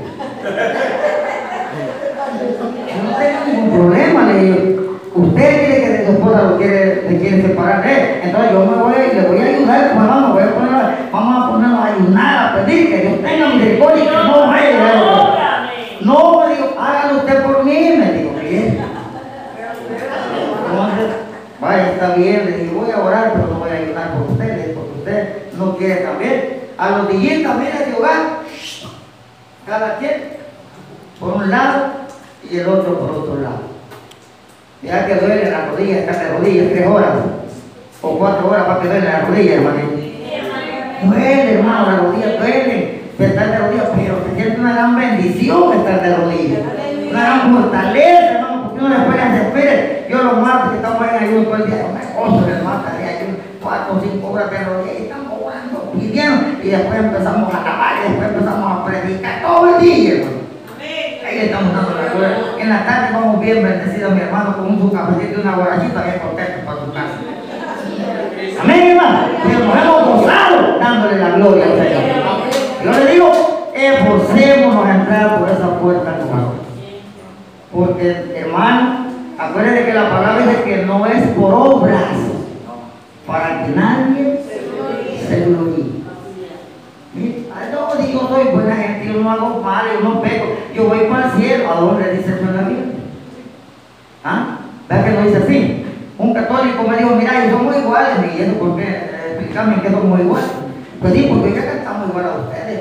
No 3.02 3.16
tengo 3.16 3.40
ningún 3.46 3.70
problema, 3.70 4.26
le 4.26 4.42
digo. 4.42 4.98
Usted 5.14 5.66
quiere 5.66 5.80
que 5.80 5.85
esposa 6.26 6.50
lo 6.50 6.56
quiere, 6.58 7.06
le 7.08 7.18
quiere 7.18 7.42
separar 7.42 7.82
de 7.82 7.92
él. 7.92 8.20
Entonces 8.24 8.52
yo 8.52 8.66
me 8.66 8.76
voy 8.76 8.94
y 8.94 9.14
le 9.14 9.28
voy 9.28 9.38
a 9.38 9.44
ayudar, 9.44 9.80
pues 9.80 10.02
hermano, 10.02 10.32
voy 10.32 10.42
a 10.42 10.54
poner, 10.54 11.10
vamos 11.12 11.44
a 11.44 11.50
ponernos 11.50 11.80
a 11.80 11.86
ayunar, 11.86 12.48
a 12.48 12.54
pedir 12.54 12.90
que 12.90 12.98
Dios 12.98 13.22
tenga 13.22 13.48
misericordia 13.48 14.04
y 14.04 14.08
que 14.08 14.14
no 14.14 14.46
vaya 14.46 14.92
a. 14.92 15.70
No, 16.00 16.40
me 16.40 16.54
digo, 16.54 16.76
hágalo 16.78 17.18
usted 17.18 17.42
por 17.44 17.64
mí, 17.64 17.94
me 17.98 18.12
digo, 18.12 18.30
bien. 18.40 18.78
Entonces, 20.70 21.06
vaya, 21.60 21.92
está 21.92 22.14
bien, 22.14 22.44
le 22.44 22.56
digo, 22.58 22.80
voy 22.80 22.90
a 22.90 22.98
orar, 22.98 23.32
pero 23.34 23.46
no 23.46 23.58
voy 23.58 23.70
a 23.70 23.74
ayudar 23.74 24.12
por 24.12 24.30
ustedes, 24.30 24.76
porque 24.76 24.98
usted 24.98 25.52
no 25.56 25.76
quiere 25.76 25.96
también. 25.96 26.56
A 26.78 26.90
los 26.90 27.08
días 27.08 27.42
también 27.42 27.72
de 27.72 27.96
hogar, 27.96 28.40
cada 29.66 29.96
quien 29.96 30.36
por 31.18 31.36
un 31.36 31.50
lado 31.50 31.86
y 32.50 32.58
el 32.58 32.68
otro 32.68 32.98
por 32.98 33.10
otro 33.10 33.36
lado. 33.36 33.75
Ya 34.86 35.04
que 35.04 35.16
duele 35.16 35.50
la 35.50 35.66
rodilla, 35.66 35.98
estar 35.98 36.16
de 36.16 36.38
rodillas 36.38 36.70
tres 36.70 36.86
horas 36.86 37.10
o 38.02 38.18
cuatro 38.18 38.50
horas 38.50 38.66
para 38.66 38.80
que 38.80 38.86
duele 38.86 39.04
la 39.04 39.20
rodilla, 39.22 39.54
hermano. 39.54 39.78
Duele, 41.02 41.54
hermano, 41.54 41.90
la 41.90 41.96
rodilla 41.96 42.38
duele 42.38 43.00
estar 43.18 43.50
de 43.50 43.58
rodillas, 43.58 43.88
pero 43.96 44.14
se 44.24 44.34
siente 44.36 44.60
una 44.60 44.74
gran 44.74 44.96
bendición 44.96 45.72
estar 45.72 46.02
de 46.02 46.16
rodillas. 46.16 46.60
Una 47.10 47.20
gran 47.20 47.54
fortaleza, 47.54 48.34
hermano, 48.34 48.62
porque 48.62 48.84
uno 48.84 48.94
después 48.94 49.16
se 49.16 49.42
espere. 49.42 50.06
Yo 50.08 50.22
los 50.22 50.38
martes 50.38 50.70
que 50.70 50.76
estamos 50.76 51.02
en 51.02 51.24
ayuno 51.24 51.42
todo 51.42 51.56
el 51.56 51.66
día, 51.66 51.86
gozo 52.16 52.46
del 52.46 52.62
martes 52.62 52.98
de 52.98 53.04
ayuno, 53.04 53.36
cuatro 53.60 53.96
o 53.96 54.00
cinco 54.00 54.30
horas 54.30 54.50
de 54.52 54.58
rodillas, 54.64 55.00
y 55.00 55.02
estamos 55.02 55.32
orando, 55.44 55.92
pidiendo, 55.98 56.62
y 56.62 56.68
después 56.68 56.98
empezamos 57.00 57.52
a 57.52 57.60
alabar, 57.60 57.92
y 57.98 58.08
después 58.08 58.28
empezamos 58.28 58.70
a 58.70 58.84
predicar 58.84 59.42
todo 59.42 59.76
el 59.76 59.82
día, 59.82 60.14
hermano. 60.14 60.35
Estamos 61.44 61.74
dando 61.74 61.94
la 61.94 62.12
gloria. 62.12 62.38
En 62.58 62.70
la 62.70 62.86
tarde 62.86 63.08
vamos 63.12 63.40
bien 63.40 63.62
bendecidos, 63.62 64.14
mi 64.14 64.20
hermano, 64.22 64.56
con 64.56 64.66
un 64.66 64.90
cafecito 64.90 65.38
y 65.38 65.42
una 65.42 65.56
borrachita 65.56 66.02
bien 66.02 66.18
contento 66.18 66.64
para 66.64 66.80
tu 66.80 66.92
casa. 66.92 67.18
Amén, 68.62 68.88
hermano. 68.88 69.18
Pero 69.44 69.58
nos 69.64 69.76
hemos 69.76 70.06
gozado 70.06 70.78
dándole 70.80 71.18
la 71.18 71.30
gloria 71.32 71.64
al 71.64 71.78
Señor. 71.78 72.02
Yo 72.84 72.90
le 72.92 73.12
digo, 73.12 73.32
esforcémonos 73.74 74.86
a 74.86 74.94
entrar 74.94 75.38
por 75.38 75.48
esa 75.50 75.78
puerta 75.78 76.18
nueva. 76.24 76.52
Porque, 77.72 78.34
hermano, 78.34 79.06
acuérdense 79.38 79.84
que 79.84 79.94
la 79.94 80.08
palabra 80.08 80.46
dice 80.46 80.62
que 80.64 80.86
no 80.86 81.04
es 81.04 81.22
por 81.28 81.52
obras, 81.52 82.14
para 83.26 83.66
que 83.66 83.72
nadie 83.72 84.40
se 85.28 85.40
gloríe. 85.44 85.85
No, 88.28 88.36
soy 88.36 88.44
buena 88.52 88.74
gente, 88.74 89.12
yo 89.12 89.20
no 89.20 89.30
hago 89.30 89.60
mal, 89.62 89.86
yo 89.92 90.00
no 90.00 90.20
pego, 90.20 90.46
yo 90.74 90.84
voy 90.88 91.00
para 91.08 91.26
el 91.26 91.32
cielo. 91.32 91.70
¿A 91.70 91.80
dónde 91.80 92.16
dice 92.16 92.30
eso 92.34 92.40
en 92.40 92.56
la 92.56 92.62
Biblia? 92.62 92.94
¿Ah? 94.24 94.58
¿Verdad 94.88 95.04
que 95.04 95.10
no 95.12 95.26
dice 95.26 95.36
así? 95.44 95.86
Un 96.18 96.34
católico 96.34 96.82
me 96.82 96.96
dijo, 96.96 97.10
mira, 97.14 97.44
yo 97.44 97.58
somos 97.58 97.76
iguales, 97.76 98.16
y 98.36 98.42
eso 98.42 98.54
por 98.54 98.76
qué, 98.76 98.82
Eh, 98.82 99.36
explícame 99.36 99.82
que 99.82 99.90
somos 99.90 100.20
iguales. 100.20 100.50
Pues 101.00 101.12
sí, 101.12 101.30
porque 101.30 101.54
ya 101.54 101.66
cantamos 101.66 102.08
igual 102.08 102.24
a 102.24 102.34
ustedes, 102.36 102.80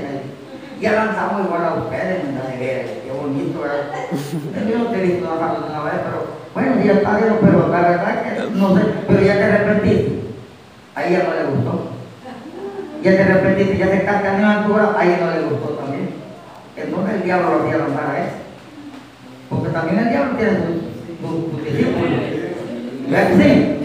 ya 0.81 0.91
lanzamos 0.93 1.45
igual 1.45 1.65
a 1.65 1.73
ustedes, 1.75 2.23
veras, 2.59 2.91
qué 3.03 3.11
bonito, 3.11 3.61
¿verdad? 3.61 3.91
Yo 4.69 4.79
no 4.79 4.85
te 4.85 4.97
he 4.97 5.01
visto 5.03 5.25
trabajar 5.25 5.57
una 5.69 5.83
vez, 5.83 5.93
pero 6.05 6.25
bueno, 6.53 6.83
ya 6.83 6.93
está 6.93 7.19
pero 7.41 7.67
la 7.69 7.81
verdad 7.81 8.23
que 8.23 8.57
no 8.57 8.75
sé, 8.75 8.81
pero 9.07 9.21
ya 9.21 9.33
te 9.33 9.43
arrepentiste. 9.43 10.21
A 10.95 11.03
ella 11.03 11.27
no 11.27 11.35
le 11.35 11.55
gustó. 11.55 11.94
Ya 13.05 13.15
te 13.17 13.21
arrepentiste, 13.21 13.77
ya 13.77 13.85
te 13.85 13.97
estás 13.97 14.23
cambiando 14.23 14.49
de 14.49 14.55
altura, 14.55 14.95
a 14.97 15.05
ella 15.05 15.17
no 15.21 15.31
le 15.31 15.41
gustó 15.47 15.69
también. 15.75 16.09
Entonces 16.75 17.13
el 17.13 17.21
diablo 17.21 17.49
lo 17.51 17.63
hacía 17.63 17.77
lanzar 17.77 18.09
a 18.09 18.17
eso. 18.17 18.35
Porque 19.47 19.69
también 19.69 19.99
el 19.99 20.09
diablo 20.09 20.35
tiene 20.35 20.51
sus 20.53 20.65
su, 21.21 21.51
su 21.51 21.63
discípulos. 21.63 22.09
¿Verdad 23.07 23.29
sí? 23.37 23.77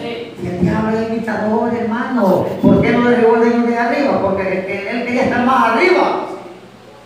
Y 0.42 0.46
el 0.46 0.60
diablo 0.62 0.98
es 0.98 1.10
imitador, 1.10 1.74
hermano. 1.74 2.46
¿Por 2.62 2.80
qué 2.80 2.92
no 2.92 3.10
derribó 3.10 3.36
el 3.36 3.66
de 3.66 3.76
arriba? 3.76 4.22
Porque 4.22 4.42
él, 4.42 4.88
él 4.88 5.04
quería 5.04 5.24
estar 5.24 5.44
más 5.44 5.74
arriba. 5.74 6.26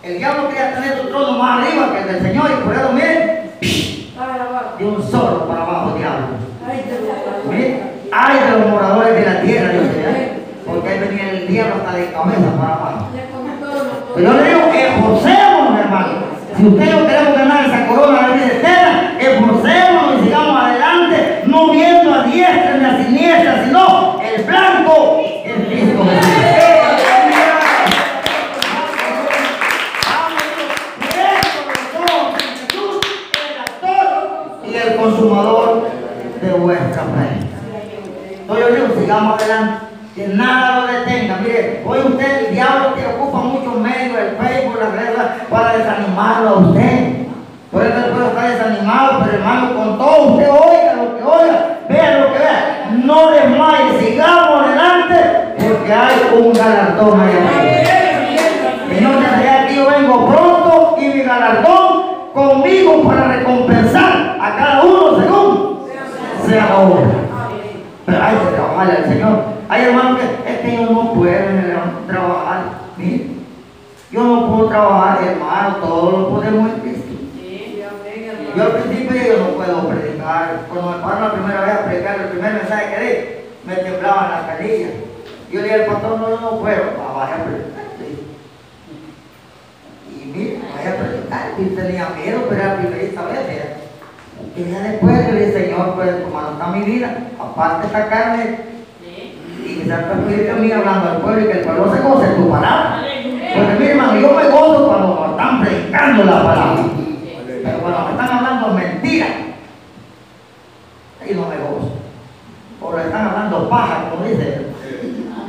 El 0.01 0.17
diablo 0.17 0.47
quería 0.47 0.73
tener 0.73 0.97
su 0.97 1.09
trono 1.09 1.37
más 1.37 1.67
arriba 1.67 1.91
que 1.91 1.99
el 1.99 2.07
del 2.07 2.21
Señor 2.21 2.49
y 2.49 2.63
por 2.63 2.75
eso, 2.75 2.93
miren, 2.93 3.51
de 4.79 4.85
un 4.85 5.03
solo 5.03 5.49
para 5.49 5.63
abajo, 5.63 5.97
diablo. 5.97 6.27
Ay 8.13 8.39
de 8.39 8.51
los 8.57 8.69
moradores 8.69 9.15
de 9.15 9.25
la 9.25 9.41
tierra, 9.41 9.73
Dios 9.73 9.83
mío. 9.83 10.35
Porque 10.65 10.89
ahí 10.89 10.99
venía 10.99 11.29
el 11.29 11.47
diablo 11.47 11.83
para 12.33 12.73
abajo. 12.73 13.07
Pero 14.15 14.31
yo 14.31 14.37
le 14.37 14.47
digo, 14.47 14.61
esforcémonos, 14.73 15.79
hermano. 15.79 16.35
Si 16.55 16.67
ustedes 16.67 16.95
no 16.95 17.07
queremos 17.07 17.37
ganar 17.37 17.65
esa 17.65 17.87
corona 17.87 18.27
de 18.27 18.33
vida 18.33 18.47
eterna, 18.47 19.13
esforcémonos 19.19 20.21
y 20.21 20.23
sigamos 20.23 20.63
adelante, 20.63 21.43
no 21.45 21.71
viendo 21.71 22.13
a 22.13 22.23
diestra 22.23 22.77
ni 22.77 22.85
a 22.85 23.03
siniestra, 23.03 23.65
sino 23.65 24.19
el 24.21 24.43
blanco, 24.43 25.21
el 25.45 25.65
Cristo 25.67 26.05
Jesús. 26.05 26.45
consumador 35.05 35.87
de 36.41 36.51
vuestra 36.53 37.03
fe. 37.03 38.35
Entonces 38.35 38.65
yo 38.67 38.75
digo, 38.75 38.99
sigamos 38.99 39.41
adelante, 39.41 39.84
que 40.15 40.27
nada 40.29 40.79
lo 40.79 40.87
detenga. 40.87 41.37
Mire, 41.43 41.83
hoy 41.85 41.99
usted, 41.99 42.47
el 42.47 42.53
diablo 42.53 42.95
que 42.95 43.05
ocupa 43.05 43.39
muchos 43.39 43.75
medios, 43.75 44.17
el 44.17 44.37
Facebook, 44.37 44.79
las 44.79 44.91
redes, 44.93 45.15
para 45.49 45.77
desanimarlo 45.77 46.49
a 46.49 46.53
usted. 46.59 47.15
Por 47.69 47.83
eso 47.83 47.97
el 47.97 48.05
pueblo 48.05 48.27
está 48.27 48.47
desanimado, 48.47 49.19
pero 49.19 49.37
hermano, 49.37 49.75
con 49.75 49.97
todo, 49.97 50.27
usted 50.27 50.49
oiga 50.49 50.93
lo 50.93 51.17
que 51.17 51.23
oiga, 51.23 51.79
vea 51.89 52.19
lo 52.19 52.31
que 52.31 52.39
vea, 52.39 52.89
no 53.03 53.31
desmaye, 53.31 53.99
sigamos 53.99 54.65
adelante, 54.65 55.15
porque 55.57 55.93
hay 55.93 56.39
un 56.39 56.53
galardón 56.53 57.19
allá. 57.19 57.61
Que 58.87 59.01
no 59.01 59.09
te 59.19 59.67
que 59.67 59.75
yo 59.75 59.89
vengo 59.89 60.27
pronto 60.27 60.95
y 60.97 61.07
mi 61.07 61.23
galardón 61.23 62.31
conmigo 62.33 63.03
para 63.03 63.27
recompensar 63.27 64.37
a 64.39 64.55
cada 64.55 64.83
uno 64.83 65.19
según 65.19 65.79
sea 66.45 66.67
la 66.69 66.77
obra. 66.77 67.03
Pero 68.05 68.23
hay 68.23 68.35
que 68.35 68.55
trabajarle 68.55 68.97
al 68.97 69.05
Señor. 69.05 69.54
Hay 69.67 69.83
hermanos 69.83 70.19
que 70.19 70.51
es 70.51 70.59
que 70.59 70.75
yo 70.75 70.91
no 70.91 71.13
puedo 71.13 71.35
trabajar. 72.07 72.63
Mire, 72.97 73.27
yo 74.11 74.23
no 74.23 74.47
puedo 74.47 74.69
trabajar, 74.69 75.23
hermano, 75.23 75.75
todos 75.77 76.19
lo 76.19 76.29
podemos 76.29 76.71
en 76.71 76.79
Cristo. 76.81 77.05
Yo 78.55 78.63
al 78.63 78.71
principio 78.71 79.21
yo 79.21 79.37
no 79.39 79.49
puedo 79.55 79.89
predicar. 79.89 80.61
Cuando 80.69 80.91
me 80.91 81.03
paro 81.03 81.19
la 81.19 81.33
primera 81.33 81.61
vez 81.61 81.73
a 81.73 81.85
predicar, 81.85 82.19
el 82.21 82.27
primer 82.29 82.53
mensaje 82.53 82.95
que 82.95 83.03
di, 83.03 83.67
me 83.67 83.75
temblaban 83.75 84.31
las 84.31 84.43
canillas. 84.43 84.91
Yo 85.51 85.61
le 85.61 85.63
dije 85.63 85.81
al 85.81 85.85
pastor, 85.87 86.19
no, 86.19 86.29
yo 86.29 86.39
no 86.39 86.59
puedo. 86.59 86.83
Ah, 86.99 87.13
vaya 87.15 87.35
a 87.35 87.45
predicar. 87.45 87.85
Y 90.09 90.25
mire, 90.25 90.59
vaya 90.75 90.91
a 90.91 90.95
predicar. 90.95 91.51
Y 91.57 91.75
tenía 91.75 92.09
miedo, 92.09 92.45
pero 92.47 92.61
era 92.61 92.75
la 92.75 92.79
primera 92.79 93.01
vez. 93.01 93.55
Y 94.55 94.71
ya 94.71 94.79
después 94.79 95.33
le 95.33 95.45
dije, 95.45 95.65
Señor, 95.65 95.95
pues 95.95 96.09
como 96.23 96.41
no 96.41 96.51
está 96.51 96.67
mi 96.67 96.81
vida, 96.83 97.17
aparte 97.37 97.87
esta 97.87 98.07
carne, 98.07 98.74
y 99.65 99.79
que 99.79 99.89
Santo 99.89 100.13
Espíritu 100.13 100.55
mío 100.57 100.75
hablando 100.77 101.09
al 101.09 101.17
pueblo 101.17 101.41
y 101.41 101.45
que 101.45 101.59
el 101.59 101.65
pueblo 101.65 101.93
se 101.93 102.01
goce 102.01 102.27
tu 102.35 102.49
palabra. 102.49 103.01
Porque 103.55 103.79
mi 103.79 103.85
hermano, 103.85 104.19
yo 104.19 104.31
me 104.33 104.49
gozo 104.49 104.87
cuando 104.87 105.27
están 105.31 105.61
predicando 105.61 106.23
la 106.23 106.43
palabra. 106.43 106.83
Pero 107.63 107.79
cuando 107.79 107.99
me 108.05 108.11
están 108.11 108.37
hablando 108.37 108.67
mentira, 108.73 109.27
ahí 111.21 111.33
no 111.33 111.47
me 111.47 111.57
gozo. 111.57 111.91
O 112.81 112.95
le 112.95 113.03
están 113.03 113.27
hablando 113.27 113.69
paja, 113.69 114.09
como 114.11 114.25
dice. 114.25 114.67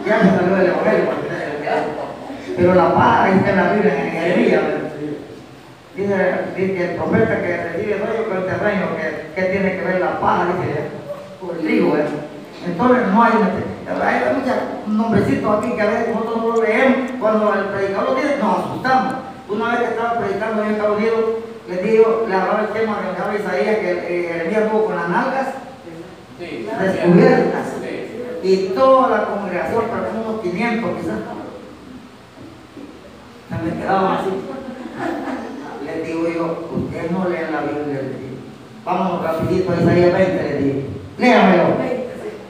Ya 0.07 0.19
me 0.19 0.31
salió 0.31 0.57
el 0.57 0.67
evangelio, 0.67 1.27
pero 2.57 2.75
la 2.75 2.95
paja 2.95 3.29
está 3.31 3.51
en 3.51 3.57
la 3.57 3.73
Biblia, 3.73 4.05
en 4.05 4.11
Jeremías. 4.12 4.62
Dice, 5.97 6.14
dice 6.57 6.91
el 6.91 6.97
profeta 6.97 7.43
que 7.43 7.57
recibe 7.57 7.99
rollo 7.99 8.29
con 8.29 8.37
el 8.37 8.47
terreno, 8.47 8.87
que, 8.97 9.35
que, 9.35 9.49
tiene 9.49 9.77
que 9.77 9.83
ver 9.83 10.01
la 10.01 10.21
paja, 10.21 10.47
dice, 10.47 10.81
con 11.41 11.57
el 11.57 11.62
trigo. 11.62 11.97
¿eh? 11.97 12.05
Entonces 12.67 13.07
no 13.09 13.23
hay, 13.23 13.33
hay 13.89 14.34
muchos 14.34 14.57
nombrecitos 14.89 15.59
aquí 15.59 15.72
que 15.74 15.82
a 15.82 15.87
veces 15.87 16.09
nosotros 16.09 16.37
no 16.39 16.49
lo 16.49 16.62
leemos. 16.62 17.11
Cuando 17.20 17.55
el 17.55 17.64
predicador 17.66 18.11
lo 18.11 18.14
dice, 18.16 18.39
nos 18.39 18.59
asustamos. 18.59 19.14
Una 19.49 19.70
vez 19.70 19.78
que 19.78 19.84
estaba 19.95 20.18
predicando 20.18 20.64
en 20.64 20.70
Estados 20.72 20.97
Unidos, 20.97 21.20
les 21.68 21.82
digo, 21.82 22.26
le 22.28 22.34
hablaba 22.34 22.61
el 22.62 22.68
tema 22.68 22.99
que 23.01 23.09
hablaba 23.09 23.34
Isaías, 23.34 23.78
que 23.78 23.91
eh, 23.91 24.28
Jeremías 24.32 24.70
tuvo 24.70 24.87
con 24.87 24.97
las 24.97 25.09
nalgas 25.09 25.47
sí, 26.39 26.68
descubiertas. 26.80 27.66
Sí. 27.80 28.49
Y 28.49 28.57
toda 28.74 29.09
la 29.09 29.24
congregación, 29.26 29.84
como 29.87 30.30
unos 30.30 30.43
500 30.43 30.91
quizás, 31.01 31.18
se 33.49 33.64
me 33.64 33.80
quedaban 33.80 34.18
así. 34.18 34.30
Les 35.84 36.07
digo 36.07 36.28
yo, 36.28 36.68
ustedes 36.76 37.11
no 37.12 37.28
leen 37.28 37.53
la 37.53 37.61
Biblia. 37.61 38.01
Vamos 38.84 39.22
rapidito 39.22 39.72
a 39.72 39.76
Isaías 39.76 40.12
20, 40.12 40.43
les 40.43 40.64
digo. 40.64 40.80
Léamelo. 41.18 41.95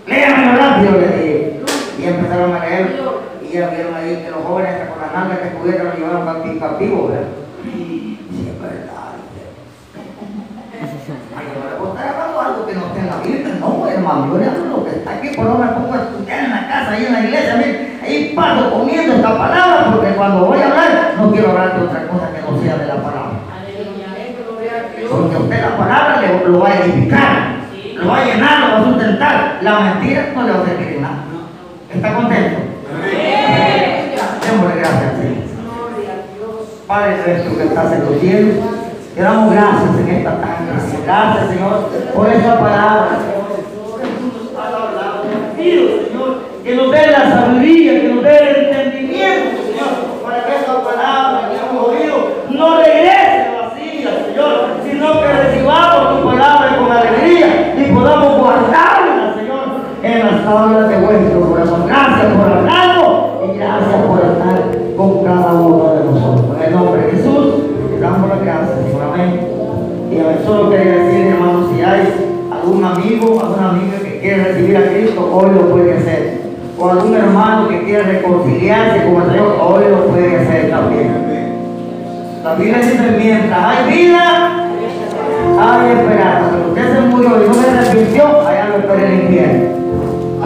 Léamelo 0.06 0.58
rápido, 0.58 1.00
les 1.00 1.16
dije. 1.16 1.60
Y 1.98 2.04
empezaron 2.04 2.54
a 2.54 2.60
leer. 2.60 3.00
Y 3.42 3.52
ya 3.52 3.68
vieron 3.68 3.94
ahí 3.94 4.22
que 4.24 4.30
los 4.30 4.44
jóvenes 4.44 4.88
con 4.88 5.00
las 5.00 5.12
nalgas 5.12 5.42
descubiertas 5.42 5.84
lo 5.84 5.94
llevaron 5.94 6.58
cautivo, 6.58 7.08
¿verdad? 7.08 7.28
Sí, 7.64 8.18
es 8.30 8.62
verdad. 8.62 9.06
Ay, 11.36 11.46
no 11.54 11.70
le 11.70 11.76
puedo 11.76 11.94
estar 11.94 12.08
hablando 12.08 12.40
algo 12.40 12.66
que 12.66 12.74
no 12.74 12.86
esté 12.86 13.00
en 13.00 13.06
la 13.06 13.16
Biblia. 13.18 13.56
No, 13.60 13.86
hermano, 13.88 14.32
yo 14.32 14.38
le 14.38 14.46
hablo 14.46 14.76
lo 14.76 14.84
que 14.84 14.90
está 14.90 15.10
aquí, 15.12 15.28
por 15.36 15.44
lo 15.46 15.58
me 15.58 15.66
pongo 15.66 15.94
a 15.94 16.02
estudiar 16.02 16.44
en 16.44 16.50
la 16.50 16.68
casa, 16.68 16.92
ahí 16.92 17.06
en 17.06 17.12
la 17.12 17.20
iglesia, 17.20 17.56
mire, 17.56 17.98
ahí 18.02 18.32
paso 18.34 18.70
comiendo 18.70 19.14
esta 19.14 19.38
palabra, 19.38 19.92
porque 19.92 20.14
cuando 20.14 20.46
voy 20.46 20.60
a 20.60 20.66
hablar, 20.66 21.14
no 21.16 21.32
quiero 21.32 21.50
hablar 21.50 21.78
de 21.78 21.86
otra 21.86 22.08
cosa 22.08 22.30
que 22.32 22.40
no 22.42 22.60
sea 22.60 22.76
de 22.76 22.86
la 22.86 22.96
palabra. 22.96 23.32
Porque 25.08 25.36
usted 25.36 25.60
la 25.62 25.76
palabra 25.76 26.20
le, 26.20 26.48
lo 26.48 26.60
va 26.60 26.68
a 26.68 26.80
edificar, 26.80 27.55
lo 28.06 28.12
va 28.12 28.18
a 28.20 28.24
llenar, 28.24 28.60
lo 28.60 28.66
va 28.72 28.78
a 28.78 28.84
sustentar. 28.84 29.58
La 29.62 29.80
mentira 29.80 30.32
no 30.34 30.42
le 30.44 30.52
va 30.52 30.58
a 30.58 30.64
servir 30.64 31.00
nada. 31.00 31.24
¿Está 31.92 32.14
contento? 32.14 32.58
Démosle 34.46 34.80
gracias, 34.80 35.12
Señor. 35.18 35.46
Padre 36.86 37.16
nuestro 37.26 37.58
que 37.58 37.64
estás 37.64 37.92
en 37.92 38.04
los 38.04 38.20
cielos, 38.20 38.54
te 39.14 39.22
damos 39.22 39.52
gracias 39.52 39.98
en 39.98 40.08
esta 40.08 40.30
tarde. 40.40 40.54
Gracias, 41.04 41.48
Señor, 41.50 41.90
por 42.14 42.28
esta 42.28 42.60
palabra, 42.60 43.08
Señor. 43.18 43.46
Señor, 45.56 46.42
que 46.62 46.76
nos 46.76 46.92
dé 46.92 47.06
la 47.08 47.30
sabiduría, 47.30 48.00
que 48.00 48.08
nos 48.08 48.22
dé 48.22 48.38
el 48.38 48.56
entendimiento, 48.66 49.62
Señor, 49.66 50.22
para 50.22 50.44
que 50.44 50.54
esta 50.54 50.84
palabra 50.84 51.50
que 51.50 51.56
hemos 51.56 51.88
oído 51.88 52.16
no 52.50 52.76
regrese 52.76 53.25
de 60.56 60.98
vuestro 61.04 61.40
corazón. 61.50 61.86
Gracias 61.86 62.32
por 62.32 62.50
hablarnos 62.50 63.44
y 63.44 63.58
gracias 63.58 64.00
por 64.06 64.18
estar 64.20 64.96
con 64.96 65.22
cada 65.22 65.52
uno 65.52 65.92
de 65.92 66.04
nosotros. 66.04 66.56
En 66.56 66.64
el 66.64 66.74
nombre 66.74 67.02
de 67.02 67.12
Jesús, 67.12 67.46
te 67.90 68.00
damos 68.00 68.28
las 68.30 68.42
gracias. 68.42 68.78
Amén. 69.04 69.40
Y 70.10 70.18
a 70.18 70.28
ver, 70.28 70.38
solo 70.46 70.70
quería 70.70 70.92
decir, 70.92 71.26
hermanos, 71.26 71.66
si 71.74 71.82
hay 71.82 72.08
algún 72.50 72.82
amigo, 72.82 73.38
alguna 73.38 73.68
amiga 73.68 73.98
que 73.98 74.18
quiere 74.20 74.44
recibir 74.44 74.76
a 74.78 74.88
Cristo, 74.88 75.30
hoy 75.30 75.50
lo 75.54 75.68
puede 75.68 75.98
hacer. 75.98 76.40
O 76.78 76.88
algún 76.88 77.14
hermano 77.14 77.68
que 77.68 77.84
quiere 77.84 78.02
reconciliarse 78.04 79.12
con 79.12 79.22
el 79.22 79.30
Señor, 79.30 79.56
hoy 79.60 79.84
lo 79.90 80.06
puede 80.06 80.36
hacer 80.40 80.70
también. 80.70 81.26
La 82.42 82.54
Biblia 82.54 82.78
dice, 82.78 83.14
mientras 83.18 83.62
hay 83.62 83.92
vida, 83.92 84.70
hay 85.60 85.92
esperanza. 85.92 86.50
Pero 86.50 86.68
usted 86.68 86.94
se 86.94 87.00
murió 87.08 87.44
y 87.44 87.46
no 87.46 87.54
se 87.54 87.70
arrepintió, 87.70 88.40
allá 88.40 88.68
lo 88.68 88.76
espera 88.76 89.06
el 89.06 89.22
infierno. 89.22 89.76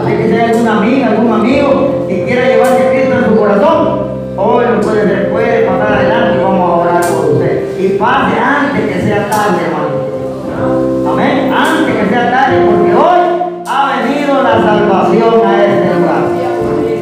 Así 0.01 0.17
que 0.17 0.27
si 0.29 0.33
hay 0.33 0.49
alguna 0.49 0.77
amiga, 0.77 1.07
algún 1.09 1.31
amigo 1.31 2.05
que 2.07 2.25
quiera 2.25 2.47
llevarse 2.47 2.87
a 2.87 2.89
Cristo 2.89 3.17
en 3.19 3.25
su 3.25 3.35
corazón, 3.37 3.99
hoy 4.35 4.65
lo 4.65 4.81
puede 4.81 5.01
hacer, 5.01 5.31
puede 5.31 5.61
pasar 5.67 5.93
adelante 5.93 6.39
y 6.39 6.43
vamos 6.43 6.69
a 6.69 6.73
orar 6.73 7.01
por 7.05 7.25
usted. 7.33 7.79
Y 7.79 7.87
pase 7.99 8.39
antes 8.39 8.81
que 8.87 9.01
sea 9.01 9.29
tarde, 9.29 9.57
hermano. 9.67 11.11
Amén. 11.11 11.53
Antes 11.53 11.95
que 11.95 12.09
sea 12.09 12.31
tarde, 12.31 12.65
porque 12.65 12.95
hoy 12.95 13.63
ha 13.67 14.01
venido 14.01 14.41
la 14.41 14.53
salvación 14.63 15.45
a 15.45 15.65
este 15.65 15.93
lugar. 15.93 16.23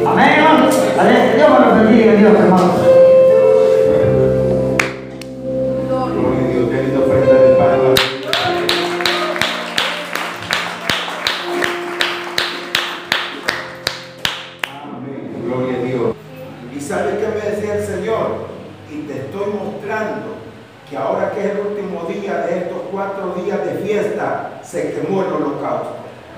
Amén, 0.06 0.28
hermano. 0.36 0.66
Dios 1.36 1.50
me 1.50 1.66
lo 1.66 1.74
bendiga, 1.74 2.12
Dios, 2.12 2.34
hermano. 2.34 2.99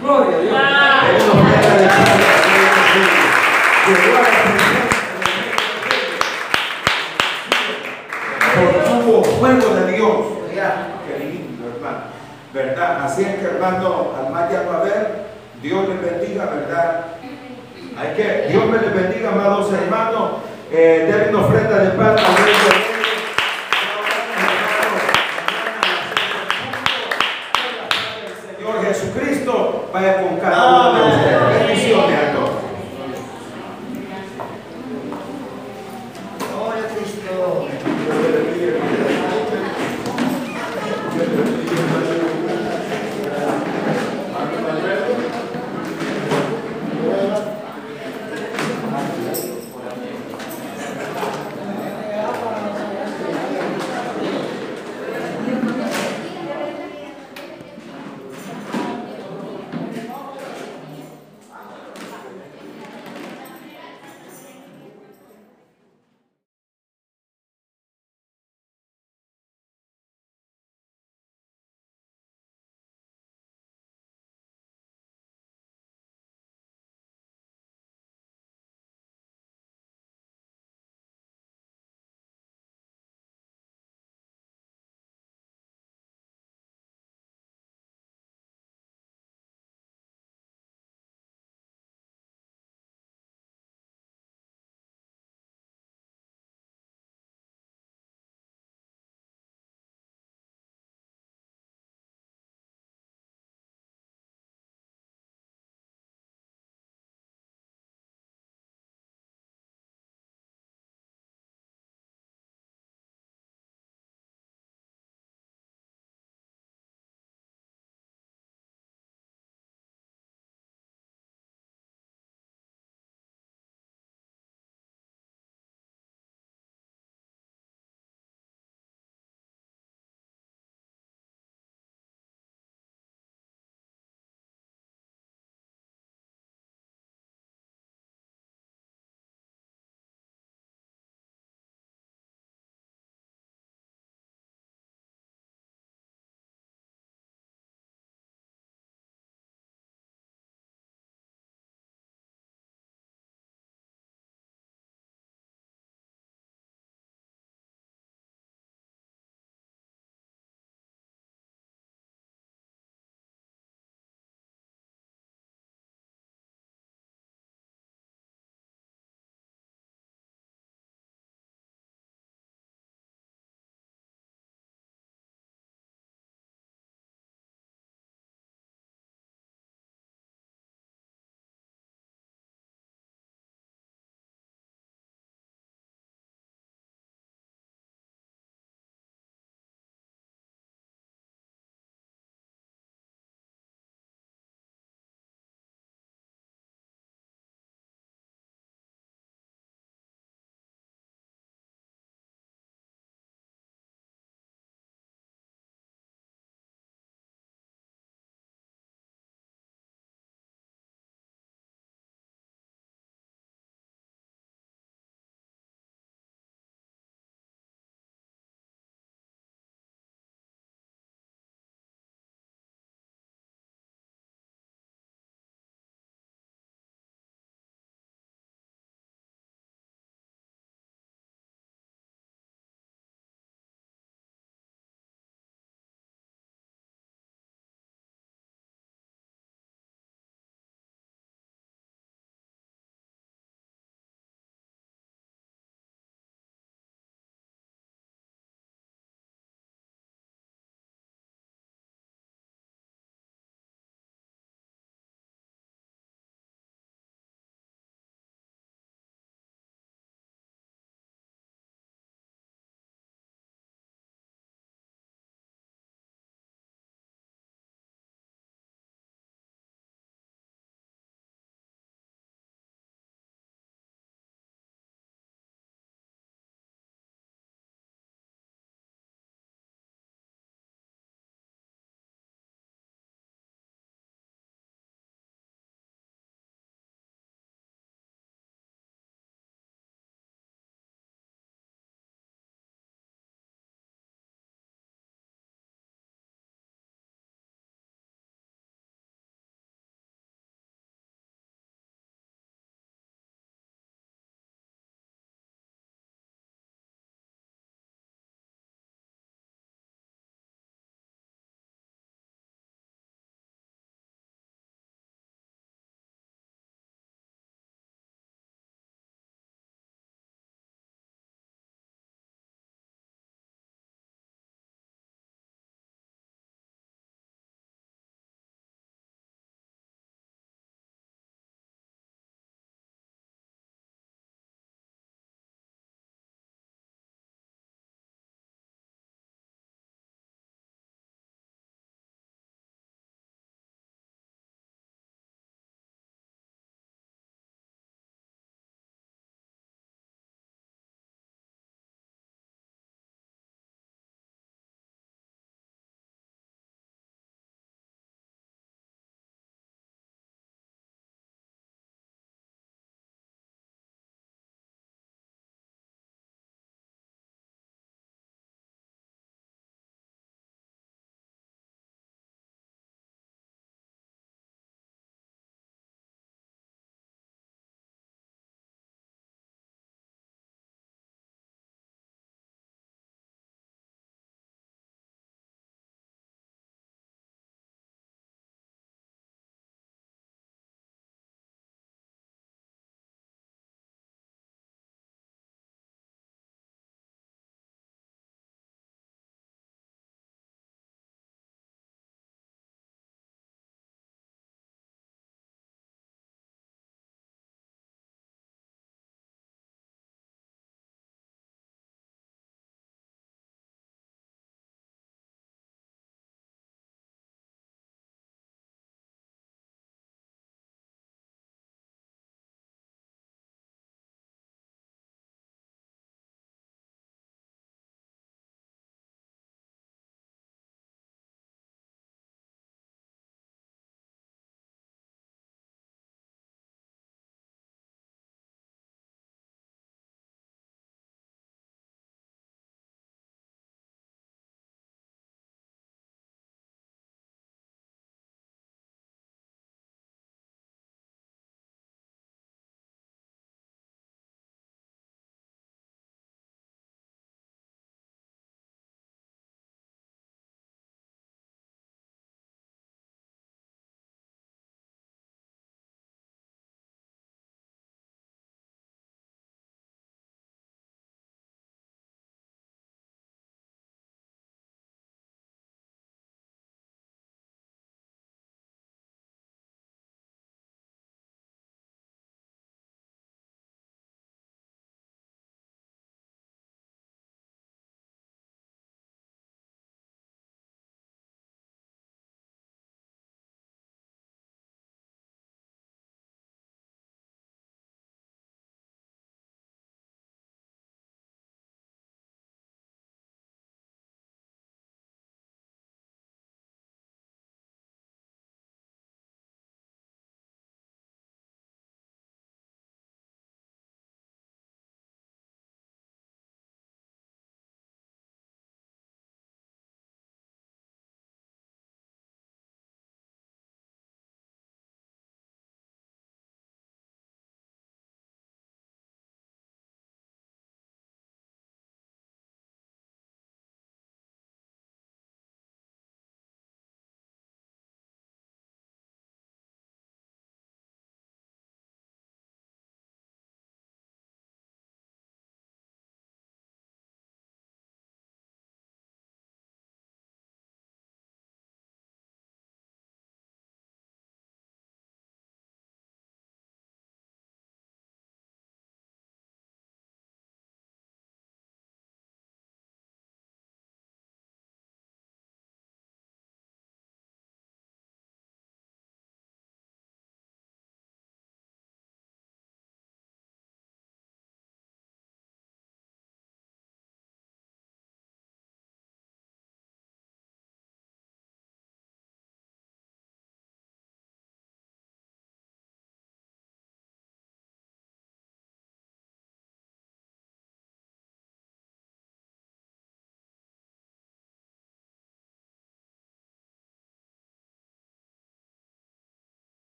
Gloria 0.00 0.36
a 0.36 0.40
Dios. 0.40 0.54
A 0.54 1.02
a 9.20 9.24
fuego 9.24 9.74
de 9.74 9.92
Dios. 9.92 10.16
Qué 11.06 11.18
lindo, 11.18 11.68
hermano. 11.74 11.98
¿Verdad? 12.52 13.04
Así 13.04 13.22
es 13.22 13.34
que, 13.36 13.46
hermano, 13.46 14.12
al 14.18 14.32
más 14.32 14.50
ya 14.52 14.62
no 14.64 14.72
haber, 14.78 15.26
Dios 15.62 15.88
les 15.88 16.00
bendiga, 16.00 16.46
¿verdad? 16.46 17.06
Hay 17.98 18.14
que, 18.14 18.48
Dios 18.48 18.66
me 18.66 18.78
les 18.78 18.94
bendiga, 18.94 19.30
amados 19.30 19.72
hermanos. 19.72 20.30
Eh, 20.70 21.28
una 21.30 21.40
ofrenda 21.40 21.78
de 21.78 21.90
paz 21.90 22.20